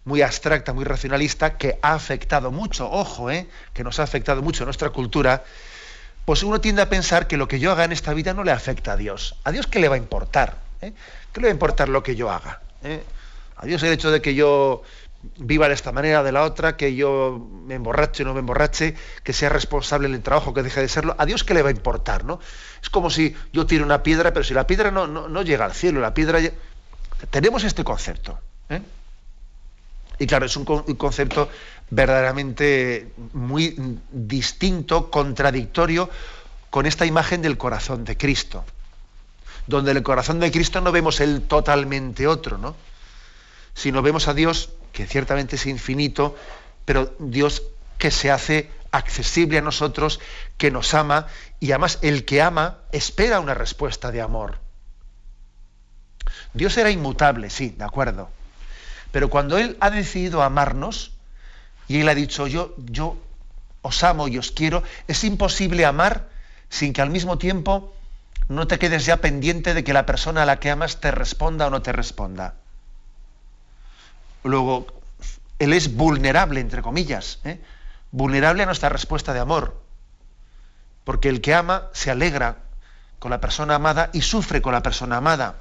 muy 0.05 0.23
abstracta, 0.23 0.73
muy 0.73 0.85
racionalista, 0.85 1.57
que 1.57 1.79
ha 1.83 1.95
afectado 1.95 2.51
mucho, 2.51 2.91
ojo, 2.91 3.31
¿eh? 3.31 3.47
que 3.73 3.85
nos 3.85 4.01
ha 4.01 4.03
afectado 4.03 4.43
mucho 4.43 4.65
nuestra 4.65 4.91
cultura, 4.91 5.45
pues 6.25 6.43
uno 6.43 6.61
tiende 6.61 6.83
a 6.83 6.89
pensar 6.89 7.27
que 7.27 7.37
lo 7.37 7.49
que 7.49 7.61
yo 7.61 7.73
haga 7.73 7.85
en 7.85 7.93
esta 7.93 8.15
vida 8.15 8.35
no 8.35 8.45
le 8.45 8.53
afecta 8.53 8.93
a 8.93 8.97
Dios. 8.97 9.37
¿A 9.45 9.53
Dios 9.53 9.67
qué 9.67 9.79
le 9.79 9.89
va 9.89 9.95
a 9.95 9.99
importar? 9.99 10.57
¿Eh? 10.81 10.93
¿Qué 11.33 11.41
le 11.41 11.47
va 11.47 11.51
a 11.51 11.55
importar 11.55 11.89
lo 11.89 12.03
que 12.03 12.17
yo 12.17 12.31
haga? 12.31 12.61
A 13.57 13.67
Dios 13.67 13.83
el 13.85 13.93
hecho 13.93 14.11
de 14.11 14.21
que 14.21 14.35
yo 14.35 14.83
viva 15.39 15.69
de 15.69 15.75
esta 15.75 15.93
manera, 15.93 16.23
de 16.23 16.33
la 16.33 16.43
otra, 16.43 16.77
que 16.77 16.95
yo 16.95 17.49
me 17.67 17.75
emborrache 17.75 18.23
o 18.23 18.27
no 18.27 18.35
me 18.35 18.41
emborrache, 18.41 18.95
que 19.23 19.33
sea 19.33 19.49
responsable 19.49 20.09
en 20.09 20.15
el 20.15 20.23
trabajo, 20.23 20.53
que 20.53 20.63
deje 20.63 20.81
de 20.81 20.89
serlo, 20.89 21.15
¿a 21.19 21.27
Dios 21.27 21.45
qué 21.45 21.55
le 21.55 21.63
va 21.63 21.69
a 21.69 21.73
importar? 21.73 22.25
¿no? 22.25 22.41
Es 22.83 22.91
como 22.91 23.11
si 23.11 23.37
yo 23.53 23.67
tiro 23.67 23.85
una 23.85 24.03
piedra, 24.03 24.33
pero 24.33 24.45
si 24.45 24.55
la 24.55 24.67
piedra 24.67 24.91
no, 24.91 25.07
no, 25.07 25.29
no 25.29 25.43
llega 25.43 25.65
al 25.65 25.73
cielo, 25.73 26.01
la 26.01 26.15
piedra... 26.15 26.41
Tenemos 27.31 27.63
este 27.63 27.85
concepto. 27.85 28.39
¿eh? 28.69 28.83
Y 30.19 30.27
claro, 30.27 30.47
es 30.47 30.57
un, 30.57 30.65
concepto 30.65 31.49
verdaderamente 31.91 33.13
muy 33.33 33.77
distinto, 34.11 35.11
contradictorio 35.11 36.11
con 36.71 36.87
esta 36.87 37.07
imagen 37.07 37.43
del 37.43 37.59
corazón 37.59 38.05
de 38.05 38.17
Cristo 38.17 38.65
donde 39.67 39.93
en 39.93 39.99
el 39.99 40.03
corazón 40.03 40.41
de 40.41 40.51
Cristo 40.51 40.81
no 40.81 40.91
vemos 40.91 41.21
el 41.21 41.43
totalmente 41.43 42.27
otro, 42.27 42.59
¿no? 42.59 42.75
Sino 43.75 44.03
vemos 44.03 44.27
a 44.29 44.35
Dios, 44.35 44.71
que 44.93 45.07
ciertamente 45.07 45.57
es 45.57 45.67
infinito, 45.67 46.37
pero 46.85 47.15
Dios 47.19 47.63
que 47.99 48.11
se 48.11 48.31
hace 48.31 48.71
accesible 48.91 49.59
a 49.59 49.63
nosotros, 49.63 50.21
que 50.59 50.71
nos 50.71 50.95
ama, 50.95 51.27
y 51.61 51.73
además 51.73 51.99
el 52.03 52.25
que 52.25 52.43
ama 52.43 52.79
espera 52.93 53.41
una 53.41 53.55
respuesta 53.55 54.11
de 54.11 54.21
amor. 54.21 54.59
Dios 56.53 56.77
era 56.77 56.91
inmutable, 56.91 57.49
sí, 57.51 57.71
de 57.71 57.85
acuerdo. 57.85 58.29
Pero 59.11 59.31
cuando 59.31 59.59
Él 59.59 59.77
ha 59.81 59.91
decidido 59.91 60.43
amarnos, 60.43 61.13
y 61.89 62.01
Él 62.01 62.09
ha 62.09 62.15
dicho, 62.15 62.47
yo, 62.47 62.75
yo 62.79 63.17
os 63.81 64.05
amo 64.05 64.29
y 64.29 64.39
os 64.39 64.53
quiero, 64.53 64.83
es 65.09 65.25
imposible 65.25 65.85
amar 65.85 66.29
sin 66.69 66.93
que 66.93 67.03
al 67.03 67.11
mismo 67.11 67.39
tiempo 67.39 67.95
no 68.49 68.67
te 68.67 68.79
quedes 68.79 69.07
ya 69.07 69.19
pendiente 69.19 69.75
de 69.75 69.85
que 69.85 69.93
la 69.93 70.07
persona 70.07 70.43
a 70.43 70.47
la 70.47 70.61
que 70.61 70.71
amas 70.71 71.01
te 71.01 71.11
responda 71.11 71.67
o 71.67 71.71
no 71.71 71.83
te 71.83 71.93
responda. 71.93 72.55
Luego, 74.45 74.87
él 75.59 75.73
es 75.73 75.95
vulnerable, 75.95 76.61
entre 76.61 76.83
comillas, 76.83 77.39
¿eh? 77.45 77.61
vulnerable 78.11 78.63
a 78.63 78.67
nuestra 78.67 78.89
respuesta 78.89 79.33
de 79.33 79.41
amor. 79.41 79.81
Porque 81.05 81.29
el 81.29 81.41
que 81.41 81.55
ama 81.55 81.89
se 81.93 82.11
alegra 82.11 82.57
con 83.19 83.31
la 83.31 83.41
persona 83.41 83.77
amada 83.77 84.11
y 84.13 84.23
sufre 84.23 84.63
con 84.63 84.73
la 84.73 84.83
persona 84.83 85.19
amada. 85.19 85.57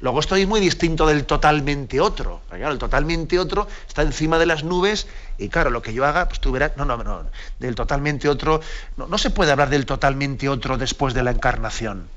Luego 0.00 0.20
estoy 0.20 0.44
muy 0.44 0.60
distinto 0.60 1.06
del 1.06 1.24
totalmente 1.24 2.00
otro. 2.00 2.42
El 2.50 2.78
totalmente 2.78 3.38
otro 3.38 3.66
está 3.88 4.02
encima 4.02 4.38
de 4.38 4.46
las 4.46 4.64
nubes 4.64 5.06
y 5.38 5.48
claro, 5.48 5.70
lo 5.70 5.80
que 5.80 5.94
yo 5.94 6.04
haga, 6.04 6.28
pues 6.28 6.40
tú 6.40 6.52
verás, 6.52 6.76
no, 6.76 6.84
no, 6.84 6.96
no, 6.98 7.24
del 7.58 7.74
totalmente 7.74 8.28
otro, 8.28 8.60
no, 8.96 9.06
no 9.06 9.16
se 9.16 9.30
puede 9.30 9.52
hablar 9.52 9.70
del 9.70 9.86
totalmente 9.86 10.48
otro 10.48 10.76
después 10.76 11.14
de 11.14 11.22
la 11.22 11.30
encarnación. 11.30 12.08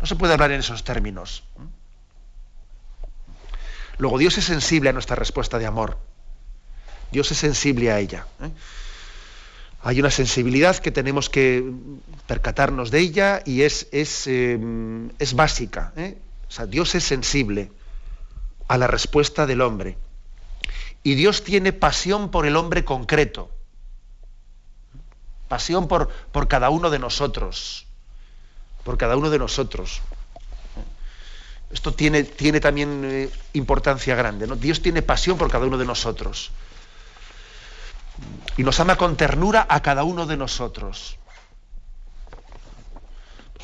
No 0.00 0.06
se 0.06 0.16
puede 0.16 0.34
hablar 0.34 0.50
en 0.52 0.60
esos 0.60 0.84
términos. 0.84 1.44
Luego, 3.98 4.18
Dios 4.18 4.38
es 4.38 4.44
sensible 4.44 4.90
a 4.90 4.92
nuestra 4.92 5.16
respuesta 5.16 5.58
de 5.58 5.66
amor. 5.66 5.98
Dios 7.12 7.30
es 7.30 7.38
sensible 7.38 7.92
a 7.92 7.98
ella. 8.00 8.26
¿eh? 8.40 8.50
hay 9.84 10.00
una 10.00 10.10
sensibilidad 10.10 10.76
que 10.78 10.90
tenemos 10.90 11.28
que 11.28 11.62
percatarnos 12.26 12.90
de 12.90 13.00
ella 13.00 13.42
y 13.44 13.62
es, 13.62 13.86
es, 13.92 14.26
eh, 14.26 14.58
es 15.18 15.34
básica. 15.34 15.92
¿eh? 15.96 16.16
O 16.48 16.50
sea, 16.50 16.64
Dios 16.64 16.94
es 16.94 17.04
sensible 17.04 17.70
a 18.66 18.78
la 18.78 18.86
respuesta 18.86 19.44
del 19.46 19.60
hombre. 19.60 19.98
Y 21.02 21.16
Dios 21.16 21.44
tiene 21.44 21.74
pasión 21.74 22.30
por 22.30 22.46
el 22.46 22.56
hombre 22.56 22.86
concreto. 22.86 23.50
Pasión 25.48 25.86
por, 25.86 26.08
por 26.32 26.48
cada 26.48 26.70
uno 26.70 26.88
de 26.88 26.98
nosotros. 26.98 27.86
Por 28.84 28.96
cada 28.96 29.18
uno 29.18 29.28
de 29.28 29.38
nosotros. 29.38 30.00
Esto 31.74 31.92
tiene, 31.92 32.22
tiene 32.22 32.60
también 32.60 33.02
eh, 33.04 33.30
importancia 33.52 34.14
grande. 34.14 34.46
¿no? 34.46 34.54
Dios 34.54 34.80
tiene 34.80 35.02
pasión 35.02 35.36
por 35.36 35.50
cada 35.50 35.66
uno 35.66 35.76
de 35.76 35.84
nosotros 35.84 36.52
y 38.56 38.62
nos 38.62 38.78
ama 38.78 38.96
con 38.96 39.16
ternura 39.16 39.66
a 39.68 39.82
cada 39.82 40.04
uno 40.04 40.24
de 40.24 40.36
nosotros. 40.36 41.18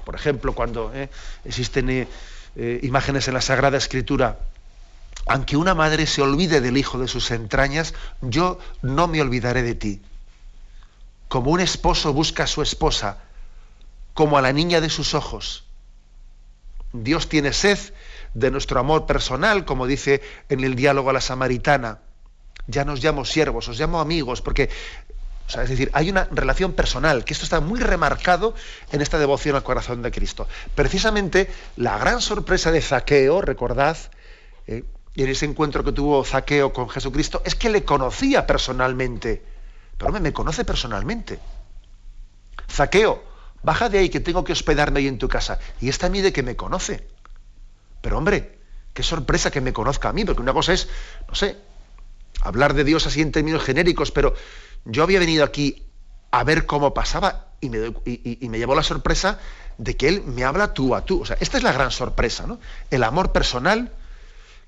por 0.04 0.16
ejemplo, 0.16 0.56
cuando 0.56 0.90
eh, 0.92 1.08
existen 1.44 1.88
eh, 1.88 2.80
imágenes 2.82 3.28
en 3.28 3.34
la 3.34 3.40
Sagrada 3.40 3.78
Escritura, 3.78 4.40
aunque 5.28 5.56
una 5.56 5.76
madre 5.76 6.04
se 6.06 6.20
olvide 6.20 6.60
del 6.60 6.76
hijo 6.76 6.98
de 6.98 7.06
sus 7.06 7.30
entrañas, 7.30 7.94
yo 8.22 8.58
no 8.82 9.06
me 9.06 9.22
olvidaré 9.22 9.62
de 9.62 9.76
ti. 9.76 10.02
Como 11.28 11.52
un 11.52 11.60
esposo 11.60 12.12
busca 12.12 12.42
a 12.42 12.48
su 12.48 12.60
esposa, 12.60 13.18
como 14.14 14.36
a 14.36 14.42
la 14.42 14.52
niña 14.52 14.80
de 14.80 14.90
sus 14.90 15.14
ojos. 15.14 15.62
Dios 16.92 17.28
tiene 17.28 17.52
sed 17.52 17.78
de 18.34 18.50
nuestro 18.50 18.80
amor 18.80 19.06
personal, 19.06 19.64
como 19.64 19.86
dice 19.86 20.22
en 20.48 20.64
el 20.64 20.74
diálogo 20.74 21.10
a 21.10 21.12
la 21.12 21.20
samaritana. 21.20 21.98
Ya 22.66 22.84
nos 22.84 23.02
llamo 23.02 23.24
siervos, 23.24 23.68
os 23.68 23.78
llamo 23.78 24.00
amigos, 24.00 24.42
porque 24.42 24.70
es 25.58 25.68
decir, 25.68 25.90
hay 25.92 26.10
una 26.10 26.28
relación 26.30 26.72
personal, 26.72 27.24
que 27.24 27.32
esto 27.32 27.44
está 27.44 27.60
muy 27.60 27.80
remarcado 27.80 28.54
en 28.92 29.00
esta 29.00 29.18
devoción 29.18 29.56
al 29.56 29.64
corazón 29.64 30.02
de 30.02 30.10
Cristo. 30.12 30.46
Precisamente 30.74 31.50
la 31.76 31.98
gran 31.98 32.20
sorpresa 32.20 32.70
de 32.70 32.80
Zaqueo, 32.80 33.40
recordad, 33.40 33.96
eh, 34.66 34.84
en 35.16 35.28
ese 35.28 35.46
encuentro 35.46 35.82
que 35.82 35.92
tuvo 35.92 36.24
Zaqueo 36.24 36.72
con 36.72 36.88
Jesucristo, 36.88 37.42
es 37.44 37.56
que 37.56 37.68
le 37.68 37.84
conocía 37.84 38.46
personalmente. 38.46 39.42
Pero 39.98 40.12
me 40.12 40.32
conoce 40.32 40.64
personalmente. 40.64 41.38
Zaqueo, 42.70 43.22
baja 43.62 43.88
de 43.88 43.98
ahí 43.98 44.08
que 44.08 44.20
tengo 44.20 44.44
que 44.44 44.52
hospedarme 44.52 45.00
ahí 45.00 45.08
en 45.08 45.18
tu 45.18 45.28
casa. 45.28 45.58
Y 45.80 45.88
esta 45.88 46.06
a 46.06 46.10
mí 46.10 46.20
de 46.20 46.32
que 46.32 46.42
me 46.42 46.56
conoce. 46.56 47.06
Pero 48.00 48.18
hombre, 48.18 48.58
qué 48.94 49.02
sorpresa 49.02 49.50
que 49.50 49.60
me 49.60 49.72
conozca 49.72 50.08
a 50.08 50.12
mí, 50.12 50.24
porque 50.24 50.42
una 50.42 50.52
cosa 50.52 50.72
es, 50.72 50.88
no 51.28 51.34
sé, 51.34 51.56
hablar 52.40 52.74
de 52.74 52.84
Dios 52.84 53.06
así 53.06 53.20
en 53.20 53.32
términos 53.32 53.62
genéricos, 53.62 54.10
pero 54.10 54.34
yo 54.84 55.02
había 55.02 55.18
venido 55.18 55.44
aquí 55.44 55.84
a 56.30 56.44
ver 56.44 56.66
cómo 56.66 56.94
pasaba 56.94 57.46
y 57.60 57.68
me, 57.68 58.58
llevó 58.58 58.74
la 58.74 58.82
sorpresa 58.82 59.38
de 59.76 59.96
que 59.96 60.08
Él 60.08 60.22
me 60.24 60.44
habla 60.44 60.72
tú 60.72 60.94
a 60.94 61.04
tú. 61.04 61.22
O 61.22 61.26
sea, 61.26 61.36
esta 61.40 61.58
es 61.58 61.62
la 61.62 61.72
gran 61.72 61.90
sorpresa, 61.90 62.46
¿no? 62.46 62.58
El 62.90 63.02
amor 63.04 63.32
personal 63.32 63.92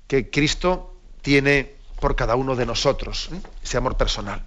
que 0.07 0.29
Cristo 0.29 0.95
tiene 1.21 1.75
por 1.99 2.15
cada 2.15 2.35
uno 2.35 2.55
de 2.55 2.65
nosotros, 2.65 3.29
¿eh? 3.33 3.41
ese 3.63 3.77
amor 3.77 3.97
personal. 3.97 4.43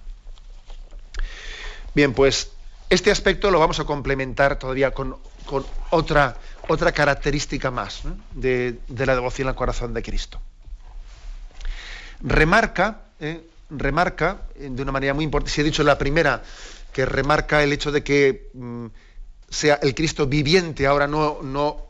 Bien, 1.94 2.12
pues 2.12 2.50
este 2.90 3.10
aspecto 3.10 3.50
lo 3.50 3.58
vamos 3.58 3.80
a 3.80 3.84
complementar 3.84 4.58
todavía 4.58 4.92
con, 4.92 5.16
otra, 5.90 6.36
otra, 6.68 6.92
característica 6.92 7.70
más 7.70 8.02
de, 8.32 8.78
la 8.88 9.14
devoción 9.14 9.48
al 9.48 9.54
corazón 9.54 9.94
de 9.94 10.02
Cristo. 10.02 10.40
Remarca 12.20 13.02
¿eh? 13.20 13.46
remarca 13.70 14.42
eh, 14.54 14.68
de 14.70 14.82
una 14.82 14.92
manera 14.92 15.14
muy 15.14 15.24
importante, 15.24 15.52
si 15.52 15.60
he 15.60 15.64
dicho 15.64 15.82
la 15.82 15.98
primera, 15.98 16.42
que 16.92 17.04
remarca 17.04 17.62
el 17.62 17.72
hecho 17.72 17.92
de 17.92 18.02
que 18.02 18.50
mm, 18.54 18.86
sea 19.48 19.78
el 19.82 19.94
Cristo 19.94 20.26
viviente, 20.26 20.86
ahora 20.86 21.06
no, 21.06 21.40
no, 21.42 21.86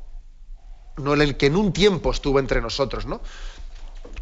no 0.96 1.14
el 1.14 1.36
que 1.36 1.46
en 1.46 1.56
un 1.56 1.72
tiempo 1.72 2.10
estuvo 2.10 2.38
entre 2.38 2.60
nosotros, 2.60 3.06
¿no? 3.06 3.20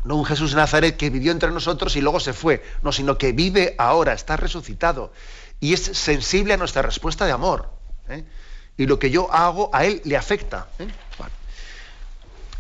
No 0.05 0.17
un 0.17 0.25
Jesús 0.25 0.51
de 0.51 0.57
Nazaret 0.57 0.97
que 0.97 1.09
vivió 1.09 1.33
entre 1.33 1.51
nosotros 1.51 1.97
y 1.97 2.03
luego 2.03 2.21
se 2.21 2.35
fue, 2.35 2.63
no, 2.83 2.93
sino 2.93 3.17
que 3.17 3.33
vive 3.33 3.75
ahora, 3.79 4.13
está 4.13 4.37
resucitado 4.37 5.13
y 5.61 5.73
es 5.73 5.81
sensible 5.81 6.55
a 6.55 6.57
nuestra 6.59 6.83
respuesta 6.83 7.25
de 7.25 7.33
amor. 7.33 7.71
¿eh? 8.09 8.25
Y 8.77 8.87
lo 8.87 8.99
que 8.99 9.11
yo 9.11 9.33
hago 9.33 9.71
a 9.73 9.85
él 9.85 10.01
le 10.05 10.17
afecta. 10.17 10.69
¿eh? 10.79 10.89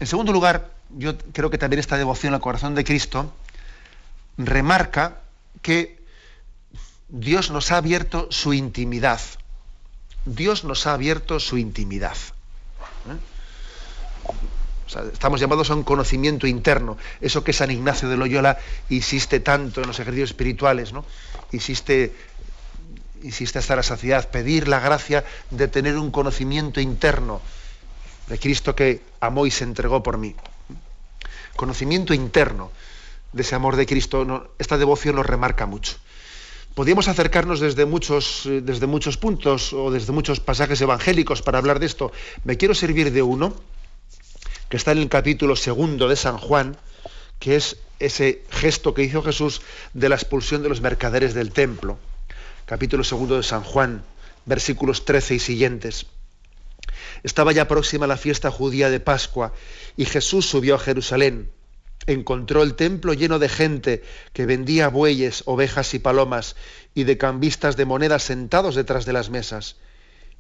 En 0.01 0.07
segundo 0.07 0.33
lugar, 0.33 0.71
yo 0.91 1.17
creo 1.33 1.51
que 1.51 1.59
también 1.59 1.81
esta 1.81 1.97
devoción 1.97 2.35
al 2.35 2.41
corazón 2.41 2.75
de 2.75 2.85
Cristo 2.85 3.33
remarca 4.37 5.21
que 5.63 6.03
Dios 7.09 7.51
nos 7.51 7.73
ha 7.73 7.79
abierto 7.79 8.29
su 8.31 8.53
intimidad. 8.53 9.21
Dios 10.25 10.65
nos 10.65 10.87
ha 10.87 10.95
abierto 10.95 11.41
su 11.41 11.59
intimidad. 11.59 12.17
¿Eh? 13.09 13.35
estamos 15.13 15.41
llamados 15.41 15.71
a 15.71 15.75
un 15.75 15.83
conocimiento 15.83 16.47
interno. 16.47 16.97
Eso 17.21 17.43
que 17.43 17.53
San 17.53 17.71
Ignacio 17.71 18.09
de 18.09 18.17
Loyola 18.17 18.59
insiste 18.91 19.41
tanto 19.41 19.81
en 19.81 19.87
los 19.89 19.99
ejercicios 19.99 20.31
espirituales, 20.31 20.93
¿no? 20.93 21.05
Insiste, 21.53 22.15
insiste 23.25 23.59
hasta 23.59 23.75
la 23.75 23.83
saciedad, 23.83 24.31
pedir 24.31 24.69
la 24.69 24.81
gracia 24.81 25.25
de 25.51 25.67
tener 25.67 25.97
un 25.97 26.11
conocimiento 26.11 26.81
interno 26.81 27.41
de 28.29 28.39
Cristo 28.39 28.77
que 28.77 29.01
amó 29.21 29.47
y 29.47 29.51
se 29.51 29.65
entregó 29.65 30.03
por 30.03 30.19
mí. 30.19 30.35
Conocimiento 31.57 32.15
interno 32.15 32.71
de 33.33 33.43
ese 33.43 33.55
amor 33.55 33.77
de 33.77 33.87
Cristo, 33.87 34.55
esta 34.59 34.79
devoción 34.79 35.17
nos 35.17 35.27
remarca 35.27 35.67
mucho. 35.67 35.97
Podríamos 36.75 37.09
acercarnos 37.09 37.61
desde 37.61 37.87
muchos, 37.87 38.47
eh, 38.47 38.61
desde 38.61 38.87
muchos 38.87 39.17
puntos 39.17 39.73
o 39.73 39.91
desde 39.91 40.13
muchos 40.13 40.41
pasajes 40.41 40.81
evangélicos 40.81 41.41
para 41.41 41.59
hablar 41.59 41.79
de 41.79 41.87
esto. 41.87 42.13
Me 42.43 42.57
quiero 42.57 42.75
servir 42.75 43.13
de 43.13 43.23
uno, 43.23 43.55
que 44.69 44.77
está 44.77 44.93
en 44.93 44.99
el 44.99 45.09
capítulo 45.09 45.57
segundo 45.57 46.09
de 46.09 46.17
San 46.17 46.37
Juan, 46.37 46.77
que 47.39 47.57
es 47.57 47.79
ese 48.01 48.43
gesto 48.51 48.93
que 48.93 49.03
hizo 49.03 49.23
Jesús 49.23 49.63
de 49.93 50.09
la 50.09 50.17
expulsión 50.17 50.63
de 50.63 50.69
los 50.69 50.81
mercaderes 50.81 51.33
del 51.33 51.53
templo. 51.53 51.97
Capítulo 52.67 53.05
segundo 53.05 53.37
de 53.37 53.43
San 53.43 53.63
Juan, 53.63 54.05
versículos 54.47 55.05
13 55.05 55.35
y 55.35 55.39
siguientes. 55.39 56.07
Estaba 57.23 57.53
ya 57.53 57.69
próxima 57.69 58.07
la 58.07 58.17
fiesta 58.17 58.51
judía 58.51 58.91
de 58.91 59.01
Pascua 59.01 59.53
y 59.97 60.05
Jesús 60.05 60.47
subió 60.47 60.75
a 60.75 60.79
Jerusalén 60.79 61.51
encontró 62.07 62.63
el 62.63 62.75
templo 62.75 63.15
lleno 63.15 63.39
de 63.39 63.49
gente 63.49 64.03
que 64.33 64.47
vendía 64.47 64.89
bueyes, 64.89 65.43
ovejas 65.47 65.95
y 65.95 65.99
palomas, 65.99 66.57
y 66.95 67.05
de 67.05 67.19
cambistas 67.19 67.77
de 67.77 67.85
monedas 67.85 68.23
sentados 68.23 68.75
detrás 68.75 69.05
de 69.05 69.13
las 69.13 69.31
mesas. 69.31 69.77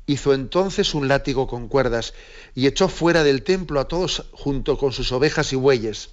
Hizo 0.06 0.34
entonces 0.34 0.94
un 0.94 1.08
látigo 1.08 1.46
con 1.46 1.68
cuerdas 1.68 2.12
y 2.54 2.66
echó 2.66 2.88
fuera 2.88 3.24
del 3.24 3.42
templo 3.42 3.80
a 3.80 3.88
todos 3.88 4.26
junto 4.32 4.76
con 4.76 4.92
sus 4.92 5.12
ovejas 5.12 5.52
y 5.52 5.56
bueyes. 5.56 6.10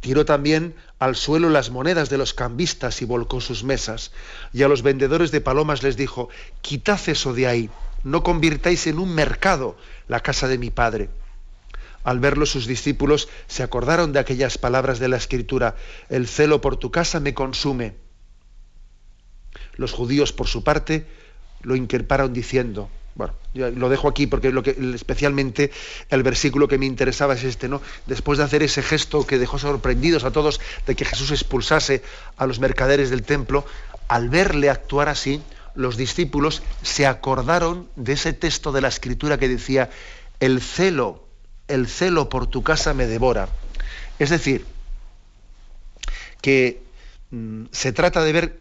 Tiró 0.00 0.24
también 0.24 0.74
al 1.04 1.16
suelo 1.16 1.50
las 1.50 1.70
monedas 1.70 2.08
de 2.08 2.16
los 2.16 2.32
cambistas 2.32 3.02
y 3.02 3.04
volcó 3.04 3.40
sus 3.40 3.62
mesas. 3.62 4.12
Y 4.52 4.62
a 4.62 4.68
los 4.68 4.82
vendedores 4.82 5.30
de 5.30 5.42
palomas 5.42 5.82
les 5.82 5.96
dijo, 5.96 6.30
quitad 6.62 6.98
eso 7.08 7.34
de 7.34 7.46
ahí, 7.46 7.70
no 8.04 8.22
convirtáis 8.22 8.86
en 8.86 8.98
un 8.98 9.14
mercado 9.14 9.76
la 10.08 10.20
casa 10.20 10.48
de 10.48 10.58
mi 10.58 10.70
padre 10.70 11.10
al 12.04 12.20
verlo 12.20 12.44
sus 12.44 12.66
discípulos 12.66 13.28
se 13.46 13.62
acordaron 13.62 14.12
de 14.12 14.18
aquellas 14.18 14.58
palabras 14.58 14.98
de 14.98 15.08
la 15.08 15.16
Escritura, 15.16 15.74
el 16.10 16.28
celo 16.28 16.60
por 16.60 16.76
tu 16.76 16.90
casa 16.90 17.18
me 17.18 17.32
consume. 17.32 17.94
Los 19.76 19.92
judíos, 19.92 20.34
por 20.34 20.46
su 20.46 20.62
parte, 20.62 21.06
lo 21.62 21.76
increparon 21.76 22.34
diciendo, 22.34 22.90
bueno, 23.14 23.34
lo 23.54 23.88
dejo 23.88 24.08
aquí 24.08 24.26
porque 24.26 24.50
lo 24.50 24.62
que, 24.62 24.76
especialmente 24.94 25.70
el 26.10 26.22
versículo 26.22 26.66
que 26.66 26.78
me 26.78 26.86
interesaba 26.86 27.34
es 27.34 27.44
este, 27.44 27.68
¿no? 27.68 27.80
Después 28.06 28.38
de 28.38 28.44
hacer 28.44 28.62
ese 28.62 28.82
gesto 28.82 29.26
que 29.26 29.38
dejó 29.38 29.58
sorprendidos 29.58 30.24
a 30.24 30.32
todos 30.32 30.60
de 30.86 30.94
que 30.94 31.04
Jesús 31.04 31.30
expulsase 31.30 32.02
a 32.36 32.46
los 32.46 32.58
mercaderes 32.58 33.10
del 33.10 33.22
templo, 33.22 33.64
al 34.08 34.28
verle 34.28 34.70
actuar 34.70 35.08
así, 35.08 35.40
los 35.74 35.96
discípulos 35.96 36.62
se 36.82 37.06
acordaron 37.06 37.88
de 37.96 38.14
ese 38.14 38.32
texto 38.32 38.72
de 38.72 38.80
la 38.80 38.88
escritura 38.88 39.38
que 39.38 39.48
decía, 39.48 39.90
el 40.40 40.60
celo 40.60 41.24
el 41.68 41.86
celo 41.86 42.28
por 42.28 42.46
tu 42.46 42.62
casa 42.62 42.94
me 42.94 43.06
devora. 43.06 43.48
Es 44.18 44.30
decir, 44.30 44.66
que 46.40 46.82
mm, 47.30 47.64
se 47.70 47.92
trata 47.92 48.22
de 48.22 48.32
ver 48.32 48.60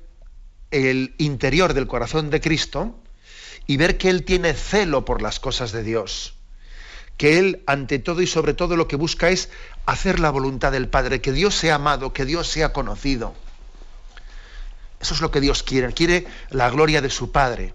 el 0.72 1.14
interior 1.18 1.74
del 1.74 1.88
corazón 1.88 2.30
de 2.30 2.42
Cristo 2.42 2.96
y 3.68 3.78
ver 3.78 3.98
que 3.98 4.10
Él 4.10 4.24
tiene 4.24 4.54
celo 4.54 5.06
por 5.06 5.22
las 5.22 5.40
cosas 5.40 5.72
de 5.72 5.84
Dios. 5.84 6.36
Que 7.18 7.40
Él, 7.40 7.64
ante 7.68 8.00
todo 8.00 8.22
y 8.22 8.28
sobre 8.28 8.54
todo, 8.54 8.76
lo 8.76 8.88
que 8.88 8.96
busca 8.96 9.30
es 9.30 9.50
hacer 9.86 10.20
la 10.20 10.30
voluntad 10.30 10.72
del 10.72 10.90
Padre, 10.90 11.22
que 11.22 11.32
Dios 11.32 11.56
sea 11.56 11.76
amado, 11.76 12.14
que 12.14 12.26
Dios 12.26 12.48
sea 12.48 12.74
conocido. 12.74 13.34
Eso 15.00 15.14
es 15.14 15.22
lo 15.22 15.32
que 15.32 15.42
Dios 15.42 15.64
quiere. 15.64 15.94
Quiere 15.94 16.26
la 16.50 16.70
gloria 16.70 17.02
de 17.02 17.10
su 17.10 17.32
Padre. 17.32 17.74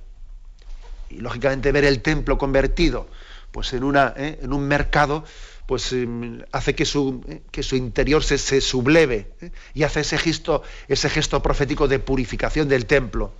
Y 1.11 1.19
lógicamente 1.19 1.73
ver 1.73 1.85
el 1.85 2.03
templo 2.03 2.39
convertido 2.39 3.09
pues 3.53 3.73
en, 3.73 3.85
una, 3.85 4.15
¿eh? 4.17 4.39
en 4.43 4.53
un 4.53 4.67
mercado, 4.67 5.25
pues 5.67 5.93
em, 5.93 6.43
hace 6.53 6.75
que 6.75 6.85
su, 6.85 7.23
¿eh? 7.29 7.43
que 7.51 7.63
su 7.63 7.77
interior 7.77 8.23
se, 8.23 8.61
subleve 8.61 9.33
¿eh? 9.41 9.51
y 9.75 9.83
hace 9.83 10.01
ese 10.01 10.19
gesto, 10.19 10.63
ese 10.87 11.11
gesto 11.11 11.43
profético 11.43 11.89
de 11.89 11.99
purificación 11.99 12.69
del 12.69 12.87
templo. 12.87 13.33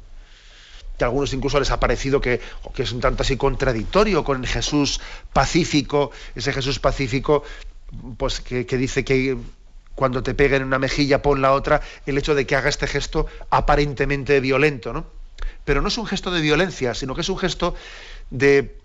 Que 0.99 1.05
a 1.05 1.07
algunos 1.07 1.33
incluso 1.33 1.59
les 1.61 1.71
ha 1.71 1.81
parecido 1.81 2.21
que, 2.21 2.41
que 2.75 2.83
es 2.83 2.93
un 2.93 3.01
tanto 3.01 3.23
así 3.23 3.37
contradictorio 3.37 4.25
con 4.25 4.45
Jesús 4.45 5.01
pacífico, 5.33 6.11
ese 6.35 6.53
Jesús 6.53 6.81
pacífico, 6.81 7.45
pues 8.17 8.41
que, 8.41 8.65
dice 8.65 9.05
que 9.05 9.37
cuando 9.95 10.23
te 10.23 10.35
peguen 10.35 10.63
en 10.63 10.69
una 10.69 10.79
mejilla 10.79 11.23
pon 11.23 11.41
la 11.41 11.53
otra, 11.53 11.81
el 12.07 12.19
hecho 12.19 12.35
de 12.35 12.47
que 12.47 12.57
haga 12.57 12.69
este 12.69 12.87
gesto 12.87 13.27
aparentemente 13.51 14.41
violento, 14.41 14.93
¿no? 14.93 15.07
Pero 15.65 15.83
no 15.83 15.89
es 15.89 15.99
un 15.99 16.07
gesto 16.07 16.31
de 16.31 16.41
violencia, 16.41 16.95
sino 16.95 17.15
que 17.15 17.23
es 17.23 17.29
un 17.29 17.39
gesto 17.39 17.75
de 18.31 18.79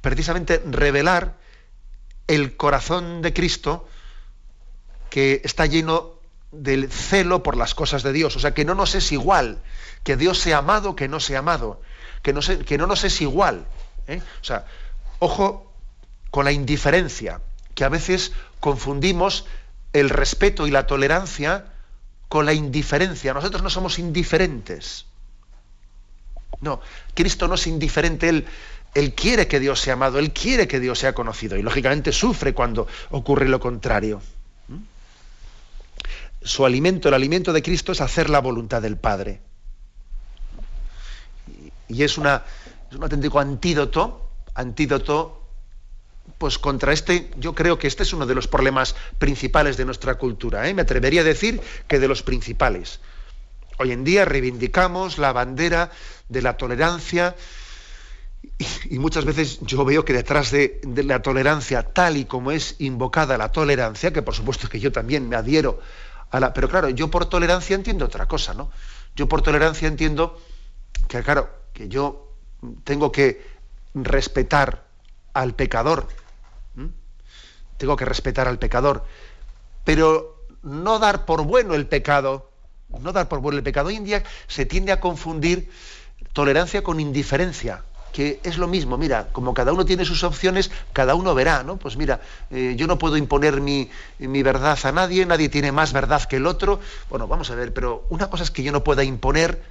precisamente 0.00 0.62
revelar 0.64 1.36
el 2.26 2.56
corazón 2.56 3.22
de 3.22 3.32
Cristo 3.32 3.88
que 5.10 5.40
está 5.44 5.66
lleno 5.66 6.11
del 6.52 6.90
celo 6.90 7.42
por 7.42 7.56
las 7.56 7.74
cosas 7.74 8.02
de 8.02 8.12
Dios. 8.12 8.36
O 8.36 8.38
sea, 8.38 8.54
que 8.54 8.64
no 8.64 8.74
nos 8.74 8.94
es 8.94 9.10
igual, 9.10 9.62
que 10.04 10.16
Dios 10.16 10.38
sea 10.38 10.58
amado 10.58 10.94
que 10.94 11.08
no 11.08 11.18
sea 11.18 11.40
amado, 11.40 11.80
que 12.22 12.32
no, 12.32 12.40
que 12.40 12.78
no 12.78 12.86
nos 12.86 13.04
es 13.04 13.20
igual. 13.20 13.64
¿eh? 14.06 14.22
O 14.40 14.44
sea, 14.44 14.66
Ojo 15.24 15.72
con 16.32 16.44
la 16.44 16.50
indiferencia, 16.50 17.40
que 17.76 17.84
a 17.84 17.88
veces 17.88 18.32
confundimos 18.58 19.46
el 19.92 20.10
respeto 20.10 20.66
y 20.66 20.72
la 20.72 20.88
tolerancia 20.88 21.66
con 22.28 22.44
la 22.44 22.54
indiferencia. 22.54 23.32
Nosotros 23.32 23.62
no 23.62 23.70
somos 23.70 24.00
indiferentes. 24.00 25.06
No, 26.60 26.80
Cristo 27.14 27.46
no 27.46 27.54
es 27.54 27.68
indiferente, 27.68 28.28
Él, 28.28 28.46
él 28.94 29.14
quiere 29.14 29.46
que 29.46 29.60
Dios 29.60 29.78
sea 29.78 29.92
amado, 29.92 30.18
Él 30.18 30.32
quiere 30.32 30.66
que 30.66 30.80
Dios 30.80 30.98
sea 30.98 31.14
conocido 31.14 31.56
y 31.56 31.62
lógicamente 31.62 32.10
sufre 32.10 32.52
cuando 32.52 32.88
ocurre 33.10 33.48
lo 33.48 33.60
contrario. 33.60 34.20
Su 36.44 36.66
alimento, 36.66 37.08
el 37.08 37.14
alimento 37.14 37.52
de 37.52 37.62
Cristo 37.62 37.92
es 37.92 38.00
hacer 38.00 38.30
la 38.30 38.40
voluntad 38.40 38.82
del 38.82 38.96
Padre. 38.96 39.40
Y 41.88 42.02
es, 42.02 42.18
una, 42.18 42.42
es 42.90 42.96
un 42.96 43.02
auténtico 43.02 43.38
antídoto, 43.38 44.30
antídoto 44.54 45.42
pues 46.38 46.58
contra 46.58 46.92
este, 46.92 47.30
yo 47.36 47.54
creo 47.54 47.78
que 47.78 47.86
este 47.86 48.02
es 48.02 48.12
uno 48.12 48.26
de 48.26 48.34
los 48.34 48.48
problemas 48.48 48.94
principales 49.18 49.76
de 49.76 49.84
nuestra 49.84 50.16
cultura. 50.16 50.68
¿eh? 50.68 50.74
Me 50.74 50.82
atrevería 50.82 51.20
a 51.20 51.24
decir 51.24 51.60
que 51.86 51.98
de 51.98 52.08
los 52.08 52.22
principales. 52.22 53.00
Hoy 53.78 53.92
en 53.92 54.04
día 54.04 54.24
reivindicamos 54.24 55.18
la 55.18 55.32
bandera 55.32 55.90
de 56.28 56.42
la 56.42 56.56
tolerancia 56.56 57.36
y, 58.90 58.98
muchas 58.98 59.24
veces 59.24 59.60
yo 59.60 59.84
veo 59.84 60.04
que 60.04 60.12
detrás 60.12 60.50
de, 60.50 60.80
la 61.04 61.22
tolerancia, 61.22 61.82
tal 61.82 62.16
y 62.16 62.24
como 62.24 62.50
es 62.50 62.76
invocada 62.78 63.38
la 63.38 63.52
tolerancia, 63.52 64.12
que 64.12 64.22
por 64.22 64.34
supuesto 64.34 64.68
que 64.68 64.80
yo 64.80 64.92
también 64.92 65.28
me 65.28 65.36
adhiero 65.36 65.80
Pero 66.32 66.68
claro, 66.68 66.88
yo 66.88 67.10
por 67.10 67.26
tolerancia 67.26 67.76
entiendo 67.76 68.06
otra 68.06 68.26
cosa, 68.26 68.54
¿no? 68.54 68.70
Yo 69.14 69.28
por 69.28 69.42
tolerancia 69.42 69.86
entiendo 69.86 70.40
que, 71.06 71.22
claro, 71.22 71.50
que 71.74 71.88
yo 71.88 72.32
tengo 72.84 73.12
que 73.12 73.46
respetar 73.94 74.86
al 75.34 75.54
pecador. 75.54 76.08
Tengo 77.76 77.96
que 77.96 78.04
respetar 78.06 78.48
al 78.48 78.58
pecador. 78.58 79.04
Pero 79.84 80.46
no 80.62 80.98
dar 80.98 81.26
por 81.26 81.42
bueno 81.42 81.74
el 81.74 81.86
pecado. 81.86 82.50
No 83.00 83.12
dar 83.12 83.28
por 83.28 83.40
bueno 83.40 83.58
el 83.58 83.64
pecado. 83.64 83.88
Hoy 83.88 83.96
en 83.96 84.04
día 84.04 84.22
se 84.46 84.64
tiende 84.64 84.92
a 84.92 85.00
confundir 85.00 85.70
tolerancia 86.32 86.82
con 86.82 86.98
indiferencia 86.98 87.84
que 88.12 88.40
es 88.44 88.58
lo 88.58 88.68
mismo, 88.68 88.98
mira, 88.98 89.28
como 89.32 89.54
cada 89.54 89.72
uno 89.72 89.84
tiene 89.84 90.04
sus 90.04 90.22
opciones, 90.22 90.70
cada 90.92 91.14
uno 91.14 91.34
verá, 91.34 91.62
¿no? 91.62 91.78
Pues 91.78 91.96
mira, 91.96 92.20
eh, 92.50 92.74
yo 92.76 92.86
no 92.86 92.98
puedo 92.98 93.16
imponer 93.16 93.60
mi, 93.60 93.90
verdad 94.18 94.78
a 94.82 94.92
nadie, 94.92 95.24
nadie 95.24 95.48
tiene 95.48 95.72
más 95.72 95.92
verdad 95.92 96.22
que 96.24 96.36
el 96.36 96.46
otro. 96.46 96.78
Bueno, 97.08 97.26
vamos 97.26 97.50
a 97.50 97.54
ver, 97.54 97.72
pero 97.72 98.06
una 98.10 98.28
cosa 98.28 98.44
es 98.44 98.50
que 98.50 98.62
yo 98.62 98.70
no 98.70 98.84
pueda 98.84 99.02
imponer 99.02 99.62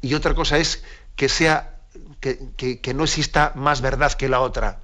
y 0.00 0.14
otra 0.14 0.34
cosa 0.34 0.56
es 0.56 0.82
que 1.16 1.28
sea, 1.28 1.76
que, 2.20 2.92
no 2.94 3.04
exista 3.04 3.52
más 3.54 3.82
verdad 3.82 4.12
que 4.14 4.28
la 4.28 4.40
otra, 4.40 4.80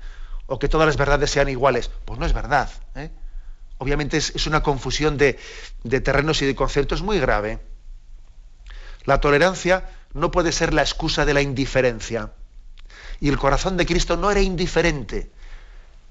o 0.47 0.59
que 0.59 0.69
todas 0.69 0.87
las 0.87 0.99
verdades 0.99 1.31
sean 1.31 1.49
iguales. 1.49 1.91
Pues 2.05 2.21
no 2.21 2.27
es 2.27 2.35
verdad. 2.35 2.71
¿eh? 2.95 3.11
Obviamente 3.79 4.19
es, 4.19 4.47
una 4.47 4.63
confusión 4.63 5.17
de, 5.17 5.39
de 5.83 6.01
terrenos 6.03 6.43
y 6.43 6.47
de 6.47 6.55
conceptos 6.55 7.01
muy 7.01 7.19
grave. 7.19 7.59
La 9.05 9.21
tolerancia 9.21 9.89
no 10.13 10.31
puede 10.31 10.53
ser 10.53 10.75
la 10.75 10.83
excusa 10.83 11.25
de 11.25 11.33
la 11.33 11.41
indiferencia. 11.41 12.33
Y 13.21 13.29
el 13.29 13.39
corazón 13.39 13.77
de 13.77 13.87
Cristo 13.87 14.17
no 14.17 14.31
era 14.31 14.41
indiferente, 14.41 15.31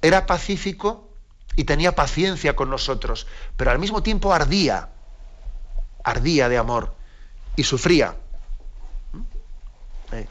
era 0.02 0.26
pacífico 0.26 1.10
y 1.56 1.64
tenía 1.64 1.96
paciencia 1.96 2.56
con 2.56 2.70
nosotros, 2.70 3.28
pero 3.56 3.72
al 3.72 3.80
mismo 3.80 4.04
tiempo 4.04 4.34
ardía, 4.34 4.90
ardía 6.04 6.50
de 6.50 6.58
amor 6.58 6.96
y 7.56 7.64
sufría. 7.64 8.16
¿Mm? 9.14 9.22
Eh, 10.14 10.28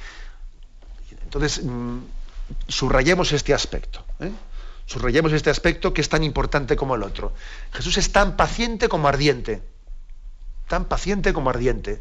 entonces, 1.22 1.64
mm, 1.64 1.98
subrayemos 2.68 3.32
este 3.32 3.54
aspecto. 3.54 4.04
¿eh? 4.20 4.30
Subrayemos 4.86 5.32
este 5.32 5.50
aspecto 5.50 5.94
que 5.94 6.00
es 6.00 6.08
tan 6.08 6.22
importante 6.22 6.76
como 6.76 6.94
el 6.94 7.02
otro. 7.02 7.32
Jesús 7.72 7.96
es 7.96 8.12
tan 8.12 8.36
paciente 8.36 8.88
como 8.88 9.08
ardiente. 9.08 9.62
Tan 10.68 10.84
paciente 10.84 11.32
como 11.32 11.50
ardiente. 11.50 12.00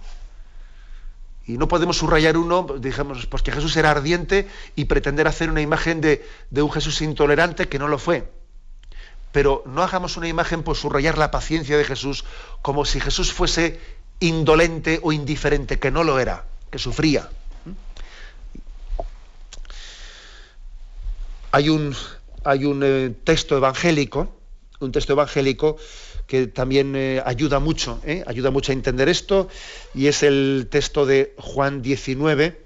Y 1.46 1.58
no 1.58 1.68
podemos 1.68 1.98
subrayar 1.98 2.38
uno, 2.38 2.66
dijamos, 2.80 3.26
pues 3.26 3.44
que 3.44 3.52
Jesús 3.52 3.76
era 3.76 3.92
ardiente 3.92 4.48
y 4.76 4.86
pretender 4.86 5.28
hacer 5.28 5.50
una 5.50 5.62
imagen 5.62 6.00
de, 6.00 6.24
un 6.52 6.72
Jesús 6.72 7.02
intolerante 7.02 7.68
que 7.68 7.80
no 7.80 7.90
lo 7.90 7.98
fue. 7.98 8.32
Pero 9.34 9.64
no 9.66 9.84
hagamos 9.84 10.16
una 10.16 10.28
imagen 10.28 10.64
por 10.64 10.78
subrayar 10.78 11.18
la 11.18 11.32
paciencia 11.32 11.78
de 11.78 11.84
Jesús 11.84 12.24
como 12.62 12.86
si 12.86 13.02
Jesús 13.02 13.34
fuese 13.34 13.80
indolente 14.22 15.00
o 15.04 15.12
indiferente, 15.12 15.80
que 15.80 15.92
no 15.92 16.04
lo 16.04 16.18
era, 16.20 16.46
que 16.72 16.80
sufría. 16.80 17.30
Hay 21.52 21.70
un, 21.70 21.96
hay 22.46 22.66
un 22.66 22.82
eh, 22.84 23.14
texto 23.24 23.58
evangélico, 23.58 24.34
un 24.80 24.92
texto 24.92 25.14
evangélico 25.14 25.78
que 26.28 26.48
también 26.48 26.96
eh, 26.96 27.22
ayuda 27.26 27.60
mucho, 27.60 28.00
¿eh? 28.06 28.24
ayuda 28.28 28.52
mucho 28.52 28.72
a 28.72 28.76
entender 28.76 29.10
esto, 29.10 29.50
y 29.94 30.08
es 30.08 30.24
el 30.24 30.68
texto 30.70 31.06
de 31.06 31.34
Juan 31.38 31.82
19, 31.82 32.64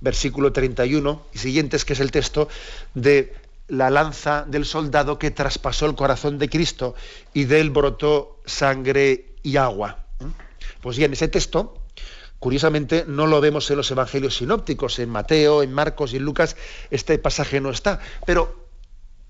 versículo 0.00 0.52
31 0.52 1.22
y 1.32 1.38
siguientes, 1.38 1.84
que 1.84 1.92
es 1.92 2.00
el 2.00 2.10
texto 2.10 2.48
de 2.94 3.34
la 3.68 3.90
lanza 3.90 4.44
del 4.48 4.64
soldado 4.64 5.18
que 5.18 5.30
traspasó 5.30 5.86
el 5.86 5.94
corazón 5.94 6.38
de 6.38 6.48
Cristo 6.48 6.94
y 7.34 7.44
de 7.44 7.60
él 7.60 7.70
brotó 7.70 8.40
sangre 8.46 9.34
y 9.42 9.56
agua. 9.56 10.06
¿eh? 10.20 10.24
Pues 10.80 10.96
bien, 10.96 11.12
ese 11.12 11.28
texto, 11.28 11.74
curiosamente, 12.38 13.04
no 13.06 13.26
lo 13.26 13.40
vemos 13.40 13.70
en 13.70 13.76
los 13.76 13.90
evangelios 13.90 14.36
sinópticos, 14.36 14.98
en 14.98 15.10
Mateo, 15.10 15.62
en 15.62 15.72
Marcos 15.72 16.12
y 16.12 16.16
en 16.16 16.24
Lucas, 16.24 16.56
este 16.90 17.18
pasaje 17.18 17.60
no 17.60 17.70
está, 17.70 18.00
pero 18.26 18.68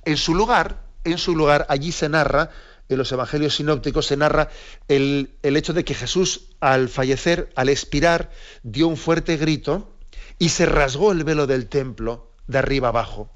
en 0.04 0.16
su 0.16 0.34
lugar, 0.34 0.82
en 1.04 1.18
su 1.18 1.34
lugar, 1.34 1.66
allí 1.68 1.92
se 1.92 2.08
narra 2.08 2.50
en 2.88 2.98
los 2.98 3.12
evangelios 3.12 3.56
sinópticos 3.56 4.06
se 4.06 4.16
narra 4.16 4.48
el, 4.88 5.36
hecho 5.42 5.72
de 5.72 5.84
que 5.84 5.94
Jesús 5.94 6.48
al 6.60 6.88
fallecer, 6.88 7.50
al 7.54 7.68
expirar, 7.68 8.30
dio 8.62 8.88
un 8.88 8.96
fuerte 8.96 9.36
grito 9.36 9.92
y 10.38 10.50
se 10.50 10.66
rasgó 10.66 11.12
el 11.12 11.24
velo 11.24 11.46
del 11.46 11.68
templo 11.68 12.32
de 12.46 12.58
arriba 12.58 12.88
abajo. 12.88 13.30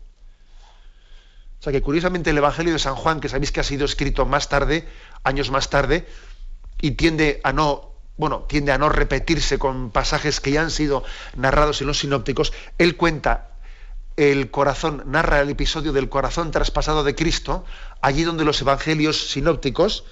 O 1.61 1.63
sea 1.63 1.73
que 1.73 1.83
curiosamente 1.83 2.31
el 2.31 2.39
Evangelio 2.39 2.73
de 2.73 2.79
San 2.79 2.97
Juan, 2.97 3.21
que 3.21 3.29
sabéis 3.29 3.53
que 3.53 3.61
ha 3.61 3.65
sido 3.65 3.85
escrito 3.85 4.27
más 4.27 4.49
tarde, 4.49 4.89
años 5.23 5.51
más 5.51 5.71
tarde, 5.71 6.07
y 6.81 6.93
tiende 6.93 7.41
a 7.45 7.53
no, 7.53 7.93
bueno, 8.17 8.47
tiende 8.49 8.73
a 8.73 8.79
no 8.79 8.89
repetirse 8.89 9.59
con 9.59 9.91
pasajes 9.91 10.41
que 10.41 10.51
ya 10.51 10.63
han 10.63 10.71
sido 10.71 11.05
narrados 11.37 11.81
en 11.81 11.87
los 11.87 11.99
sinópticos, 11.99 12.53
él 12.79 12.97
cuenta 12.97 13.52
el 14.17 14.51
corazón, 14.51 15.03
narra 15.07 15.41
el 15.41 15.51
episodio 15.51 15.93
del 15.93 16.09
corazón 16.09 16.51
traspasado 16.51 17.05
de 17.05 17.15
Cristo, 17.15 17.65
allí 18.01 18.25
donde 18.25 18.45
los 18.45 18.61
evangelios 18.61 19.31
sinópticos, 19.31 20.05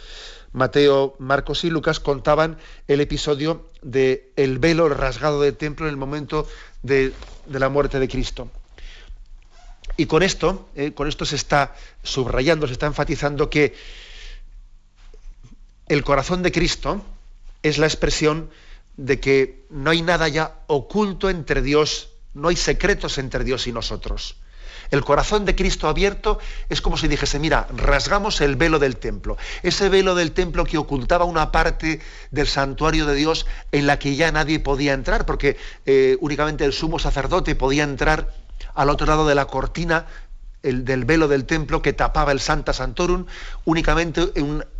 Mateo, 0.53 1.14
Marcos 1.18 1.64
y 1.64 1.70
Lucas, 1.70 2.01
contaban 2.01 2.59
el 2.88 3.01
episodio 3.01 3.68
del 3.82 4.24
el 4.36 4.59
velo 4.59 4.88
rasgado 4.88 5.40
del 5.40 5.57
templo 5.57 5.86
en 5.86 5.90
el 5.90 5.96
momento 5.96 6.46
de, 6.82 7.12
la 7.48 7.68
muerte 7.68 8.01
de 8.01 8.09
Cristo. 8.09 8.51
Y 9.96 10.07
con 10.07 10.22
esto, 10.22 10.68
eh, 10.74 10.92
con 10.92 11.09
esto 11.09 11.24
se 11.24 11.36
está 11.36 11.74
subrayando, 12.03 12.66
se 12.66 12.72
está 12.72 12.86
enfatizando 12.86 13.51
que 13.51 13.74
el 15.88 16.03
corazón 16.05 16.42
de 16.42 16.53
Cristo 16.53 17.05
es 17.62 17.78
la 17.78 17.86
expresión 17.86 18.51
de 18.96 19.20
que 19.20 19.64
no 19.70 19.90
hay 19.90 20.03
nada 20.03 20.28
ya 20.28 20.61
oculto 20.66 21.30
entre 21.30 21.62
Dios 21.62 22.09
no 22.34 22.48
hay 22.48 22.56
secretos 22.56 23.18
entre 23.18 23.44
Dios 23.44 23.66
y 23.66 23.72
nosotros. 23.72 24.36
El 24.90 25.04
corazón 25.04 25.44
de 25.44 25.54
Cristo 25.54 25.88
abierto 25.88 26.38
es 26.68 26.80
como 26.80 26.96
si 26.96 27.06
dijese, 27.06 27.38
mira, 27.38 27.68
rasgamos 27.76 28.40
el 28.40 28.56
velo 28.56 28.78
del 28.78 28.96
templo. 28.96 29.36
Ese 29.62 29.88
velo 29.88 30.14
del 30.14 30.32
templo 30.32 30.64
que 30.64 30.78
ocultaba 30.78 31.24
una 31.24 31.52
parte 31.52 32.00
del 32.30 32.48
santuario 32.48 33.06
de 33.06 33.14
Dios 33.14 33.46
en 33.70 33.86
la 33.86 33.98
que 33.98 34.16
ya 34.16 34.32
nadie 34.32 34.58
podía 34.58 34.92
entrar, 34.92 35.26
porque 35.26 35.56
eh, 35.86 36.16
únicamente 36.20 36.64
el 36.64 36.72
sumo 36.72 36.98
sacerdote 36.98 37.54
podía 37.54 37.84
entrar 37.84 38.34
al 38.74 38.90
otro 38.90 39.06
lado 39.06 39.26
de 39.26 39.34
la 39.34 39.46
cortina 39.46 40.06
el, 40.62 40.84
del 40.84 41.04
velo 41.04 41.28
del 41.28 41.44
templo 41.44 41.82
que 41.82 41.92
tapaba 41.92 42.32
el 42.32 42.40
Santa 42.40 42.72
Santorum, 42.72 43.26
únicamente 43.64 44.32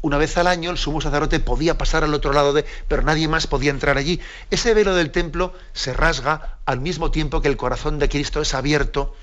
una 0.03 0.19
vez 0.19 0.37
al 0.37 0.47
año 0.47 0.71
el 0.71 0.79
sumo 0.79 1.01
sacerdote 1.01 1.41
podía 1.41 1.79
pasar 1.79 2.05
al 2.05 2.15
otro 2.15 2.33
lado 2.33 2.53
de, 2.53 2.65
pero 2.89 3.03
nadie 3.03 3.29
más 3.29 3.47
podía 3.47 3.71
entrar 3.71 3.97
allí. 3.97 4.21
Ese 4.51 4.75
velo 4.75 4.95
del 4.95 5.11
templo 5.11 5.55
se 5.73 5.93
rasga 5.93 6.59
al 6.67 6.81
mismo 6.81 7.11
tiempo 7.11 7.41
que 7.41 7.49
el 7.49 7.57
corazón 7.57 7.99
de 7.99 8.09
Cristo 8.09 8.41
es 8.41 8.55
abierto 8.55 9.15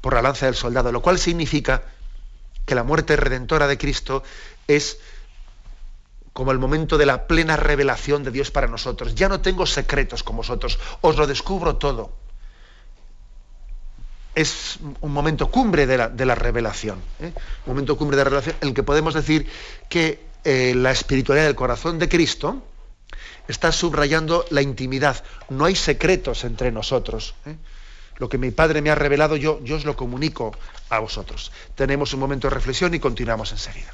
por 0.00 0.14
la 0.14 0.22
lanza 0.22 0.46
del 0.46 0.54
soldado, 0.54 0.92
lo 0.92 1.02
cual 1.02 1.18
significa 1.18 1.82
que 2.64 2.74
la 2.74 2.82
muerte 2.82 3.16
redentora 3.16 3.68
de 3.68 3.78
Cristo 3.78 4.22
es 4.66 4.98
como 6.32 6.52
el 6.52 6.58
momento 6.58 6.98
de 6.98 7.06
la 7.06 7.26
plena 7.26 7.56
revelación 7.56 8.22
de 8.22 8.30
Dios 8.30 8.50
para 8.50 8.66
nosotros. 8.66 9.14
Ya 9.14 9.28
no 9.28 9.40
tengo 9.40 9.64
secretos 9.64 10.22
con 10.22 10.36
vosotros, 10.36 10.78
os 11.00 11.16
lo 11.16 11.26
descubro 11.26 11.76
todo 11.76 12.25
es 14.36 14.78
un 15.00 15.12
momento 15.12 15.50
cumbre 15.50 15.86
de 15.86 15.96
la, 15.96 16.34
revelación, 16.34 17.00
¿eh? 17.20 17.32
un 17.64 17.72
momento 17.72 17.96
cumbre 17.96 18.18
de 18.18 18.20
la 18.20 18.30
revelación 18.30 18.56
en 18.60 18.68
el 18.68 18.74
que 18.74 18.82
podemos 18.82 19.14
decir 19.14 19.48
que 19.88 20.20
eh, 20.44 20.74
la 20.76 20.92
espiritualidad 20.92 21.46
del 21.46 21.56
corazón 21.56 21.98
de 21.98 22.08
Cristo 22.08 22.62
está 23.48 23.72
subrayando 23.72 24.44
la 24.50 24.60
intimidad. 24.60 25.24
No 25.48 25.64
hay 25.64 25.74
secretos 25.74 26.44
entre 26.44 26.70
nosotros. 26.70 27.34
¿eh? 27.46 27.56
Lo 28.18 28.28
que 28.28 28.36
mi 28.36 28.50
Padre 28.50 28.82
me 28.82 28.90
ha 28.90 28.94
revelado, 28.94 29.36
yo, 29.36 29.58
yo 29.64 29.76
os 29.76 29.86
lo 29.86 29.96
comunico 29.96 30.52
a 30.90 30.98
vosotros. 30.98 31.50
Tenemos 31.74 32.12
un 32.12 32.20
momento 32.20 32.48
de 32.48 32.54
reflexión 32.54 32.94
y 32.94 33.00
continuamos 33.00 33.52
enseguida. 33.52 33.92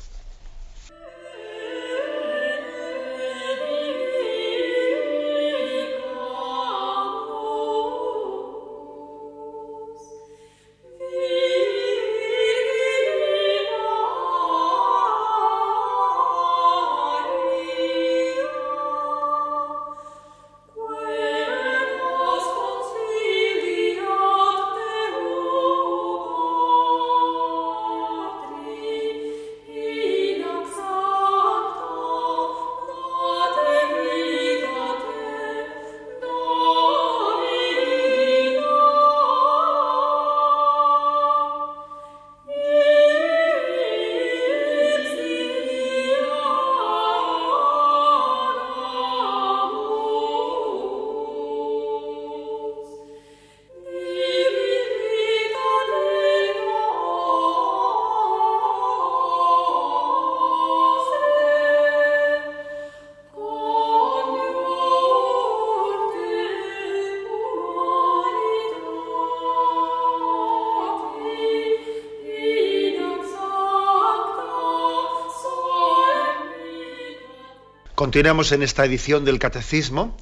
Continuamos 77.95 78.53
en 78.53 78.62
esta 78.62 78.86
edición 78.86 79.26
del 79.26 79.38
Catecismo, 79.38 80.16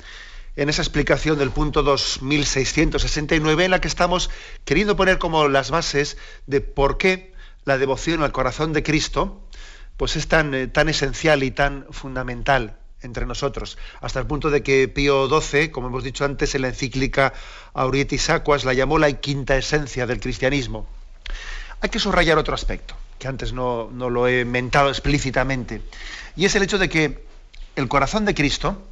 en 0.56 0.68
esa 0.68 0.82
explicación 0.82 1.38
del 1.38 1.52
punto 1.52 1.84
2669, 1.84 3.64
en 3.64 3.70
la 3.70 3.80
que 3.80 3.86
estamos 3.86 4.28
queriendo 4.64 4.96
poner 4.96 5.18
como 5.18 5.46
las 5.46 5.70
bases 5.70 6.16
de 6.48 6.60
por 6.60 6.98
qué 6.98 7.32
la 7.64 7.78
devoción 7.78 8.24
al 8.24 8.32
corazón 8.32 8.72
de 8.72 8.82
Cristo 8.82 9.40
pues 9.96 10.16
es 10.16 10.26
tan, 10.26 10.52
eh, 10.52 10.66
tan 10.66 10.88
esencial 10.88 11.44
y 11.44 11.52
tan 11.52 11.86
fundamental 11.90 12.76
entre 13.02 13.24
nosotros, 13.24 13.78
hasta 14.00 14.18
el 14.18 14.26
punto 14.26 14.50
de 14.50 14.64
que 14.64 14.88
Pío 14.88 15.28
XII, 15.28 15.70
como 15.70 15.86
hemos 15.86 16.02
dicho 16.02 16.24
antes 16.24 16.54
en 16.56 16.62
la 16.62 16.68
encíclica 16.68 17.34
Aurietis 17.72 18.30
Aquas, 18.30 18.64
la 18.64 18.74
llamó 18.74 18.98
la 18.98 19.12
quinta 19.12 19.56
esencia 19.56 20.06
del 20.06 20.18
cristianismo. 20.18 20.88
Hay 21.80 21.88
que 21.88 22.00
subrayar 22.00 22.36
otro 22.36 22.54
aspecto, 22.54 22.96
que 23.18 23.28
antes 23.28 23.52
no, 23.52 23.90
no 23.92 24.10
lo 24.10 24.26
he 24.26 24.44
mentado 24.44 24.88
explícitamente, 24.88 25.82
y 26.34 26.46
es 26.46 26.54
el 26.56 26.64
hecho 26.64 26.78
de 26.78 26.88
que 26.88 27.29
el 27.80 27.88
corazón 27.88 28.24
de 28.24 28.34
Cristo, 28.34 28.86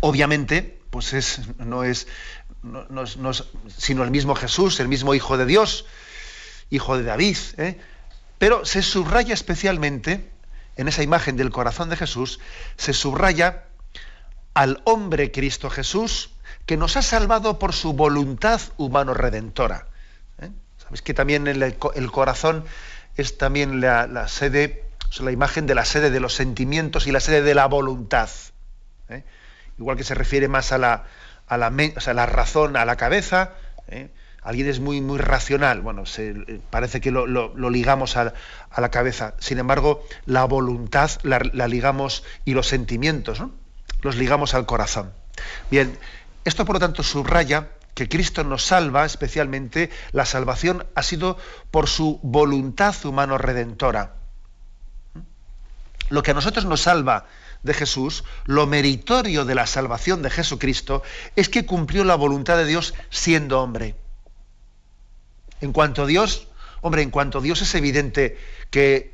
obviamente, 0.00 0.80
pues 0.90 1.12
es, 1.12 1.40
no, 1.58 1.84
es, 1.84 2.06
sino 3.76 4.02
el 4.02 4.10
mismo 4.10 4.34
Jesús, 4.34 4.80
el 4.80 4.88
mismo 4.88 5.14
Hijo 5.14 5.36
de 5.36 5.46
Dios, 5.46 5.84
Hijo 6.70 6.96
de 6.96 7.04
David, 7.04 7.36
¿eh? 7.58 7.78
pero 8.38 8.64
se 8.64 8.82
subraya 8.82 9.34
especialmente, 9.34 10.30
en 10.76 10.88
esa 10.88 11.02
imagen 11.02 11.36
del 11.36 11.50
corazón 11.50 11.90
de 11.90 11.96
Jesús, 11.96 12.40
se 12.76 12.92
subraya 12.92 13.64
al 14.54 14.80
hombre 14.84 15.32
Cristo 15.32 15.68
Jesús, 15.70 16.30
que 16.64 16.76
nos 16.76 16.96
ha 16.96 17.02
salvado 17.02 17.58
por 17.58 17.72
su 17.72 17.92
voluntad 17.92 18.60
humano-redentora. 18.76 19.86
¿eh? 20.40 20.50
Sabes 20.78 21.02
que 21.02 21.14
también 21.14 21.46
el, 21.46 21.76
corazón 21.76 22.64
es 23.16 23.38
también 23.38 23.80
la 23.80 24.28
sede 24.28 24.85
es 25.10 25.20
la 25.20 25.32
imagen 25.32 25.66
de 25.66 25.74
la 25.74 25.84
sede 25.84 26.10
de 26.10 26.20
los 26.20 26.34
sentimientos 26.34 27.06
y 27.06 27.12
la 27.12 27.20
sede 27.20 27.42
de 27.42 27.54
la 27.54 27.66
voluntad. 27.66 28.28
¿eh? 29.08 29.24
Igual 29.78 29.96
que 29.96 30.04
se 30.04 30.14
refiere 30.14 30.48
más 30.48 30.72
a 30.72 30.78
la, 30.78 31.04
a 31.46 31.56
la, 31.56 31.70
la 31.70 32.26
razón, 32.26 32.76
a 32.76 32.84
la 32.84 32.96
cabeza. 32.96 33.52
¿eh? 33.88 34.10
Alguien 34.42 34.68
es 34.68 34.80
muy, 34.80 35.00
muy 35.00 35.18
racional. 35.18 35.80
Bueno, 35.80 36.04
eh, 36.18 36.60
parece 36.70 37.00
que 37.00 37.10
lo, 37.10 37.26
ligamos 37.70 38.16
a, 38.16 38.34
la 38.76 38.90
cabeza. 38.90 39.34
Sin 39.38 39.58
embargo, 39.58 40.04
la 40.24 40.44
voluntad 40.44 41.10
la, 41.22 41.38
ligamos 41.66 42.24
y 42.44 42.54
los 42.54 42.68
sentimientos, 42.68 43.42
los 44.02 44.16
ligamos 44.16 44.54
al 44.54 44.66
corazón. 44.66 45.12
Bien, 45.70 45.98
esto 46.44 46.64
por 46.64 46.76
lo 46.76 46.80
tanto 46.80 47.02
subraya 47.02 47.70
que 47.94 48.08
Cristo 48.08 48.44
nos 48.44 48.64
salva, 48.64 49.04
especialmente 49.04 49.90
la 50.12 50.26
salvación 50.26 50.86
ha 50.94 51.02
sido 51.02 51.38
por 51.70 51.88
su 51.88 52.20
voluntad 52.22 52.94
humano 53.04 53.38
redentora 53.38 54.15
lo 56.08 56.22
que 56.22 56.30
a 56.30 56.34
nosotros 56.34 56.64
nos 56.64 56.82
salva 56.82 57.26
de 57.62 57.74
Jesús, 57.74 58.24
lo 58.44 58.66
meritorio 58.66 59.44
de 59.44 59.54
la 59.54 59.66
salvación 59.66 60.22
de 60.22 60.30
Jesucristo, 60.30 61.02
es 61.34 61.48
que 61.48 61.66
cumplió 61.66 62.04
la 62.04 62.14
voluntad 62.14 62.56
de 62.56 62.66
Dios 62.66 62.94
siendo 63.10 63.60
hombre. 63.60 63.94
En 65.60 65.72
cuanto 65.72 66.02
a 66.02 66.06
Dios, 66.06 66.48
hombre, 66.80 67.02
en 67.02 67.10
cuanto 67.10 67.38
a 67.38 67.42
Dios 67.42 67.62
es 67.62 67.74
evidente 67.74 68.38
que 68.70 69.12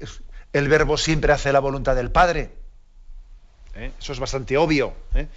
el 0.53 0.69
verbo 0.69 0.99
siempre 0.99 1.33
hace 1.33 1.53
la 1.53 1.61
voluntad 1.61 1.97
del 1.97 2.11
Padre. 2.11 2.51
¿Eh? 3.75 3.93
Eso 3.99 4.13
es 4.13 4.19
bastante 4.19 4.57
obvio. 4.57 4.95
¿eh? 5.15 5.29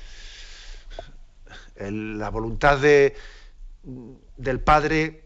la 1.77 2.29
voluntad 2.29 2.77
de, 2.77 3.15
del 4.37 4.59
Padre 4.59 5.24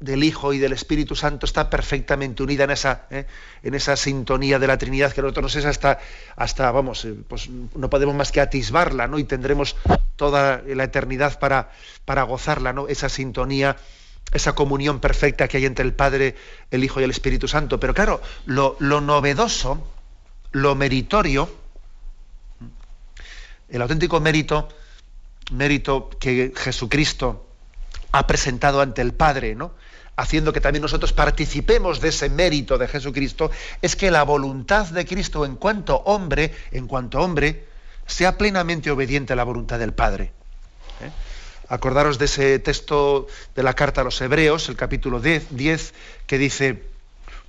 del 0.00 0.24
Hijo 0.24 0.54
y 0.54 0.58
del 0.58 0.72
Espíritu 0.72 1.14
Santo 1.14 1.44
está 1.44 1.68
perfectamente 1.68 2.42
unida 2.42 2.64
en 2.64 2.70
esa, 2.70 3.06
¿eh? 3.10 3.26
en 3.62 3.74
esa 3.74 3.96
sintonía 3.96 4.58
de 4.58 4.66
la 4.66 4.78
Trinidad 4.78 5.12
que 5.12 5.20
nosotros 5.20 5.54
es 5.56 5.66
hasta, 5.66 5.98
hasta 6.36 6.70
vamos, 6.70 7.04
eh, 7.04 7.14
pues 7.28 7.48
no 7.48 7.90
podemos 7.90 8.14
más 8.14 8.32
que 8.32 8.40
atisbarla, 8.40 9.06
¿no? 9.06 9.18
Y 9.18 9.24
tendremos 9.24 9.76
toda 10.16 10.62
la 10.66 10.84
eternidad 10.84 11.38
para, 11.38 11.70
para 12.06 12.22
gozarla, 12.22 12.72
¿no? 12.72 12.88
Esa 12.88 13.10
sintonía, 13.10 13.76
esa 14.32 14.54
comunión 14.54 15.00
perfecta 15.00 15.48
que 15.48 15.58
hay 15.58 15.66
entre 15.66 15.84
el 15.84 15.92
Padre, 15.92 16.34
el 16.70 16.82
Hijo 16.82 17.00
y 17.00 17.04
el 17.04 17.10
Espíritu 17.10 17.46
Santo. 17.46 17.78
Pero 17.78 17.92
claro, 17.92 18.22
lo, 18.46 18.76
lo 18.78 19.02
novedoso, 19.02 19.86
lo 20.52 20.74
meritorio, 20.74 21.54
el 23.68 23.82
auténtico 23.82 24.18
mérito, 24.18 24.68
mérito 25.52 26.08
que 26.18 26.52
Jesucristo 26.56 27.46
ha 28.12 28.26
presentado 28.26 28.80
ante 28.80 29.02
el 29.02 29.12
Padre, 29.12 29.54
¿no? 29.54 29.72
Haciendo 30.20 30.52
que 30.52 30.60
también 30.60 30.82
nosotros 30.82 31.14
participemos 31.14 32.00
de 32.00 32.10
ese 32.10 32.28
mérito 32.28 32.76
de 32.76 32.86
Jesucristo, 32.86 33.50
es 33.80 33.96
que 33.96 34.10
la 34.10 34.22
voluntad 34.22 34.86
de 34.86 35.06
Cristo 35.06 35.46
en 35.46 35.56
cuanto 35.56 35.96
hombre, 35.96 36.52
en 36.72 36.86
cuanto 36.86 37.20
hombre, 37.20 37.64
sea 38.06 38.36
plenamente 38.36 38.90
obediente 38.90 39.32
a 39.32 39.36
la 39.36 39.44
voluntad 39.44 39.78
del 39.78 39.94
Padre. 39.94 40.32
¿eh? 41.00 41.10
Acordaros 41.68 42.18
de 42.18 42.26
ese 42.26 42.58
texto 42.58 43.28
de 43.54 43.62
la 43.62 43.72
carta 43.72 44.02
a 44.02 44.04
los 44.04 44.20
Hebreos, 44.20 44.68
el 44.68 44.76
capítulo 44.76 45.20
10, 45.20 45.94
que 46.26 46.36
dice, 46.36 46.82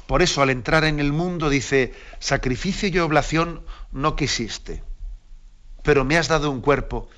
por 0.08 0.22
eso 0.22 0.42
al 0.42 0.50
entrar 0.50 0.86
en 0.86 1.02
el 1.02 1.12
mundo 1.12 1.50
dice, 1.50 1.94
sacrificio 2.20 2.88
y 2.88 3.00
oblación 3.00 3.64
no 3.92 4.16
quisiste, 4.16 4.82
pero 5.84 6.06
me 6.06 6.18
has 6.18 6.30
dado 6.30 6.50
un 6.50 6.62
cuerpo, 6.62 7.10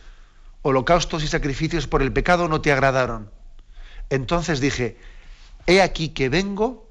holocaustos 0.64 1.24
y 1.24 1.28
sacrificios 1.28 1.86
por 1.86 2.02
el 2.02 2.12
pecado 2.12 2.48
no 2.48 2.60
te 2.60 2.72
agradaron. 2.72 3.30
Entonces 4.10 4.60
dije, 4.60 4.98
he 5.68 5.82
aquí 5.82 6.10
que 6.10 6.30
vengo 6.30 6.88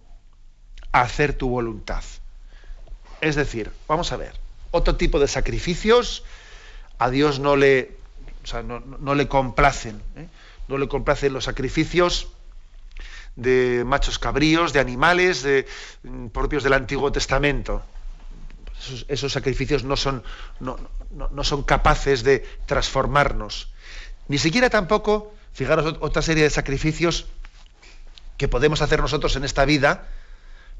a 0.92 1.02
hacer 1.02 1.34
tu 1.34 1.48
voluntad. 1.48 2.02
Es 3.20 3.36
decir, 3.36 3.70
vamos 3.86 4.12
a 4.12 4.16
ver, 4.16 4.32
otro 4.70 4.96
tipo 4.96 5.20
de 5.20 5.28
sacrificios 5.28 6.24
a 6.98 7.10
Dios 7.10 7.38
no 7.38 7.56
le, 7.56 7.96
no, 9.00 9.14
le 9.14 9.28
complacen, 9.28 10.02
¿eh? 10.16 10.28
no 10.68 10.78
le 10.78 10.88
complacen 10.88 11.32
los 11.32 11.44
sacrificios 11.44 12.28
de 13.36 13.84
machos 13.86 14.18
cabríos, 14.18 14.72
de 14.72 14.80
animales, 14.80 15.46
mm, 16.02 16.26
propios 16.28 16.62
del 16.62 16.74
Antiguo 16.74 17.12
Testamento. 17.12 17.82
Esos, 19.06 19.32
sacrificios 19.32 19.84
no 19.84 19.96
son, 19.96 20.24
no, 20.58 20.76
no 21.12 21.44
son 21.44 21.62
capaces 21.62 22.24
de 22.24 22.44
transformarnos. 22.66 23.68
Ni 24.26 24.38
siquiera 24.38 24.70
tampoco, 24.70 25.32
fijaros, 25.52 25.98
otra 26.00 26.20
serie 26.20 26.42
de 26.42 26.50
sacrificios 26.50 27.26
que 28.42 28.48
podemos 28.48 28.82
hacer 28.82 29.00
nosotros 29.00 29.36
en 29.36 29.44
esta 29.44 29.64
vida, 29.64 30.08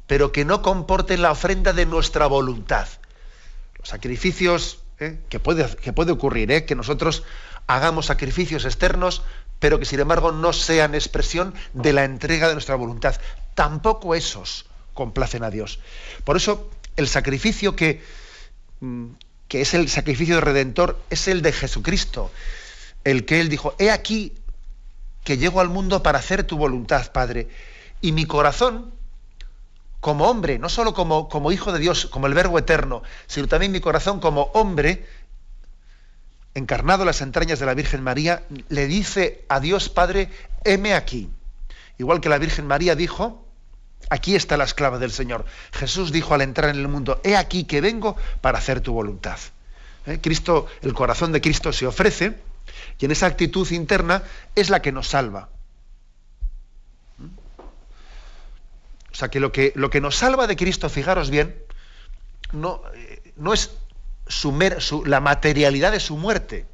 pero 0.08 0.32
que 0.32 0.44
no 0.44 0.62
comporten 0.62 1.22
la 1.22 1.30
ofrenda 1.30 1.72
de 1.72 1.86
nuestra 1.86 2.26
voluntad. 2.26 2.88
Los 3.78 3.88
sacrificios, 3.88 4.80
¿eh? 4.98 5.20
que, 5.28 5.38
puede, 5.38 5.76
que, 5.76 5.92
puede, 5.92 6.10
ocurrir, 6.10 6.50
¿eh? 6.50 6.64
que 6.64 6.74
nosotros 6.74 7.22
hagamos 7.68 8.06
sacrificios 8.06 8.64
externos, 8.64 9.22
pero 9.60 9.78
que 9.78 9.84
sin 9.84 10.00
embargo 10.00 10.32
no 10.32 10.52
sean 10.52 10.96
expresión 10.96 11.54
de 11.72 11.92
la 11.92 12.02
entrega 12.02 12.48
de 12.48 12.54
nuestra 12.54 12.74
voluntad. 12.74 13.14
Tampoco 13.54 14.16
esos 14.16 14.66
complacen 14.92 15.44
a 15.44 15.50
Dios. 15.50 15.78
Por 16.24 16.36
eso 16.36 16.68
el 16.96 17.06
sacrificio 17.06 17.76
que, 17.76 18.02
mm, 18.80 19.06
que 19.46 19.60
es 19.60 19.72
el 19.74 19.88
sacrificio 19.88 20.40
redentor 20.40 21.00
es 21.10 21.28
el 21.28 21.42
de 21.42 21.52
Jesucristo, 21.52 22.32
el 23.04 23.24
que 23.24 23.40
Él 23.40 23.48
dijo, 23.48 23.76
he 23.78 23.92
aquí 23.92 24.32
que 25.24 25.38
llego 25.38 25.60
al 25.60 25.68
mundo 25.68 26.02
para 26.02 26.18
hacer 26.18 26.44
tu 26.44 26.56
voluntad, 26.56 27.12
Padre. 27.12 27.48
Y 28.00 28.12
mi 28.12 28.26
corazón, 28.26 28.92
como 30.00 30.28
hombre, 30.28 30.58
no 30.58 30.68
solo 30.68 30.94
como, 30.94 31.52
hijo 31.52 31.72
de 31.72 31.78
Dios, 31.78 32.06
como 32.06 32.26
el 32.26 32.34
Verbo 32.34 32.58
eterno, 32.58 33.02
sino 33.26 33.46
también 33.46 33.72
mi 33.72 33.80
corazón 33.80 34.18
como 34.20 34.50
hombre, 34.54 35.06
encarnado 36.54 37.02
en 37.02 37.06
las 37.06 37.22
entrañas 37.22 37.60
de 37.60 37.66
la 37.66 37.74
Virgen 37.74 38.02
María, 38.02 38.44
le 38.68 38.86
dice 38.86 39.44
a 39.48 39.60
Dios 39.60 39.88
Padre, 39.88 40.28
heme 40.64 40.94
aquí. 40.94 41.30
Igual 41.98 42.20
que 42.20 42.28
la 42.28 42.38
Virgen 42.38 42.66
María 42.66 42.96
dijo, 42.96 43.46
aquí 44.10 44.34
está 44.34 44.56
la 44.56 44.64
esclava 44.64 44.98
del 44.98 45.12
Señor. 45.12 45.44
Jesús 45.72 46.10
dijo 46.10 46.34
al 46.34 46.42
entrar 46.42 46.70
en 46.70 46.80
el 46.80 46.88
mundo, 46.88 47.20
he 47.22 47.36
aquí 47.36 47.64
que 47.64 47.80
vengo 47.80 48.16
para 48.40 48.58
hacer 48.58 48.80
tu 48.80 48.92
voluntad. 48.92 49.38
¿Eh? 50.06 50.18
Cristo, 50.20 50.66
el 50.82 50.94
corazón 50.94 51.30
de 51.30 51.40
Cristo 51.40 51.72
se 51.72 51.86
ofrece 51.86 52.36
y 52.98 53.04
en 53.04 53.10
esa 53.10 53.26
actitud 53.26 53.70
interna 53.70 54.22
es 54.54 54.70
la 54.70 54.82
que 54.82 54.92
nos 54.92 55.08
salva. 55.08 55.48
O 59.12 59.14
sea 59.14 59.28
que 59.28 59.40
lo 59.40 59.52
que, 59.52 59.72
lo 59.76 59.90
que 59.90 60.00
nos 60.00 60.16
salva 60.16 60.46
de 60.46 60.56
Cristo, 60.56 60.88
fijaros 60.88 61.30
bien, 61.30 61.62
no, 62.52 62.82
eh, 62.94 63.32
no 63.36 63.52
es 63.52 63.72
su, 64.26 65.04
la 65.04 65.20
materialidad 65.20 65.92
de 65.92 66.00
su 66.00 66.16
muerte. 66.16 66.66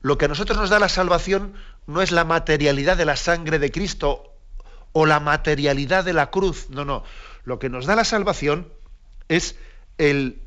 Lo 0.00 0.18
que 0.18 0.24
a 0.24 0.28
nosotros 0.28 0.58
nos 0.58 0.70
da 0.70 0.78
la 0.78 0.88
salvación 0.88 1.54
no 1.86 2.00
es 2.00 2.12
la 2.12 2.24
materialidad 2.24 2.96
de 2.96 3.04
la 3.04 3.16
sangre 3.16 3.58
de 3.58 3.70
Cristo 3.70 4.32
o 4.92 5.06
la 5.06 5.20
materialidad 5.20 6.04
de 6.04 6.12
la 6.12 6.30
cruz. 6.30 6.68
No, 6.70 6.84
no. 6.84 7.04
Lo 7.44 7.58
que 7.58 7.68
nos 7.68 7.86
da 7.86 7.94
la 7.94 8.04
salvación 8.04 8.72
es 9.28 9.56
el 9.98 10.42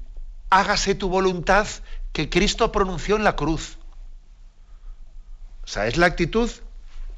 hágase 0.49 0.95
tu 0.95 1.09
voluntad 1.09 1.67
que 2.11 2.29
Cristo 2.29 2.71
pronunció 2.71 3.15
en 3.15 3.23
la 3.23 3.35
cruz. 3.35 3.77
O 5.65 5.67
sea, 5.67 5.87
es 5.87 5.97
la 5.97 6.05
actitud 6.05 6.49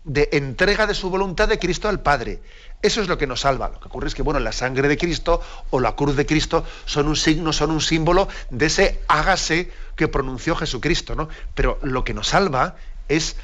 de 0.03 0.29
entrega 0.31 0.87
de 0.87 0.95
su 0.95 1.09
voluntad 1.09 1.49
de 1.49 1.59
Cristo 1.59 1.89
al 1.89 1.99
Padre. 1.99 2.39
Eso 2.81 3.01
es 3.01 3.09
lo 3.09 3.17
que 3.17 3.27
nos 3.27 3.41
salva. 3.41 3.69
Lo 3.69 3.79
que 3.79 3.87
ocurre 3.87 4.07
es 4.07 4.15
que, 4.15 4.21
bueno, 4.21 4.39
la 4.39 4.53
sangre 4.53 4.87
de 4.87 4.97
Cristo 4.97 5.41
o 5.69 5.79
la 5.79 5.95
cruz 5.95 6.15
de 6.15 6.25
Cristo 6.25 6.63
son 6.85 7.07
un 7.07 7.15
signo, 7.15 7.51
son 7.51 7.71
un 7.71 7.81
símbolo 7.81 8.29
de 8.49 8.67
ese 8.67 9.01
hágase 9.07 9.71
que 9.95 10.07
pronunció 10.07 10.55
Jesucristo, 10.55 11.15
¿no? 11.15 11.27
Pero 11.55 11.77
lo 11.81 12.03
que 12.03 12.13
nos 12.13 12.29
salva 12.29 12.75
es 13.09 13.35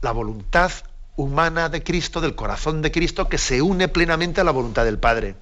la 0.00 0.12
voluntad 0.12 0.70
humana 1.16 1.68
de 1.68 1.82
Cristo, 1.82 2.20
del 2.20 2.34
corazón 2.34 2.80
de 2.80 2.92
Cristo, 2.92 3.28
que 3.28 3.38
se 3.38 3.60
une 3.60 3.88
plenamente 3.88 4.40
a 4.40 4.44
la 4.44 4.52
voluntad 4.52 4.84
del 4.84 4.98
Padre. 4.98 5.34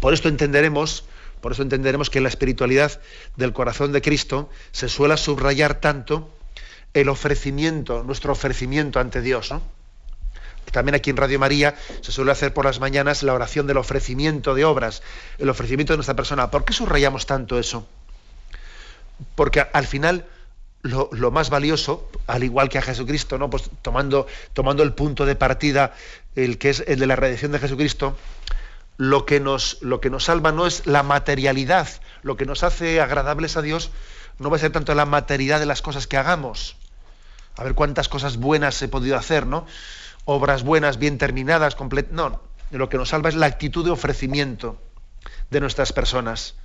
Por 0.00 0.14
esto 0.14 0.28
entenderemos 0.28 1.04
por 1.40 1.52
eso 1.52 1.62
entenderemos 1.62 2.10
que 2.10 2.18
en 2.18 2.24
la 2.24 2.28
espiritualidad 2.28 3.00
del 3.36 3.52
corazón 3.52 3.92
de 3.92 4.02
Cristo 4.02 4.50
se 4.72 4.88
suele 4.88 5.16
subrayar 5.16 5.80
tanto 5.80 6.30
el 6.94 7.08
ofrecimiento, 7.08 8.02
nuestro 8.02 8.32
ofrecimiento 8.32 9.00
ante 9.00 9.20
Dios. 9.22 9.52
También 10.72 10.94
aquí 10.94 11.10
en 11.10 11.16
Radio 11.16 11.38
María 11.38 11.74
se 12.00 12.12
suele 12.12 12.32
hacer 12.32 12.54
por 12.54 12.64
las 12.64 12.80
mañanas 12.80 13.22
la 13.22 13.34
oración 13.34 13.66
del 13.66 13.76
ofrecimiento 13.76 14.54
de 14.54 14.64
obras, 14.64 15.02
el 15.38 15.48
ofrecimiento 15.48 15.92
de 15.92 15.96
nuestra 15.98 16.14
persona. 16.14 16.50
¿Por 16.50 16.64
qué 16.64 16.72
subrayamos 16.72 17.26
tanto 17.26 17.58
eso? 17.58 17.86
Porque 19.34 19.66
al 19.72 19.86
final 19.86 20.26
lo, 20.82 21.30
más 21.30 21.50
valioso, 21.50 22.08
al 22.26 22.44
igual 22.44 22.68
que 22.68 22.78
a 22.78 22.82
Jesucristo, 22.82 23.38
¿no? 23.38 23.50
Pues 23.50 23.70
tomando, 23.82 24.26
tomando 24.52 24.82
el 24.82 24.92
punto 24.94 25.26
de 25.26 25.36
partida, 25.36 25.94
el 26.36 26.58
que 26.58 26.70
es 26.70 26.84
el 26.86 26.98
de 26.98 27.06
la 27.06 27.16
redención 27.16 27.52
de 27.52 27.58
Jesucristo, 27.58 28.16
lo 29.00 29.24
que, 29.24 29.40
nos, 29.40 29.78
lo 29.80 29.98
que 30.02 30.10
nos 30.10 30.24
salva 30.24 30.52
no 30.52 30.66
es 30.66 30.86
la 30.86 31.02
materialidad, 31.02 31.88
lo 32.20 32.36
que 32.36 32.44
nos 32.44 32.62
hace 32.62 33.00
agradables 33.00 33.56
a 33.56 33.62
Dios 33.62 33.90
no 34.38 34.50
va 34.50 34.56
a 34.56 34.60
ser 34.60 34.72
tanto 34.72 34.94
la 34.94 35.06
materialidad 35.06 35.58
de 35.58 35.64
las 35.64 35.80
cosas 35.80 36.06
que 36.06 36.18
hagamos. 36.18 36.76
A 37.56 37.64
ver 37.64 37.74
cuántas 37.74 38.10
cosas 38.10 38.36
buenas 38.36 38.82
he 38.82 38.88
podido 38.88 39.16
hacer, 39.16 39.46
¿no? 39.46 39.64
Obras 40.26 40.64
buenas, 40.64 40.98
bien 40.98 41.16
terminadas, 41.16 41.76
completas. 41.76 42.12
No, 42.12 42.42
lo 42.72 42.90
que 42.90 42.98
nos 42.98 43.08
salva 43.08 43.30
es 43.30 43.36
la 43.36 43.46
actitud 43.46 43.86
de 43.86 43.90
ofrecimiento 43.90 44.78
de 45.48 45.60
nuestras 45.60 45.94
personas. 45.94 46.56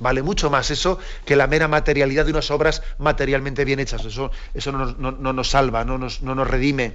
Vale 0.00 0.20
mucho 0.20 0.50
más 0.50 0.70
eso 0.70 0.98
que 1.24 1.34
la 1.34 1.46
mera 1.46 1.66
materialidad 1.66 2.26
de 2.26 2.32
unas 2.32 2.50
obras 2.50 2.82
materialmente 2.98 3.64
bien 3.64 3.80
hechas. 3.80 4.04
Eso, 4.04 4.30
eso 4.52 4.70
no, 4.70 5.32
nos 5.32 5.48
salva, 5.48 5.86
no 5.86 5.96
nos, 5.96 6.20
no 6.20 6.34
nos 6.34 6.46
redime. 6.46 6.92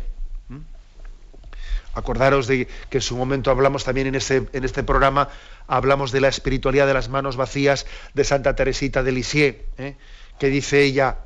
Acordaros 1.93 2.47
de 2.47 2.67
que 2.89 2.97
en 2.97 3.01
su 3.01 3.17
momento 3.17 3.51
hablamos 3.51 3.83
también 3.83 4.07
en, 4.07 4.15
en 4.15 4.63
este 4.63 4.83
programa, 4.83 5.29
hablamos 5.67 6.11
de 6.11 6.21
la 6.21 6.27
espiritualidad 6.27 6.87
de 6.87 6.93
las 6.93 7.09
manos 7.09 7.35
vacías 7.35 7.85
de 8.13 8.23
Santa 8.23 8.55
Teresita 8.55 9.03
de 9.03 9.11
Lisieux, 9.11 9.57
¿eh? 9.77 9.95
que 10.39 10.47
dice 10.47 10.83
ella, 10.83 11.17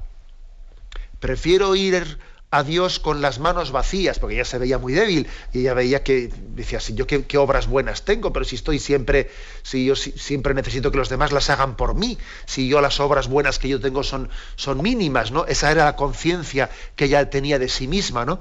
prefiero 1.20 1.76
ir 1.76 2.18
a 2.52 2.64
Dios 2.64 3.00
con 3.00 3.22
las 3.22 3.40
manos 3.40 3.72
vacías, 3.72 4.20
porque 4.20 4.36
ella 4.36 4.46
se 4.46 4.58
veía 4.58 4.78
muy 4.78 4.94
débil 4.94 5.28
y 5.52 5.60
ella 5.60 5.74
veía 5.74 6.04
que 6.04 6.32
decía, 6.56 6.80
si 6.80 6.94
yo 6.94 7.06
qué, 7.06 7.38
obras 7.38 7.68
buenas 7.68 8.06
tengo, 8.06 8.32
pero 8.32 8.46
si 8.46 8.56
estoy 8.56 8.80
siempre, 8.80 9.30
si 9.62 9.86
yo 9.86 9.96
siempre 9.96 10.54
necesito 10.54 10.90
que 10.90 10.98
los 10.98 11.10
demás 11.10 11.34
las 11.34 11.50
hagan 11.50 11.76
por 11.76 11.96
mí, 11.96 12.18
si 12.46 12.70
yo 12.70 12.80
las 12.80 13.00
obras 13.00 13.28
buenas 13.28 13.60
que 13.60 13.68
yo 13.68 13.82
tengo 13.82 14.04
son, 14.04 14.30
son 14.56 14.82
mínimas, 14.82 15.32
¿no? 15.32 15.46
Esa 15.48 15.70
era 15.70 15.86
la 15.86 15.96
conciencia 15.98 16.70
que 16.96 17.06
ella 17.06 17.30
tenía 17.30 17.60
de 17.60 17.68
sí 17.68 17.88
misma, 17.88 18.26
¿no? 18.26 18.40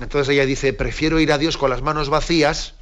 Entonces 0.00 0.28
ella 0.32 0.46
dice, 0.46 0.72
prefiero 0.72 1.18
ir 1.18 1.32
a 1.32 1.38
Dios 1.38 1.56
con 1.56 1.70
las 1.70 1.82
manos 1.82 2.08
vacías 2.08 2.74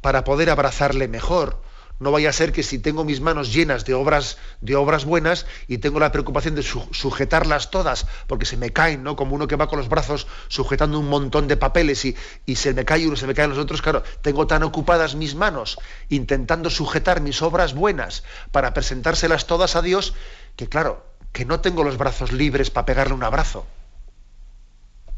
para 0.00 0.24
poder 0.24 0.50
abrazarle 0.50 1.08
mejor. 1.08 1.60
No 1.98 2.10
vaya 2.10 2.28
a 2.28 2.32
ser 2.32 2.52
que 2.52 2.62
si 2.62 2.78
tengo 2.78 3.04
mis 3.04 3.22
manos 3.22 3.54
llenas 3.54 3.86
de 3.86 3.94
obras, 3.94 4.36
de 4.60 4.76
obras 4.76 5.06
buenas 5.06 5.46
y 5.66 5.78
tengo 5.78 5.98
la 5.98 6.12
preocupación 6.12 6.54
de 6.54 6.62
sujetarlas 6.62 7.70
todas, 7.70 8.06
porque 8.26 8.44
se 8.44 8.58
me 8.58 8.70
caen, 8.70 9.02
¿no? 9.02 9.16
Como 9.16 9.34
uno 9.34 9.48
que 9.48 9.56
va 9.56 9.68
con 9.68 9.78
los 9.78 9.88
brazos 9.88 10.26
sujetando 10.48 10.98
un 10.98 11.08
montón 11.08 11.48
de 11.48 11.56
papeles 11.56 12.04
y, 12.04 12.14
y 12.44 12.56
se 12.56 12.74
me 12.74 12.84
cae 12.84 13.06
uno, 13.06 13.16
se 13.16 13.26
me 13.26 13.32
caen 13.32 13.48
los 13.48 13.58
otros, 13.58 13.80
claro, 13.80 14.02
tengo 14.20 14.46
tan 14.46 14.62
ocupadas 14.62 15.14
mis 15.14 15.34
manos 15.34 15.78
intentando 16.10 16.68
sujetar 16.68 17.22
mis 17.22 17.40
obras 17.40 17.72
buenas 17.72 18.24
para 18.52 18.74
presentárselas 18.74 19.46
todas 19.46 19.74
a 19.74 19.80
Dios, 19.80 20.12
que 20.56 20.68
claro, 20.68 21.06
que 21.32 21.46
no 21.46 21.60
tengo 21.60 21.82
los 21.82 21.96
brazos 21.96 22.30
libres 22.30 22.70
para 22.70 22.84
pegarle 22.84 23.14
un 23.14 23.24
abrazo 23.24 23.66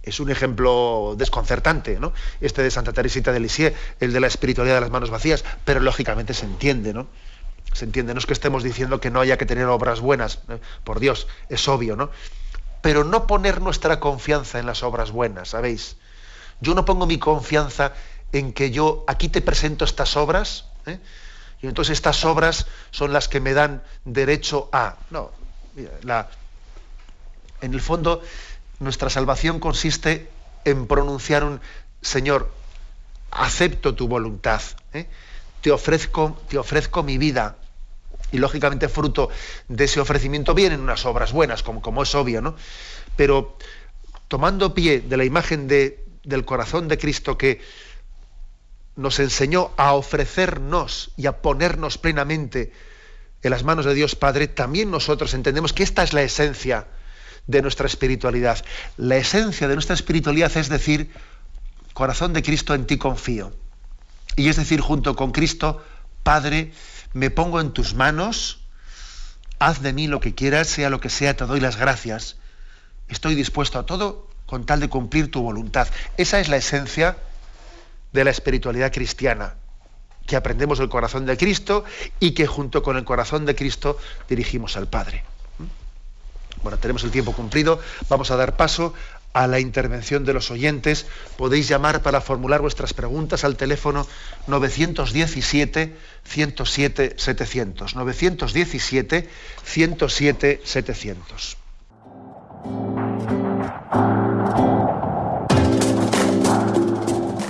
es 0.02 0.20
un 0.20 0.30
ejemplo 0.30 1.14
desconcertante, 1.16 1.98
¿no? 2.00 2.12
Este 2.40 2.62
de 2.62 2.70
Santa 2.70 2.92
Teresita 2.92 3.32
de 3.32 3.40
Lisieux, 3.40 3.76
el 4.00 4.12
de 4.12 4.20
la 4.20 4.26
espiritualidad 4.26 4.76
de 4.76 4.80
las 4.82 4.90
manos 4.90 5.10
vacías, 5.10 5.44
pero 5.64 5.80
lógicamente 5.80 6.34
se 6.34 6.46
entiende, 6.46 6.94
¿no? 6.94 7.06
Se 7.72 7.84
entiende, 7.84 8.14
no 8.14 8.18
es 8.18 8.26
que 8.26 8.32
estemos 8.32 8.62
diciendo 8.62 9.00
que 9.00 9.10
no 9.10 9.20
haya 9.20 9.36
que 9.36 9.46
tener 9.46 9.66
obras 9.66 10.00
buenas, 10.00 10.40
¿eh? 10.48 10.58
por 10.84 11.00
Dios, 11.00 11.28
es 11.48 11.68
obvio, 11.68 11.96
¿no? 11.96 12.10
Pero 12.80 13.04
no 13.04 13.26
poner 13.26 13.60
nuestra 13.60 14.00
confianza 14.00 14.58
en 14.58 14.66
las 14.66 14.82
obras 14.82 15.10
buenas, 15.10 15.50
¿sabéis? 15.50 15.96
Yo 16.60 16.74
no 16.74 16.84
pongo 16.84 17.06
mi 17.06 17.18
confianza 17.18 17.92
en 18.32 18.52
que 18.52 18.70
yo 18.70 19.04
aquí 19.06 19.28
te 19.28 19.42
presento 19.42 19.84
estas 19.84 20.16
obras, 20.16 20.66
¿eh? 20.86 20.98
y 21.60 21.66
entonces 21.66 21.92
estas 21.92 22.24
obras 22.24 22.66
son 22.90 23.12
las 23.12 23.28
que 23.28 23.40
me 23.40 23.52
dan 23.52 23.82
derecho 24.04 24.68
a. 24.72 24.96
No, 25.10 25.32
la, 26.02 26.28
en 27.60 27.74
el 27.74 27.80
fondo 27.80 28.22
nuestra 28.78 29.10
salvación 29.10 29.60
consiste 29.60 30.28
en 30.64 30.86
pronunciar 30.86 31.44
un 31.44 31.60
Señor, 32.00 32.52
acepto 33.30 33.94
tu 33.94 34.08
voluntad, 34.08 34.62
¿eh? 34.92 35.06
te, 35.60 35.70
ofrezco, 35.70 36.40
te 36.48 36.58
ofrezco 36.58 37.02
mi 37.02 37.18
vida. 37.18 37.56
Y 38.30 38.38
lógicamente 38.38 38.88
fruto 38.88 39.30
de 39.68 39.84
ese 39.84 40.00
ofrecimiento 40.00 40.54
vienen 40.54 40.80
unas 40.80 41.06
obras 41.06 41.32
buenas, 41.32 41.62
como, 41.62 41.80
como 41.80 42.02
es 42.02 42.14
obvio, 42.14 42.42
¿no? 42.42 42.56
Pero 43.16 43.56
tomando 44.28 44.74
pie 44.74 45.00
de 45.00 45.16
la 45.16 45.24
imagen 45.24 45.66
de, 45.66 46.04
del 46.24 46.44
corazón 46.44 46.88
de 46.88 46.98
Cristo 46.98 47.38
que 47.38 47.62
nos 48.96 49.18
enseñó 49.18 49.70
a 49.76 49.94
ofrecernos 49.94 51.10
y 51.16 51.26
a 51.26 51.40
ponernos 51.40 51.98
plenamente 51.98 52.72
en 53.42 53.50
las 53.50 53.64
manos 53.64 53.86
de 53.86 53.94
Dios 53.94 54.14
Padre, 54.14 54.48
también 54.48 54.90
nosotros 54.90 55.32
entendemos 55.32 55.72
que 55.72 55.84
esta 55.84 56.02
es 56.02 56.12
la 56.12 56.22
esencia 56.22 56.86
de 57.48 57.62
nuestra 57.62 57.86
espiritualidad. 57.86 58.64
La 58.96 59.16
esencia 59.16 59.66
de 59.66 59.74
nuestra 59.74 59.94
espiritualidad 59.94 60.56
es 60.56 60.68
decir, 60.68 61.10
corazón 61.94 62.32
de 62.32 62.42
Cristo, 62.42 62.74
en 62.74 62.86
ti 62.86 62.98
confío. 62.98 63.52
Y 64.36 64.48
es 64.48 64.56
decir, 64.56 64.80
junto 64.80 65.16
con 65.16 65.32
Cristo, 65.32 65.84
Padre, 66.22 66.72
me 67.14 67.30
pongo 67.30 67.60
en 67.60 67.72
tus 67.72 67.94
manos, 67.94 68.60
haz 69.58 69.82
de 69.82 69.92
mí 69.92 70.06
lo 70.06 70.20
que 70.20 70.34
quieras, 70.34 70.68
sea 70.68 70.90
lo 70.90 71.00
que 71.00 71.08
sea, 71.08 71.36
te 71.36 71.46
doy 71.46 71.58
las 71.58 71.76
gracias. 71.76 72.36
Estoy 73.08 73.34
dispuesto 73.34 73.78
a 73.78 73.86
todo 73.86 74.28
con 74.46 74.64
tal 74.64 74.80
de 74.80 74.88
cumplir 74.88 75.30
tu 75.30 75.42
voluntad. 75.42 75.88
Esa 76.18 76.38
es 76.40 76.48
la 76.48 76.56
esencia 76.58 77.16
de 78.12 78.24
la 78.24 78.30
espiritualidad 78.30 78.92
cristiana, 78.92 79.54
que 80.26 80.36
aprendemos 80.36 80.78
del 80.78 80.88
corazón 80.90 81.24
de 81.24 81.36
Cristo 81.36 81.84
y 82.20 82.32
que 82.32 82.46
junto 82.46 82.82
con 82.82 82.96
el 82.98 83.04
corazón 83.04 83.46
de 83.46 83.54
Cristo 83.54 83.98
dirigimos 84.28 84.76
al 84.76 84.88
Padre. 84.88 85.24
Bueno, 86.62 86.78
tenemos 86.78 87.04
el 87.04 87.10
tiempo 87.10 87.32
cumplido. 87.32 87.80
Vamos 88.08 88.30
a 88.30 88.36
dar 88.36 88.56
paso 88.56 88.94
a 89.32 89.46
la 89.46 89.60
intervención 89.60 90.24
de 90.24 90.32
los 90.32 90.50
oyentes. 90.50 91.06
Podéis 91.36 91.68
llamar 91.68 92.02
para 92.02 92.20
formular 92.20 92.60
vuestras 92.60 92.94
preguntas 92.94 93.44
al 93.44 93.56
teléfono 93.56 94.06
917 94.46 95.96
107 96.24 97.14
700. 97.16 97.94
917 97.96 99.28
107 99.64 100.60
700. 100.64 101.56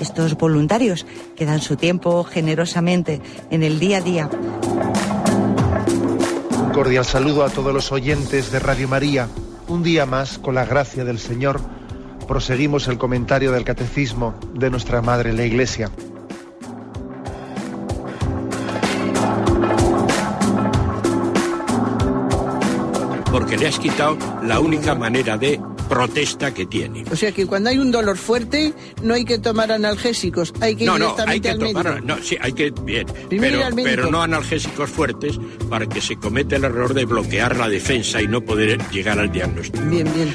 Estos 0.00 0.36
voluntarios 0.36 1.06
que 1.36 1.44
dan 1.44 1.60
su 1.60 1.76
tiempo 1.76 2.24
generosamente 2.24 3.20
en 3.50 3.62
el 3.62 3.78
día 3.78 3.98
a 3.98 4.00
día. 4.00 4.30
Cordial 6.78 7.04
saludo 7.04 7.44
a 7.44 7.50
todos 7.50 7.74
los 7.74 7.90
oyentes 7.90 8.52
de 8.52 8.60
Radio 8.60 8.86
María. 8.86 9.28
Un 9.66 9.82
día 9.82 10.06
más, 10.06 10.38
con 10.38 10.54
la 10.54 10.64
gracia 10.64 11.04
del 11.04 11.18
Señor, 11.18 11.60
proseguimos 12.28 12.86
el 12.86 12.98
comentario 12.98 13.50
del 13.50 13.64
Catecismo 13.64 14.36
de 14.54 14.70
nuestra 14.70 15.02
Madre 15.02 15.32
la 15.32 15.44
Iglesia. 15.44 15.90
Porque 23.32 23.56
le 23.56 23.66
has 23.66 23.80
quitado 23.80 24.16
la 24.44 24.60
única 24.60 24.94
manera 24.94 25.36
de 25.36 25.60
protesta 25.88 26.52
que 26.52 26.66
tiene. 26.66 27.04
O 27.10 27.16
sea 27.16 27.32
que 27.32 27.46
cuando 27.46 27.70
hay 27.70 27.78
un 27.78 27.90
dolor 27.90 28.16
fuerte 28.16 28.72
no 29.02 29.14
hay 29.14 29.24
que 29.24 29.38
tomar 29.38 29.72
analgésicos, 29.72 30.52
hay 30.60 30.76
que 30.76 30.84
ir 30.84 30.90
no, 30.90 30.98
no, 30.98 31.04
directamente 31.06 31.32
hay 31.32 31.40
que 31.40 31.48
al 31.50 31.58
médico. 31.58 31.82
tomar, 31.82 32.04
no, 32.04 32.22
sí, 32.22 32.36
hay 32.40 32.52
que, 32.52 32.70
bien, 32.70 33.06
Primero 33.28 33.60
pero, 33.74 33.76
pero 33.76 34.10
no 34.10 34.22
analgésicos 34.22 34.90
fuertes 34.90 35.38
para 35.68 35.86
que 35.86 36.00
se 36.00 36.16
cometa 36.16 36.56
el 36.56 36.64
error 36.64 36.94
de 36.94 37.04
bloquear 37.04 37.56
la 37.56 37.68
defensa 37.68 38.20
y 38.22 38.28
no 38.28 38.40
poder 38.42 38.80
llegar 38.90 39.18
al 39.18 39.32
diagnóstico. 39.32 39.84
Bien, 39.86 40.08
bien. 40.14 40.32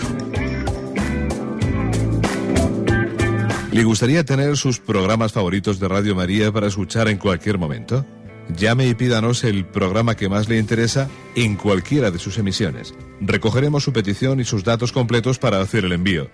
¿Le 3.71 3.83
gustaría 3.83 4.23
tener 4.23 4.55
sus 4.55 4.79
programas 4.79 5.33
favoritos 5.33 5.79
de 5.79 5.87
Radio 5.87 6.13
María 6.13 6.51
para 6.51 6.67
escuchar 6.67 7.07
en 7.07 7.17
cualquier 7.17 7.57
momento? 7.57 8.05
Llame 8.49 8.87
y 8.87 8.93
pídanos 8.93 9.43
el 9.43 9.65
programa 9.65 10.15
que 10.15 10.29
más 10.29 10.49
le 10.49 10.57
interesa 10.57 11.09
en 11.35 11.55
cualquiera 11.55 12.11
de 12.11 12.19
sus 12.19 12.37
emisiones. 12.37 12.93
Recogeremos 13.21 13.83
su 13.83 13.93
petición 13.93 14.39
y 14.39 14.43
sus 14.43 14.63
datos 14.63 14.91
completos 14.91 15.39
para 15.39 15.61
hacer 15.61 15.85
el 15.85 15.93
envío. 15.93 16.29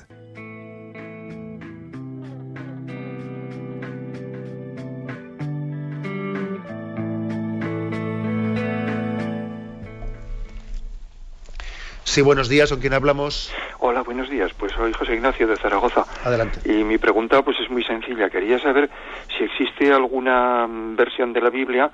Sí, 12.13 12.21
buenos 12.21 12.51
días, 12.51 12.69
¿con 12.69 12.79
quién 12.79 12.93
hablamos? 12.93 13.51
Hola, 13.79 14.03
buenos 14.03 14.29
días. 14.29 14.53
Pues 14.53 14.73
soy 14.73 14.93
José 14.93 15.15
Ignacio 15.15 15.47
de 15.47 15.57
Zaragoza. 15.57 16.05
Adelante. 16.23 16.61
Y 16.71 16.85
mi 16.85 16.99
pregunta 16.99 17.41
pues 17.41 17.59
es 17.59 17.71
muy 17.71 17.83
sencilla. 17.85 18.29
Quería 18.29 18.59
saber 18.59 18.91
si 19.35 19.45
existe 19.45 19.91
alguna 19.91 20.67
mm, 20.67 20.95
versión 20.95 21.33
de 21.33 21.41
la 21.41 21.49
Biblia 21.49 21.91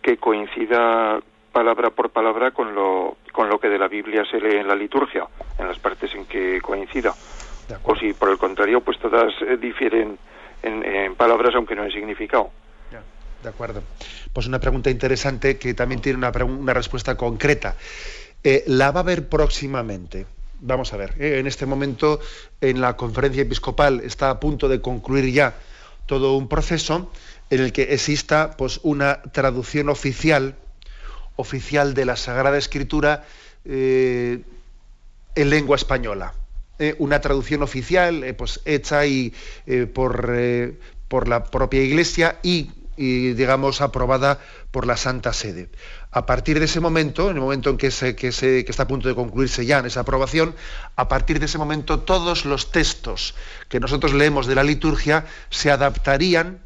que 0.00 0.16
coincida 0.16 1.20
palabra 1.52 1.90
por 1.90 2.08
palabra 2.08 2.52
con 2.52 2.74
lo 2.74 3.18
con 3.30 3.50
lo 3.50 3.60
que 3.60 3.68
de 3.68 3.78
la 3.78 3.88
Biblia 3.88 4.24
se 4.30 4.40
lee 4.40 4.56
en 4.56 4.68
la 4.68 4.74
liturgia, 4.74 5.26
en 5.58 5.68
las 5.68 5.78
partes 5.78 6.14
en 6.14 6.24
que 6.24 6.62
coincida. 6.62 7.12
O 7.82 7.94
si 7.94 8.14
por 8.14 8.30
el 8.30 8.38
contrario 8.38 8.80
pues 8.80 8.98
todas 8.98 9.34
eh, 9.42 9.58
difieren 9.58 10.18
en, 10.62 10.82
en 10.82 11.14
palabras 11.14 11.54
aunque 11.54 11.74
no 11.74 11.84
en 11.84 11.90
significado. 11.90 12.52
De 13.42 13.48
acuerdo. 13.48 13.82
Pues 14.32 14.46
una 14.46 14.58
pregunta 14.58 14.90
interesante 14.90 15.58
que 15.58 15.74
también 15.74 16.00
tiene 16.00 16.18
una, 16.18 16.32
una 16.44 16.74
respuesta 16.74 17.16
concreta. 17.16 17.76
Eh, 18.44 18.64
la 18.66 18.92
va 18.92 19.00
a 19.00 19.04
ver 19.04 19.28
próximamente. 19.28 20.26
Vamos 20.60 20.92
a 20.92 20.96
ver, 20.96 21.14
eh, 21.18 21.38
en 21.38 21.46
este 21.46 21.66
momento 21.66 22.20
en 22.60 22.80
la 22.80 22.96
conferencia 22.96 23.42
episcopal 23.42 24.00
está 24.04 24.30
a 24.30 24.40
punto 24.40 24.68
de 24.68 24.80
concluir 24.80 25.32
ya 25.32 25.54
todo 26.06 26.36
un 26.36 26.48
proceso 26.48 27.10
en 27.50 27.60
el 27.60 27.72
que 27.72 27.94
exista 27.94 28.56
pues 28.56 28.80
una 28.82 29.22
traducción 29.22 29.88
oficial 29.88 30.56
oficial 31.36 31.94
de 31.94 32.04
la 32.04 32.16
Sagrada 32.16 32.58
Escritura 32.58 33.24
eh, 33.64 34.42
en 35.34 35.50
lengua 35.50 35.76
española. 35.76 36.34
Una 36.98 37.20
traducción 37.20 37.64
oficial 37.64 38.36
pues 38.38 38.60
hecha 38.64 39.04
y, 39.04 39.32
por, 39.94 40.32
por 41.08 41.26
la 41.26 41.44
propia 41.44 41.82
Iglesia 41.82 42.38
y, 42.44 42.70
y, 42.98 43.32
digamos 43.32 43.80
aprobada 43.80 44.40
por 44.70 44.86
la 44.86 44.96
Santa 44.96 45.32
Sede. 45.32 45.70
A 46.10 46.26
partir 46.26 46.58
de 46.58 46.64
ese 46.66 46.80
momento, 46.80 47.30
en 47.30 47.36
el 47.36 47.42
momento 47.42 47.70
en 47.70 47.76
que, 47.76 47.90
se, 47.90 48.16
que, 48.16 48.32
se, 48.32 48.64
que 48.64 48.70
está 48.70 48.82
a 48.82 48.88
punto 48.88 49.08
de 49.08 49.14
concluirse 49.14 49.64
ya 49.64 49.78
en 49.78 49.86
esa 49.86 50.00
aprobación, 50.00 50.54
a 50.96 51.08
partir 51.08 51.38
de 51.38 51.46
ese 51.46 51.58
momento 51.58 52.00
todos 52.00 52.44
los 52.44 52.72
textos 52.72 53.34
que 53.68 53.80
nosotros 53.80 54.12
leemos 54.12 54.46
de 54.46 54.54
la 54.56 54.64
liturgia 54.64 55.24
se 55.48 55.70
adaptarían 55.70 56.60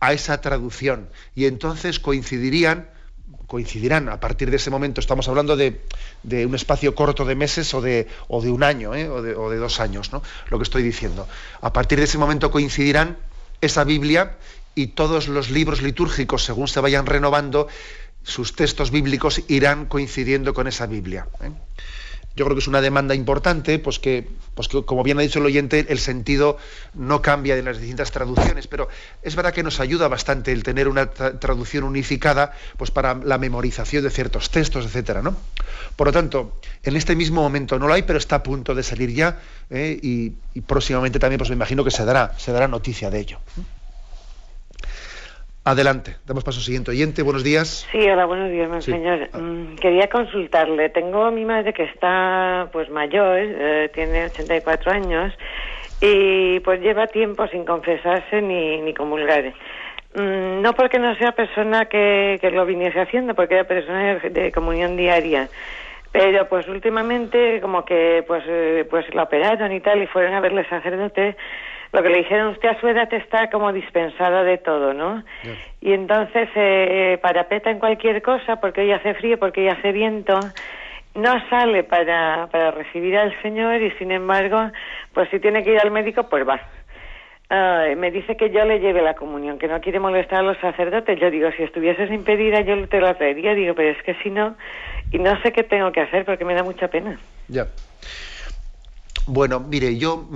a 0.00 0.12
esa 0.12 0.40
traducción 0.40 1.08
y 1.34 1.44
entonces 1.44 2.00
coincidirían 2.00 2.88
coincidirán 3.46 4.08
a 4.08 4.20
partir 4.20 4.48
de 4.50 4.56
ese 4.56 4.70
momento 4.70 5.00
estamos 5.00 5.28
hablando 5.28 5.56
de, 5.56 5.80
de 6.22 6.46
un 6.46 6.54
espacio 6.54 6.94
corto 6.94 7.24
de 7.24 7.34
meses 7.34 7.74
o 7.74 7.80
de, 7.80 8.06
o 8.28 8.40
de 8.40 8.50
un 8.50 8.62
año 8.62 8.94
¿eh? 8.94 9.08
o, 9.08 9.22
de, 9.22 9.34
o, 9.34 9.50
de, 9.50 9.58
dos 9.58 9.80
años 9.80 10.12
¿no? 10.12 10.22
lo 10.48 10.58
que 10.58 10.62
estoy 10.62 10.84
diciendo 10.84 11.28
a 11.60 11.72
partir 11.72 11.98
de 11.98 12.04
ese 12.04 12.16
momento 12.16 12.50
coincidirán 12.50 13.18
esa 13.60 13.84
Biblia 13.84 14.36
y 14.74 14.88
todos 14.88 15.28
los 15.28 15.50
libros 15.50 15.82
litúrgicos 15.82 16.44
según 16.44 16.68
se 16.68 16.80
vayan 16.80 17.06
renovando 17.06 17.68
sus 18.22 18.54
textos 18.54 18.90
bíblicos 18.90 19.42
irán 19.48 19.86
coincidiendo 19.86 20.54
con 20.54 20.66
esa 20.66 20.86
Biblia 20.86 21.26
¿eh? 21.40 21.50
yo 22.36 22.44
creo 22.44 22.54
que 22.54 22.60
es 22.60 22.68
una 22.68 22.80
demanda 22.80 23.14
importante, 23.14 23.78
pues 23.78 23.98
que, 23.98 24.26
pues 24.54 24.68
que, 24.68 24.84
como 24.84 25.02
bien 25.02 25.18
ha 25.18 25.22
dicho 25.22 25.40
el 25.40 25.46
oyente, 25.46 25.86
el 25.88 25.98
sentido 25.98 26.58
no 26.94 27.22
cambia 27.22 27.56
de 27.56 27.62
las 27.62 27.78
distintas 27.78 28.12
traducciones, 28.12 28.66
pero 28.66 28.88
es 29.22 29.34
verdad 29.34 29.52
que 29.52 29.62
nos 29.62 29.80
ayuda 29.80 30.06
bastante 30.08 30.52
el 30.52 30.62
tener 30.62 30.88
una 30.88 31.10
tra 31.10 31.38
traducción 31.38 31.84
unificada, 31.84 32.52
pues 32.76 32.90
para 32.90 33.14
la 33.14 33.36
memorización 33.36 34.04
de 34.04 34.10
ciertos 34.10 34.50
textos, 34.50 34.86
etcétera, 34.86 35.22
¿no? 35.22 35.36
Por 35.96 36.06
lo 36.06 36.12
tanto, 36.12 36.60
en 36.82 36.96
este 36.96 37.16
mismo 37.16 37.42
momento 37.42 37.78
no 37.78 37.88
lo 37.88 37.94
hay, 37.94 38.02
pero 38.02 38.18
está 38.18 38.36
a 38.36 38.42
punto 38.42 38.74
de 38.74 38.84
salir 38.84 39.12
ya, 39.12 39.40
¿eh? 39.68 39.98
y, 40.00 40.32
y, 40.54 40.60
próximamente 40.60 41.18
también, 41.18 41.38
pues 41.38 41.50
me 41.50 41.56
imagino 41.56 41.84
que 41.84 41.90
se 41.90 42.04
dará, 42.04 42.38
se 42.38 42.52
dará 42.52 42.68
noticia 42.68 43.10
de 43.10 43.20
ello. 43.20 43.38
Adelante, 45.70 46.16
damos 46.26 46.42
paso 46.42 46.58
al 46.58 46.64
siguiente 46.64 46.90
oyente. 46.90 47.22
Buenos 47.22 47.44
días. 47.44 47.86
Sí, 47.92 47.98
hola, 47.98 48.24
buenos 48.24 48.50
días, 48.50 48.68
monseñor. 48.68 49.28
Sí. 49.32 49.38
Mm, 49.38 49.76
quería 49.76 50.08
consultarle. 50.08 50.88
Tengo 50.88 51.22
a 51.22 51.30
mi 51.30 51.44
madre 51.44 51.72
que 51.72 51.84
está 51.84 52.68
pues 52.72 52.90
mayor, 52.90 53.38
eh, 53.38 53.88
tiene 53.94 54.24
84 54.24 54.90
años 54.90 55.32
y 56.00 56.58
pues 56.60 56.80
lleva 56.80 57.06
tiempo 57.06 57.46
sin 57.46 57.64
confesarse 57.64 58.42
ni, 58.42 58.80
ni 58.80 58.92
comulgar. 58.94 59.44
Mm, 60.16 60.60
no 60.60 60.72
porque 60.72 60.98
no 60.98 61.14
sea 61.14 61.30
persona 61.36 61.84
que, 61.84 62.38
que 62.40 62.50
lo 62.50 62.66
viniese 62.66 63.00
haciendo, 63.00 63.36
porque 63.36 63.54
era 63.54 63.62
persona 63.62 64.16
de, 64.16 64.28
de 64.28 64.50
comunión 64.50 64.96
diaria. 64.96 65.48
Pero 66.10 66.48
pues 66.48 66.66
últimamente 66.66 67.60
como 67.60 67.84
que 67.84 68.24
pues 68.26 68.42
eh, 68.48 68.84
pues 68.90 69.06
la 69.14 69.22
operaron 69.22 69.70
y 69.70 69.78
tal 69.78 70.02
y 70.02 70.08
fueron 70.08 70.34
a 70.34 70.40
verle 70.40 70.68
sacerdote 70.68 71.36
lo 71.92 72.02
que 72.02 72.08
le 72.08 72.18
dijeron, 72.18 72.48
usted 72.48 72.68
a 72.68 72.80
su 72.80 72.88
edad 72.88 73.12
está 73.12 73.50
como 73.50 73.72
dispensada 73.72 74.44
de 74.44 74.58
todo, 74.58 74.94
¿no? 74.94 75.24
Yes. 75.42 75.58
Y 75.80 75.92
entonces 75.92 76.48
eh, 76.54 77.18
parapeta 77.20 77.70
en 77.70 77.78
cualquier 77.78 78.22
cosa 78.22 78.60
porque 78.60 78.82
hoy 78.82 78.92
hace 78.92 79.14
frío, 79.14 79.38
porque 79.38 79.62
hoy 79.62 79.68
hace 79.68 79.92
viento, 79.92 80.38
no 81.14 81.48
sale 81.48 81.82
para, 81.82 82.48
para 82.50 82.70
recibir 82.70 83.16
al 83.16 83.34
Señor 83.42 83.82
y 83.82 83.90
sin 83.92 84.12
embargo, 84.12 84.70
pues 85.12 85.28
si 85.30 85.40
tiene 85.40 85.64
que 85.64 85.72
ir 85.72 85.80
al 85.80 85.90
médico, 85.90 86.28
pues 86.28 86.46
va. 86.46 86.60
Uh, 87.52 87.96
me 87.96 88.12
dice 88.12 88.36
que 88.36 88.50
yo 88.50 88.64
le 88.64 88.78
lleve 88.78 89.02
la 89.02 89.14
comunión, 89.14 89.58
que 89.58 89.66
no 89.66 89.80
quiere 89.80 89.98
molestar 89.98 90.38
a 90.38 90.42
los 90.42 90.58
sacerdotes. 90.58 91.18
Yo 91.18 91.32
digo, 91.32 91.50
si 91.56 91.64
estuvieses 91.64 92.08
impedida, 92.12 92.60
yo 92.60 92.86
te 92.86 93.00
la 93.00 93.14
traería. 93.14 93.56
Digo, 93.56 93.74
pero 93.74 93.90
es 93.90 94.00
que 94.04 94.14
si 94.22 94.30
no, 94.30 94.54
y 95.10 95.18
no 95.18 95.36
sé 95.42 95.50
qué 95.50 95.64
tengo 95.64 95.90
que 95.90 96.00
hacer 96.00 96.24
porque 96.24 96.44
me 96.44 96.54
da 96.54 96.62
mucha 96.62 96.86
pena. 96.86 97.18
Ya. 97.48 97.66
Bueno, 99.32 99.60
mire, 99.60 99.96
yo, 99.96 100.28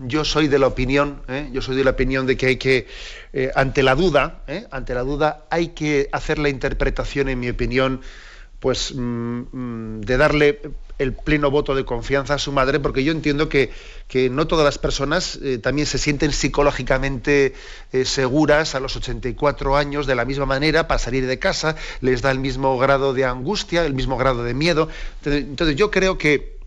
yo 0.00 0.24
soy 0.24 0.48
de 0.48 0.58
la 0.58 0.66
opinión, 0.66 1.22
¿eh? 1.28 1.48
yo 1.52 1.62
soy 1.62 1.76
de 1.76 1.84
la 1.84 1.90
opinión 1.90 2.26
de 2.26 2.36
que 2.36 2.46
hay 2.46 2.56
que, 2.56 2.88
eh, 3.32 3.52
ante 3.54 3.84
la 3.84 3.94
duda, 3.94 4.42
¿eh? 4.48 4.66
ante 4.72 4.94
la 4.94 5.02
duda, 5.02 5.46
hay 5.48 5.68
que 5.68 6.08
hacer 6.10 6.40
la 6.40 6.48
interpretación, 6.48 7.28
en 7.28 7.38
mi 7.38 7.48
opinión, 7.48 8.00
pues 8.58 8.96
mm, 8.96 9.42
mm, 9.52 10.00
de 10.00 10.16
darle 10.16 10.60
el 10.98 11.12
pleno 11.12 11.52
voto 11.52 11.76
de 11.76 11.84
confianza 11.84 12.34
a 12.34 12.38
su 12.38 12.50
madre, 12.50 12.80
porque 12.80 13.04
yo 13.04 13.12
entiendo 13.12 13.48
que, 13.48 13.70
que 14.08 14.28
no 14.28 14.48
todas 14.48 14.64
las 14.64 14.78
personas 14.78 15.38
también 15.62 15.86
se 15.86 15.98
sienten 15.98 16.32
psicológicamente 16.32 17.54
seguras 18.04 18.74
a 18.74 18.80
los 18.80 18.96
84 18.96 19.76
años 19.76 20.06
de 20.06 20.14
la 20.14 20.24
misma 20.24 20.46
manera 20.46 20.88
para 20.88 20.98
salir 20.98 21.26
de 21.26 21.38
casa, 21.38 21.76
les 22.00 22.22
da 22.22 22.30
el 22.30 22.40
mismo 22.40 22.76
grado 22.78 23.14
de 23.14 23.24
angustia, 23.24 23.84
el 23.84 23.94
mismo 23.94 24.16
grado 24.16 24.44
de 24.44 24.54
miedo. 24.54 24.88
Entonces 25.24 25.74
yo 25.74 25.90
creo 25.90 26.18
que 26.18 26.61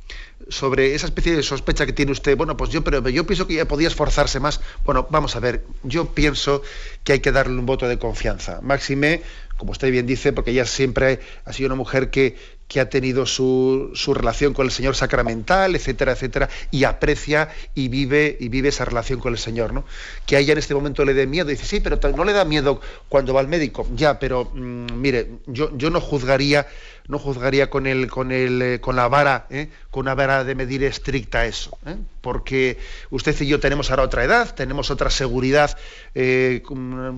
sobre 0.50 0.96
esa 0.96 1.08
especie 1.08 1.36
de 1.36 1.43
sospecha 1.43 1.86
que 1.86 1.93
tiene 1.93 2.12
usted, 2.12 2.38
bueno, 2.38 2.56
pues 2.58 2.70
yo, 2.70 2.84
pero 2.84 3.08
yo 3.10 3.26
pienso 3.26 3.48
que 3.48 3.56
ya 3.56 3.66
podía 3.66 3.88
esforzarse 3.88 4.39
más. 4.39 4.62
Bueno, 4.86 5.08
vamos 5.10 5.36
a 5.36 5.39
ver, 5.39 5.66
yo 5.84 6.14
pienso 6.14 6.62
que 7.04 7.14
hay 7.14 7.20
que 7.20 7.32
darle 7.32 7.58
un 7.58 7.66
voto 7.66 7.88
de 7.88 7.98
confianza. 7.98 8.60
Máxime, 8.62 9.22
como 9.58 9.72
usted 9.72 9.91
bien 9.91 10.06
dice, 10.06 10.34
porque 10.34 10.52
ella 10.52 10.66
siempre 10.66 11.20
ha 11.46 11.54
sido 11.54 11.68
una 11.68 11.76
mujer 11.76 12.10
que, 12.10 12.36
que 12.68 12.80
ha 12.80 12.89
tenido 12.89 13.26
su, 13.26 13.91
su, 13.93 14.14
relación 14.14 14.54
con 14.54 14.66
el 14.66 14.72
Señor 14.72 14.96
sacramental, 14.96 15.76
etcétera, 15.76 16.14
etcétera, 16.14 16.50
y 16.72 16.84
aprecia 16.84 17.50
y 17.74 17.88
vive, 17.88 18.38
y 18.39 18.50
vive 18.50 18.70
esa 18.70 18.86
relación 18.86 19.20
con 19.20 19.34
el 19.34 19.39
Señor, 19.39 19.74
¿no? 19.74 19.86
Que 20.26 20.36
a 20.36 20.39
ella 20.39 20.54
en 20.54 20.60
este 20.60 20.74
momento 20.74 21.06
le 21.06 21.14
dé 21.14 21.28
miedo, 21.28 21.50
dice, 21.50 21.66
sí, 21.66 21.80
pero 21.80 21.98
no 22.16 22.26
le 22.26 22.34
da 22.34 22.43
miedo 22.43 22.82
cuando 23.08 23.34
va 23.34 23.39
al 23.39 23.48
médico, 23.48 23.88
ya, 23.96 24.20
pero 24.20 24.52
mm, 24.54 24.93
mire, 24.93 25.30
yo, 25.46 25.76
yo 25.78 25.89
no 25.89 26.02
juzgaría, 26.02 26.68
no 27.08 27.20
juzgaría 27.20 27.70
con 27.70 27.88
el, 27.88 28.10
con 28.10 28.32
el, 28.32 28.62
eh, 28.62 28.82
con 28.82 28.95
la 28.95 29.08
vara, 29.08 29.47
¿eh? 29.49 29.70
con 29.91 30.01
una 30.01 30.16
vara 30.16 30.43
de 30.43 30.56
medir 30.56 30.84
estricta 30.84 31.45
eso, 31.45 31.78
¿eh? 31.86 31.95
porque 32.22 32.80
usted 33.10 33.39
y 33.41 33.47
yo 33.47 33.60
tenemos 33.60 33.89
ahora 33.89 34.03
otra 34.03 34.24
edad, 34.24 34.53
tenemos 34.56 34.89
otra 34.91 35.10
seguridad 35.10 35.78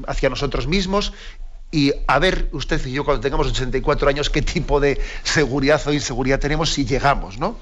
hacia 0.08 0.30
nosotros 0.30 0.68
mismos 0.68 1.14
y 1.72 1.94
a 2.08 2.20
ver 2.20 2.50
usted 2.52 2.86
y 2.86 2.94
yo 2.94 3.04
cuando 3.04 3.22
tengamos 3.22 3.48
84 3.48 4.10
años 4.10 4.30
qué 4.30 4.42
tipo 4.42 4.80
de 4.80 5.00
seguridad 5.24 5.82
o 5.88 5.94
inseguridad 5.94 6.40
tenemos 6.40 6.72
si 6.72 6.86
llegamos, 6.86 7.38
¿no? 7.40 7.58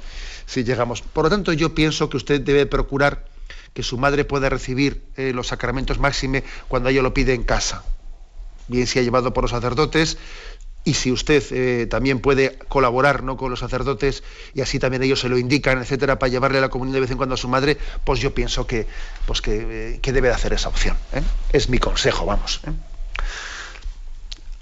Si 0.45 0.63
llegamos. 0.63 1.01
Por 1.01 1.25
lo 1.25 1.29
tanto, 1.31 1.53
yo 1.53 1.73
pienso 1.73 2.07
que 2.07 2.17
usted 2.17 2.41
debe 2.41 2.67
procurar 2.67 3.25
que 3.73 3.81
su 3.81 3.97
madre 3.97 4.23
pueda 4.23 4.47
recibir 4.47 5.03
los 5.17 5.47
sacramentos 5.47 5.97
máxime 5.97 6.43
cuando 6.67 6.89
ella 6.89 7.01
lo 7.01 7.15
pide 7.15 7.33
en 7.33 7.43
casa. 7.43 7.83
Bien 8.67 8.87
si 8.87 8.99
ha 8.99 9.01
llevado 9.01 9.33
por 9.33 9.43
los 9.43 9.51
sacerdotes 9.51 10.17
y 10.85 10.93
si 10.93 11.11
usted 11.11 11.43
eh, 11.51 11.87
también 11.87 12.19
puede 12.19 12.57
colaborar 12.69 13.23
¿no? 13.23 13.35
con 13.35 13.49
los 13.49 13.59
sacerdotes 13.59 14.23
y 14.53 14.61
así 14.61 14.79
también 14.79 15.03
ellos 15.03 15.19
se 15.19 15.27
lo 15.27 15.37
indican, 15.37 15.79
etcétera, 15.79 16.17
para 16.19 16.31
llevarle 16.31 16.61
la 16.61 16.69
comunión 16.69 16.93
de 16.93 17.01
vez 17.01 17.11
en 17.11 17.17
cuando 17.17 17.33
a 17.33 17.37
su 17.37 17.49
madre, 17.49 17.77
pues 18.03 18.19
yo 18.19 18.33
pienso 18.33 18.67
que, 18.67 18.85
pues 19.25 19.41
que, 19.41 19.95
eh, 19.95 19.99
que 20.01 20.13
debe 20.13 20.29
de 20.29 20.35
hacer 20.35 20.53
esa 20.53 20.69
opción. 20.69 20.95
¿eh? 21.11 21.21
Es 21.51 21.69
mi 21.69 21.79
consejo, 21.79 22.25
vamos. 22.25 22.61
¿eh? 22.67 22.71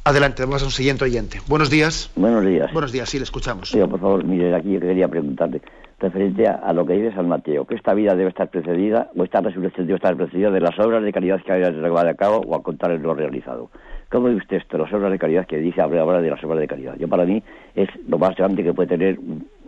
Adelante, 0.05 0.43
vamos 0.43 0.61
a 0.63 0.65
un 0.65 0.71
siguiente 0.71 1.03
oyente. 1.03 1.41
Buenos 1.47 1.69
días. 1.69 2.09
Buenos 2.15 2.45
días. 2.45 2.71
Buenos 2.71 2.91
días, 2.91 3.09
sí, 3.09 3.17
le 3.17 3.23
escuchamos. 3.25 3.69
Sí, 3.69 3.79
por 3.79 3.99
favor, 3.99 4.23
mire, 4.23 4.55
aquí 4.55 4.73
yo 4.73 4.79
quería 4.79 5.09
preguntarle, 5.09 5.61
referente 5.99 6.47
a, 6.47 6.55
a, 6.55 6.73
lo 6.73 6.85
que 6.85 6.93
dice 6.93 7.15
San 7.15 7.27
Mateo, 7.27 7.65
que 7.65 7.75
esta 7.75 7.93
vida 7.93 8.15
debe 8.15 8.29
estar 8.29 8.49
precedida, 8.49 9.11
o 9.15 9.23
esta 9.23 9.41
resurrección 9.41 9.87
debe 9.87 9.97
estar 9.97 10.15
precedida 10.15 10.51
de 10.51 10.61
las 10.61 10.77
obras 10.79 11.03
de 11.03 11.11
caridad 11.11 11.41
que 11.45 11.51
haya 11.51 11.69
llevado 11.69 12.09
a 12.09 12.13
cabo, 12.15 12.37
o 12.45 12.55
al 12.55 12.63
contrario, 12.63 12.97
lo 12.97 13.13
realizado. 13.13 13.69
¿Cómo 14.13 14.27
ve 14.27 14.35
usted 14.35 14.61
las 14.73 14.93
obras 14.93 15.11
de 15.11 15.17
caridad 15.17 15.47
que 15.47 15.57
dice 15.57 15.81
ahora 15.81 16.21
de 16.21 16.29
las 16.29 16.43
obras 16.43 16.59
de 16.59 16.67
caridad? 16.67 16.95
Yo, 16.99 17.07
para 17.07 17.25
mí, 17.25 17.41
es 17.73 17.89
lo 18.07 18.19
más 18.19 18.35
grande 18.35 18.63
que 18.63 18.71
puede 18.71 18.89
tener 18.89 19.17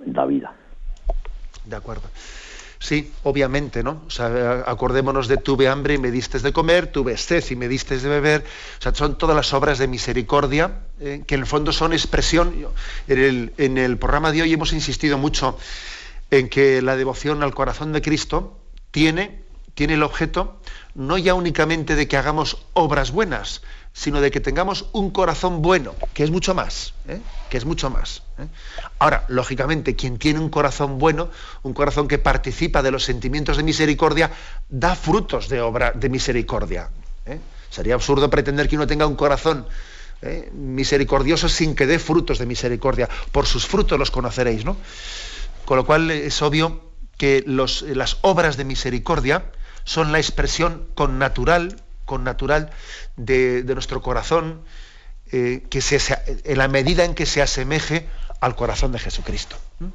la 0.06 0.28
vida. 0.28 0.54
De 1.66 1.76
acuerdo. 1.76 2.04
Sí, 2.78 3.12
obviamente, 3.24 3.82
¿no? 3.82 4.04
O 4.06 4.10
sea, 4.12 4.62
acordémonos 4.68 5.28
de 5.28 5.38
tuve 5.38 5.68
hambre 5.68 5.96
y 5.96 5.98
me 5.98 6.12
diste 6.12 6.38
de 6.38 6.54
comer, 6.54 6.92
tuve 6.92 7.18
sed 7.18 7.44
y 7.50 7.56
me 7.56 7.68
diste 7.68 7.98
de 7.98 8.08
beber. 8.08 8.44
O 8.78 8.82
sea, 8.84 8.94
son 8.94 9.18
todas 9.18 9.36
las 9.36 9.52
obras 9.52 9.80
de 9.80 9.88
misericordia 9.88 10.82
eh, 11.00 11.24
que 11.26 11.34
en 11.34 11.42
el 11.42 11.48
fondo 11.48 11.72
son 11.72 11.94
expresión. 11.94 12.54
En 13.08 13.18
el, 13.18 13.54
en 13.58 13.80
el 13.80 13.98
programa 13.98 14.32
de 14.32 14.44
hoy 14.44 14.54
hemos 14.54 14.74
insistido 14.74 15.18
mucho 15.18 15.58
en 16.30 16.50
que 16.50 16.84
la 16.84 16.96
devoción 16.96 17.42
al 17.42 17.56
corazón 17.56 17.94
de 17.94 18.04
Cristo 18.04 18.60
tiene, 18.92 19.40
tiene 19.74 19.96
el 19.96 20.04
objeto 20.04 20.60
no 20.96 21.18
ya 21.18 21.34
únicamente 21.34 21.96
de 21.96 22.08
que 22.08 22.18
hagamos 22.18 22.66
obras 22.74 23.12
buenas, 23.12 23.62
sino 23.96 24.20
de 24.20 24.30
que 24.30 24.42
tengamos 24.42 24.88
un 24.92 25.10
corazón 25.10 25.62
bueno, 25.62 25.96
que 26.14 26.26
es 26.26 26.30
mucho 26.30 26.54
más, 26.54 26.94
¿eh? 27.08 27.22
que 27.50 27.58
es 27.58 27.64
mucho 27.64 27.90
más. 27.90 28.24
¿eh? 28.38 28.46
Ahora, 29.00 29.24
lógicamente, 29.30 29.96
quien 29.96 30.18
tiene 30.18 30.40
un 30.40 30.50
corazón 30.50 31.00
bueno, 31.00 31.30
un 31.64 31.74
corazón 31.74 32.10
que 32.10 32.18
participa 32.20 32.84
de 32.84 32.92
los 32.92 33.06
sentimientos 33.06 33.56
de 33.56 33.64
misericordia, 33.64 34.32
da 34.68 34.98
frutos 34.98 35.48
de 35.48 35.62
obra 35.62 35.94
de 35.94 36.10
misericordia. 36.10 36.90
¿eh? 37.26 37.40
Sería 37.70 37.94
absurdo 37.94 38.30
pretender 38.30 38.68
que 38.68 38.76
uno 38.76 38.86
tenga 38.86 39.08
un 39.08 39.16
corazón 39.16 39.66
misericordioso 40.54 41.48
sin 41.48 41.76
que 41.76 41.86
dé 41.86 42.00
frutos 42.00 42.40
de 42.40 42.46
misericordia. 42.46 43.08
Por 43.32 43.46
sus 43.46 43.66
frutos 43.66 44.00
los 44.00 44.12
conoceréis, 44.12 44.66
¿no? 44.66 44.76
Con 45.66 45.78
lo 45.78 45.86
cual 45.86 46.10
es 46.10 46.42
obvio 46.42 46.82
que 47.18 47.44
los, 47.46 47.84
las 47.84 48.18
obras 48.22 48.58
de 48.58 48.66
misericordia 48.66 49.52
son 49.84 50.12
la 50.12 50.18
expresión 50.18 50.88
con 50.96 51.20
natural, 52.06 52.06
con 52.06 52.24
natural 52.24 52.70
de, 53.18 53.64
de 53.64 53.74
nuestro 53.74 54.02
corazón, 54.02 54.62
eh, 55.32 55.64
que 55.70 55.82
se, 55.82 56.00
en 56.46 56.58
la 56.58 56.68
medida 56.68 57.04
en 57.04 57.16
que 57.16 57.26
se 57.26 57.42
asemeje 57.42 58.08
al 58.42 58.56
corazón 58.56 58.92
de 58.92 59.00
Jesucristo. 59.00 59.58
¿Mm? 59.80 59.88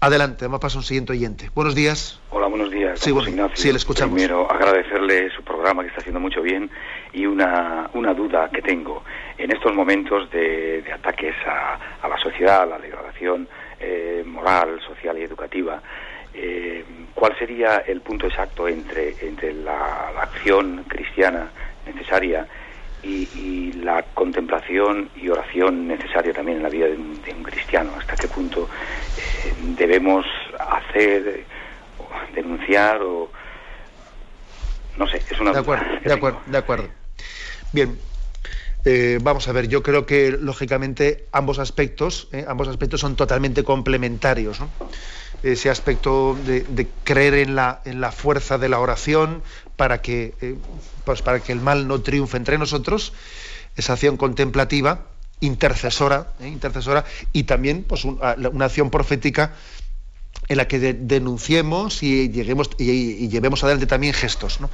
Adelante, 0.00 0.46
vamos 0.46 0.58
a 0.58 0.60
pasar 0.60 0.78
un 0.78 0.84
siguiente 0.84 1.12
oyente. 1.12 1.50
Buenos 1.54 1.76
días. 1.76 2.18
Hola, 2.30 2.48
buenos 2.48 2.72
días. 2.72 2.98
Sí, 2.98 3.12
bueno, 3.12 3.28
Ignacio. 3.28 3.56
sí, 3.56 3.70
le 3.70 3.76
escuchamos. 3.76 4.14
Primero, 4.14 4.50
agradecerle 4.50 5.30
su 5.30 5.44
programa 5.44 5.82
que 5.82 5.88
está 5.90 6.00
haciendo 6.00 6.18
mucho 6.18 6.42
bien 6.42 6.68
y 7.12 7.24
una, 7.26 7.88
una 7.94 8.12
duda 8.12 8.50
que 8.50 8.62
tengo. 8.62 9.04
En 9.38 9.52
estos 9.52 9.72
momentos 9.72 10.28
de, 10.32 10.82
de 10.82 10.92
ataques 10.92 11.36
a, 11.46 11.78
a, 12.02 12.08
la 12.08 12.18
sociedad, 12.18 12.62
a 12.62 12.66
la 12.66 12.78
degradación 12.78 13.48
eh, 13.78 14.24
moral, 14.26 14.80
social 14.84 15.16
y 15.18 15.22
educativa, 15.22 15.80
eh, 16.34 16.84
¿cuál 17.22 17.38
sería 17.38 17.84
el 17.86 18.00
punto 18.00 18.26
exacto 18.26 18.66
entre, 18.66 19.14
entre 19.24 19.54
la, 19.54 20.10
la 20.12 20.22
acción 20.22 20.84
cristiana 20.88 21.52
necesaria 21.86 22.48
y, 23.00 23.28
y, 23.38 23.72
la 23.74 24.02
contemplación 24.12 25.08
y 25.14 25.28
oración 25.28 25.86
necesaria 25.86 26.32
también 26.32 26.56
en 26.56 26.64
la 26.64 26.68
vida 26.68 26.86
de 26.86 26.96
un, 26.96 27.22
de 27.22 27.32
un 27.32 27.44
cristiano? 27.44 27.92
¿Hasta 27.96 28.16
qué 28.16 28.26
punto 28.26 28.68
eh, 29.16 29.54
debemos 29.78 30.26
hacer, 30.58 31.44
o 32.00 32.34
denunciar 32.34 33.00
o... 33.02 33.30
No 34.96 35.06
sé, 35.06 35.18
es 35.18 35.38
una... 35.38 35.52
De 35.52 35.60
acuerdo, 35.60 35.84
de 36.04 36.12
acuerdo, 36.12 36.40
de 36.44 36.58
acuerdo. 36.58 36.88
Bien, 37.70 38.00
eh, 38.84 39.20
vamos 39.22 39.46
a 39.46 39.52
ver, 39.52 39.68
yo 39.68 39.80
creo 39.84 40.06
que 40.06 40.32
lógicamente 40.32 41.26
ambos 41.30 41.60
aspectos, 41.60 42.28
eh, 42.32 42.44
ambos 42.48 42.66
aspectos 42.66 43.00
son 43.00 43.14
totalmente 43.14 43.62
complementarios. 43.62 44.58
¿no? 44.58 44.68
Ese 45.42 45.70
aspecto 45.70 46.36
de, 46.46 46.88
creer 47.04 47.34
en 47.34 47.56
la, 47.56 47.80
en 47.84 48.00
la 48.00 48.12
fuerza 48.12 48.58
de 48.58 48.68
la 48.68 48.78
oración 48.78 49.42
para 49.76 50.00
que, 50.00 50.34
eh, 50.40 50.56
pues 51.04 51.22
para 51.22 51.40
que 51.40 51.52
el 51.52 51.60
mal 51.60 51.88
no 51.88 52.00
triunfe 52.00 52.36
entre 52.36 52.58
nosotros, 52.58 53.12
esa 53.76 53.94
acción 53.94 54.16
contemplativa, 54.16 55.06
intercesora, 55.40 56.32
intercesora 56.40 57.04
y 57.32 57.44
también 57.44 57.82
pues, 57.82 58.04
un, 58.04 58.20
una 58.52 58.64
acción 58.66 58.90
profética 58.90 59.52
en 60.48 60.56
la 60.56 60.66
que 60.66 60.78
de, 60.78 60.92
denunciemos 60.94 62.02
y, 62.02 62.28
lleguemos, 62.30 62.70
y, 62.78 63.28
llevemos 63.28 63.62
adelante 63.62 63.86
también 63.86 64.12
gestos. 64.12 64.60
¿no? 64.60 64.70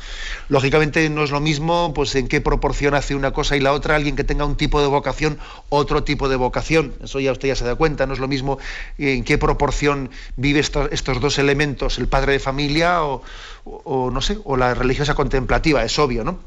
Lógicamente 0.48 1.08
no 1.10 1.24
es 1.24 1.30
lo 1.30 1.40
mismo 1.40 1.92
pues, 1.94 2.14
en 2.14 2.26
qué 2.26 2.40
proporción 2.40 2.94
hace 2.94 3.14
una 3.14 3.32
cosa 3.32 3.56
y 3.56 3.60
la 3.60 3.72
otra 3.72 3.96
alguien 3.96 4.16
que 4.16 4.24
tenga 4.24 4.44
un 4.44 4.56
tipo 4.56 4.80
de 4.80 4.86
vocación, 4.86 5.38
otro 5.68 6.04
tipo 6.04 6.28
de 6.28 6.36
vocación. 6.36 6.94
Eso 7.02 7.20
ya 7.20 7.32
usted 7.32 7.48
ya 7.48 7.56
se 7.56 7.64
da 7.64 7.74
cuenta, 7.74 8.06
no 8.06 8.14
es 8.14 8.18
lo 8.18 8.28
mismo 8.28 8.58
en 8.96 9.24
qué 9.24 9.36
proporción 9.36 10.10
vive 10.36 10.60
estos, 10.60 11.20
dos 11.20 11.38
elementos, 11.38 11.98
el 11.98 12.08
padre 12.08 12.32
de 12.32 12.38
familia 12.38 13.04
o, 13.04 13.22
o, 13.64 14.10
no 14.10 14.20
sé, 14.22 14.38
o 14.44 14.56
la 14.56 14.74
religiosa 14.74 15.14
contemplativa, 15.14 15.84
es 15.84 15.98
obvio. 15.98 16.24
¿no? 16.24 16.40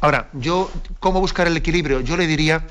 Ahora, 0.00 0.30
yo, 0.32 0.70
¿cómo 0.98 1.20
buscar 1.20 1.46
el 1.46 1.56
equilibrio? 1.56 2.00
Yo 2.00 2.16
le 2.16 2.26
diría 2.26 2.66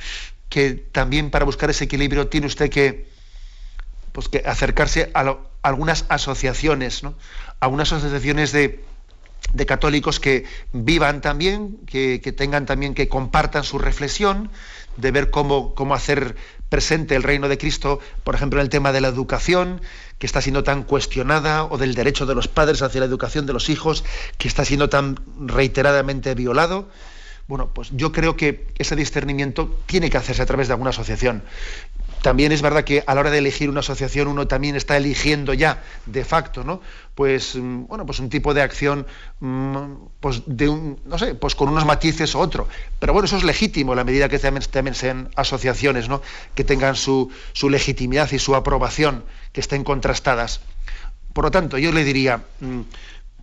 que 0.50 0.74
también 0.74 1.32
para 1.32 1.46
buscar 1.46 1.70
ese 1.70 1.86
equilibrio 1.86 2.28
tiene 2.28 2.46
usted 2.46 2.70
que, 2.70 3.13
pues, 4.14 4.30
que 4.30 4.44
acercarse 4.46 5.12
a 5.14 5.38
algunas 5.62 6.06
asociaciones, 6.08 7.04
¿no? 7.04 7.16
algunas 7.60 7.92
asociaciones 7.92 8.52
de, 8.52 8.84
de, 9.54 9.66
católicos 9.66 10.20
que 10.20 10.46
vivan 10.72 11.20
también, 11.20 11.80
que, 11.86 12.22
que, 12.24 12.32
tengan 12.32 12.66
también, 12.66 12.94
que 12.94 13.10
compartan 13.10 13.64
su 13.64 13.80
reflexión, 13.80 14.50
de 14.98 15.12
ver 15.12 15.32
cómo, 15.32 15.74
cómo 15.74 15.96
hacer 15.96 16.36
presente 16.70 17.16
el 17.16 17.24
reino 17.24 17.50
de 17.50 17.58
Cristo, 17.58 18.00
por 18.24 18.36
ejemplo, 18.36 18.60
en 18.60 18.66
el 18.66 18.70
tema 18.70 18.92
de 18.92 19.02
la 19.02 19.08
educación, 19.08 19.82
que 20.20 20.28
está 20.28 20.42
siendo 20.42 20.64
tan 20.64 20.84
cuestionada, 20.84 21.66
o 21.66 21.78
del 21.78 21.96
derecho 21.96 22.26
de 22.26 22.36
los 22.36 22.48
padres 22.48 22.82
hacia 22.82 23.00
la 23.00 23.06
educación 23.08 23.46
de 23.46 23.54
los 23.54 23.70
hijos, 23.70 24.04
que 24.38 24.48
está 24.48 24.64
siendo 24.64 24.90
tan 24.90 25.20
reiteradamente 25.40 26.36
violado. 26.36 26.90
Bueno, 27.48 27.74
pues 27.74 27.90
yo 27.92 28.12
creo 28.12 28.38
que 28.38 28.68
ese 28.78 28.96
discernimiento 28.96 29.80
tiene 29.86 30.10
que 30.10 30.18
hacerse 30.18 30.42
a 30.42 30.46
través 30.46 30.68
de 30.68 30.74
alguna 30.74 30.92
asociación 30.92 31.44
también 32.24 32.54
es 32.54 32.62
verdad 32.62 32.86
que 32.86 33.04
a 33.06 33.14
la 33.14 33.20
hora 33.20 33.32
de 33.32 33.40
elegir 33.40 33.70
una 33.70 33.82
asociación 33.82 34.30
uno 34.30 34.48
también 34.48 34.78
está 34.78 34.96
eligiendo 34.96 35.54
ya 35.54 35.84
de 36.06 36.24
facto, 36.24 36.64
¿no? 36.64 36.80
Pues 37.16 37.56
mm, 37.56 37.86
bueno, 37.88 38.06
pues 38.06 38.20
un 38.20 38.30
tipo 38.30 38.54
de 38.54 38.62
acción, 38.62 39.06
mm, 39.42 39.94
pues 40.22 40.42
de 40.46 40.70
un, 40.70 41.00
no 41.06 41.20
sé, 41.20 41.36
pues 41.36 41.54
con 41.54 41.68
unos 41.68 41.86
matices 41.86 42.34
o 42.34 42.40
otro. 42.40 42.70
Pero 42.98 43.12
bueno, 43.12 43.26
eso 43.26 43.36
es 43.36 43.44
legítimo 43.44 43.94
la 43.94 44.06
medida 44.06 44.30
que 44.30 44.40
también, 44.40 44.96
sean 44.96 45.30
asociaciones, 45.36 46.08
¿no? 46.08 46.22
Que 46.56 46.64
tengan 46.64 46.96
su, 46.96 47.30
su 47.52 47.70
legitimidad 47.70 48.32
y 48.32 48.40
su 48.40 48.56
aprobación, 48.56 49.26
que 49.52 49.60
estén 49.60 49.84
contrastadas. 49.84 50.62
Por 51.34 51.44
lo 51.44 51.52
tanto, 51.52 51.78
yo 51.78 51.92
le 51.92 52.06
diría, 52.06 52.46
mm, 52.62 52.82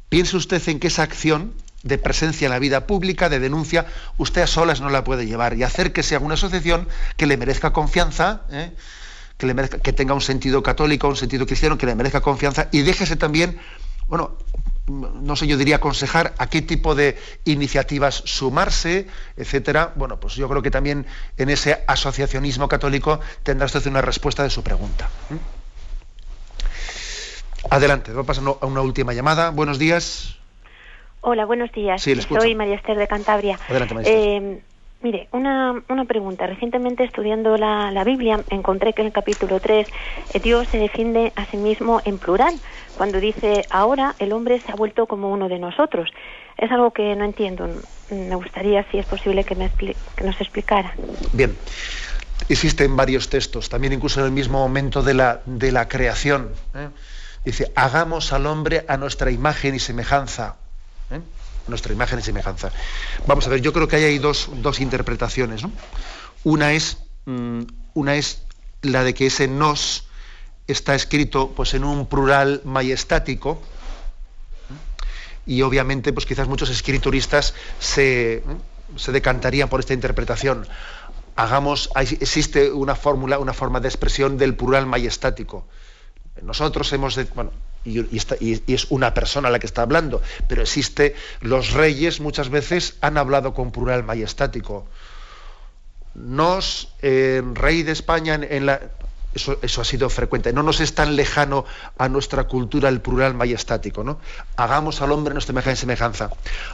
piense 0.09 0.39
usted 0.39 0.67
en 0.71 0.81
que 0.81 0.87
esa 0.87 1.03
acción 1.03 1.53
de 1.83 1.99
presencia 1.99 2.47
en 2.47 2.53
la 2.53 2.59
vida 2.59 2.87
pública, 2.87 3.29
de 3.29 3.41
denuncia, 3.41 3.87
usted 4.19 4.43
a 4.43 4.47
solas 4.47 4.81
no 4.81 4.91
la 4.91 5.05
puede 5.05 5.27
llevar 5.27 5.57
y 5.57 5.63
hacer 5.63 5.93
que 5.93 6.03
sea 6.03 6.19
una 6.19 6.35
asociación 6.35 6.89
que 7.17 7.27
le 7.27 7.37
merezca 7.37 7.73
confianza, 7.73 8.43
¿eh? 8.51 8.73
que, 9.39 9.47
le 9.47 9.69
que 9.69 9.93
tenga 9.93 10.15
un 10.15 10.21
sentido 10.21 10.63
católico, 10.63 11.09
un 11.09 11.17
sentido 11.17 11.47
cristiano, 11.47 11.79
que 11.79 11.87
le 11.87 11.95
merezca 11.95 12.21
confianza 12.21 12.69
y 12.71 12.83
déjese 12.83 13.17
también, 13.17 13.59
bueno, 14.09 14.37
no 14.91 15.37
sé, 15.37 15.47
yo 15.47 15.57
diría 15.57 15.77
aconsejar 15.77 16.35
a 16.39 16.49
qué 16.49 16.63
tipo 16.63 16.95
de 16.95 17.17
iniciativas 17.45 18.23
sumarse, 18.25 19.07
etcétera. 19.37 19.93
Bueno, 19.95 20.19
pues 20.19 20.35
yo 20.35 20.49
creo 20.49 20.63
que 20.63 20.71
también 20.71 21.07
en 21.37 21.49
ese 21.49 21.85
asociacionismo 21.87 22.69
católico 22.69 23.21
tendrá 23.43 23.67
usted 23.67 23.87
una 23.87 24.03
respuesta 24.03 24.43
de 24.43 24.51
su 24.51 24.63
pregunta. 24.63 25.09
Adelante, 27.71 28.11
vamos 28.11 28.27
pasando 28.27 28.59
a 28.61 28.67
una 28.67 28.81
última 28.81 29.13
llamada. 29.13 29.51
Buenos 29.51 29.79
días. 29.79 30.40
Hola, 31.23 31.45
buenos 31.45 31.71
días. 31.73 32.03
Soy 32.03 32.55
María 32.55 32.77
Esther 32.77 32.97
de 32.97 33.07
Cantabria. 33.07 33.59
Adelante, 33.69 33.95
María 33.95 34.11
eh, 34.11 34.63
mire, 35.03 35.29
una, 35.33 35.83
una 35.89 36.05
pregunta. 36.07 36.47
Recientemente 36.47 37.05
estudiando 37.05 37.59
la, 37.59 37.91
la, 37.91 38.05
Biblia 38.05 38.43
encontré 38.49 38.95
que 38.95 39.03
en 39.03 39.09
el 39.09 39.13
capítulo 39.13 39.61
3 39.61 39.87
eh, 40.33 40.41
Dios 40.41 40.69
se 40.69 40.79
defiende 40.79 41.33
a 41.37 41.45
sí 41.45 41.59
mismo 41.59 42.01
en 42.07 42.17
plural, 42.17 42.55
cuando 42.97 43.21
dice, 43.21 43.67
ahora 43.69 44.15
el 44.19 44.33
hombre 44.33 44.61
se 44.61 44.73
ha 44.73 44.77
vuelto 44.77 45.07
como 45.07 45.31
uno 45.31 45.51
de 45.51 45.59
nosotros. 45.59 46.11
Es 46.57 46.71
algo 46.73 46.91
que 46.93 47.15
no 47.17 47.25
entiendo. 47.25 47.69
Me 48.11 48.35
gustaría, 48.35 48.83
si 48.91 48.99
es 48.99 49.05
posible, 49.05 49.45
que, 49.45 49.55
me 49.55 49.71
que 50.17 50.25
nos 50.25 50.41
explicara. 50.41 50.95
Bien. 51.33 51.55
Existen 52.49 52.97
varios 52.97 53.29
textos, 53.29 53.69
también 53.69 53.93
incluso 53.93 54.21
en 54.21 54.27
el 54.27 54.33
mismo 54.33 54.59
momento 54.59 55.03
de 55.03 55.13
la, 55.13 55.43
de 55.45 55.71
la 55.71 55.87
creación. 55.87 56.51
¿eh? 56.75 56.89
Dice, 57.45 57.71
hagamos 57.75 58.33
al 58.33 58.47
hombre 58.47 58.87
a 58.89 58.97
nuestra 58.97 59.31
imagen 59.31 59.75
y 59.75 59.79
semejanza 59.79 60.57
¿eh? 61.11 61.21
nuestra 61.69 61.93
imagen 61.93 62.19
y 62.19 62.23
semejanza. 62.23 62.71
Vamos 63.27 63.47
a 63.47 63.51
ver, 63.51 63.61
yo 63.61 63.73
creo 63.73 63.89
que 63.89 63.97
hay 63.97 64.19
dos, 64.19 64.49
dos 64.57 64.81
interpretaciones. 64.81 65.63
Una, 66.45 66.73
es, 66.73 66.99
mm, 67.27 67.63
una 67.95 68.17
es 68.17 68.43
la 68.83 69.05
de 69.05 69.15
que 69.15 69.27
ese 69.27 69.49
nos 69.49 70.07
está 70.67 70.95
escrito 70.95 71.53
pues, 71.55 71.75
en 71.75 71.85
un 71.85 72.07
plural 72.07 72.63
majestático, 72.65 73.61
y 75.47 75.63
obviamente 75.63 76.13
pues 76.13 76.27
quizás 76.27 76.47
muchos 76.49 76.71
escrituristas 76.71 77.55
se, 77.81 78.45
se 78.97 79.13
decantarían 79.13 79.69
por 79.69 79.81
esta 79.81 79.95
interpretación. 79.95 80.67
Hagamos, 81.35 81.91
existe 81.97 82.71
una 82.71 82.95
fórmula, 82.95 83.39
una 83.39 83.53
forma 83.53 83.81
de 83.81 83.89
expresión 83.89 84.37
del 84.37 84.55
plural 84.55 84.87
majestático. 84.87 85.67
Nosotros 86.43 86.93
hemos 86.93 87.17
de, 87.17 87.25
bueno, 87.25 87.51
y, 87.85 88.73
es 88.73 88.87
una 88.91 89.15
persona 89.15 89.51
la 89.51 89.59
que 89.59 89.67
está 89.67 89.83
hablando, 89.83 90.23
pero 90.49 90.63
existe, 90.63 91.15
los 91.41 91.73
reyes 91.73 92.21
muchas 92.21 92.49
veces 92.49 92.97
han 93.01 93.17
hablado 93.19 93.55
con 93.55 93.73
plural 93.73 94.05
majestático. 94.05 94.87
Nos, 96.15 96.93
eh, 97.03 97.43
rey 97.55 97.83
de 97.83 97.93
España, 97.93 98.35
en, 98.35 98.67
la, 98.67 98.81
eso, 99.35 99.81
ha 99.81 99.85
sido 99.85 100.11
frecuente. 100.11 100.53
No 100.53 100.63
nos 100.63 100.81
es 100.81 100.95
tan 100.95 101.15
lejano 101.17 101.65
a 101.99 102.09
nuestra 102.09 102.45
cultura 102.45 102.89
el 102.89 103.01
plural 103.01 103.35
majestático. 103.35 104.03
¿no? 104.03 104.19
Hagamos 104.57 105.01
al 105.03 105.13
hombre 105.13 105.35
nuestra 105.35 105.53
imagen 105.53 105.77
semejanza. 105.77 106.31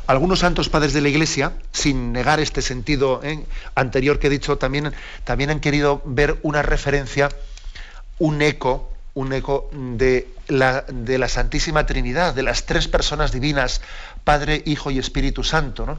Algunos 0.06 0.40
santos 0.40 0.68
padres 0.68 0.92
de 0.92 1.02
la 1.02 1.08
Iglesia, 1.08 1.52
sin 1.72 2.12
negar 2.12 2.40
este 2.40 2.62
sentido 2.62 3.20
¿eh? 3.22 3.44
anterior 3.74 4.18
que 4.18 4.28
he 4.28 4.30
dicho, 4.30 4.56
también, 4.56 4.92
también 5.24 5.50
han 5.50 5.60
querido 5.60 6.00
ver 6.04 6.38
una 6.42 6.62
referencia, 6.62 7.28
un 8.18 8.40
eco 8.40 8.90
un 9.16 9.32
eco 9.32 9.70
de 9.72 10.28
la, 10.46 10.82
de 10.82 11.16
la 11.16 11.28
Santísima 11.28 11.86
Trinidad, 11.86 12.34
de 12.34 12.42
las 12.42 12.66
tres 12.66 12.86
personas 12.86 13.32
divinas, 13.32 13.80
Padre, 14.24 14.62
Hijo 14.66 14.90
y 14.90 14.98
Espíritu 14.98 15.42
Santo, 15.42 15.98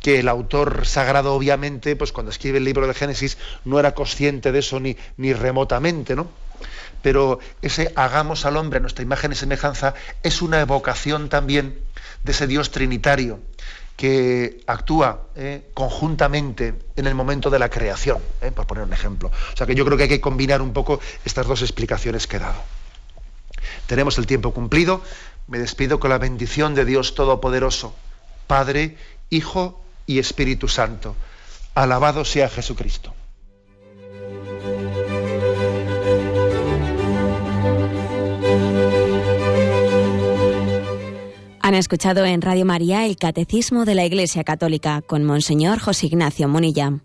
que 0.00 0.20
el 0.20 0.28
autor 0.28 0.86
sagrado 0.86 1.32
obviamente, 1.34 1.96
pues 1.96 2.12
cuando 2.12 2.30
escribe 2.30 2.58
el 2.58 2.64
libro 2.64 2.86
de 2.86 2.92
Génesis, 2.92 3.38
no 3.64 3.80
era 3.80 3.94
consciente 3.94 4.52
de 4.52 4.58
eso 4.58 4.80
ni, 4.80 4.98
ni 5.16 5.32
remotamente, 5.32 6.14
¿no? 6.14 6.28
Pero 7.00 7.38
ese 7.62 7.90
hagamos 7.96 8.44
al 8.44 8.58
hombre 8.58 8.80
nuestra 8.80 9.02
imagen 9.02 9.32
y 9.32 9.34
semejanza 9.34 9.94
es 10.22 10.42
una 10.42 10.60
evocación 10.60 11.30
también 11.30 11.78
de 12.22 12.32
ese 12.32 12.46
Dios 12.46 12.70
trinitario, 12.70 13.40
que 13.98 14.62
actúa 14.68 15.26
eh, 15.34 15.72
conjuntamente 15.74 16.72
en 16.94 17.08
el 17.08 17.16
momento 17.16 17.50
de 17.50 17.58
la 17.58 17.68
creación, 17.68 18.18
eh, 18.40 18.52
por 18.52 18.64
poner 18.64 18.84
un 18.84 18.92
ejemplo. 18.92 19.26
O 19.52 19.56
sea 19.56 19.66
que 19.66 19.74
yo 19.74 19.84
creo 19.84 19.96
que 19.96 20.04
hay 20.04 20.08
que 20.08 20.20
combinar 20.20 20.62
un 20.62 20.72
poco 20.72 21.00
estas 21.24 21.48
dos 21.48 21.62
explicaciones 21.62 22.28
que 22.28 22.36
he 22.36 22.38
dado. 22.38 22.62
Tenemos 23.88 24.16
el 24.18 24.28
tiempo 24.28 24.54
cumplido. 24.54 25.02
Me 25.48 25.58
despido 25.58 25.98
con 25.98 26.10
la 26.10 26.18
bendición 26.18 26.76
de 26.76 26.84
Dios 26.84 27.16
Todopoderoso, 27.16 27.92
Padre, 28.46 28.96
Hijo 29.30 29.82
y 30.06 30.20
Espíritu 30.20 30.68
Santo. 30.68 31.16
Alabado 31.74 32.24
sea 32.24 32.48
Jesucristo. 32.48 33.12
Han 41.68 41.74
escuchado 41.74 42.24
en 42.24 42.40
Radio 42.40 42.64
María 42.64 43.04
el 43.04 43.18
Catecismo 43.18 43.84
de 43.84 43.94
la 43.94 44.06
Iglesia 44.06 44.42
Católica 44.42 45.02
con 45.02 45.22
Monseñor 45.24 45.80
José 45.80 46.06
Ignacio 46.06 46.48
Munilla. 46.48 47.02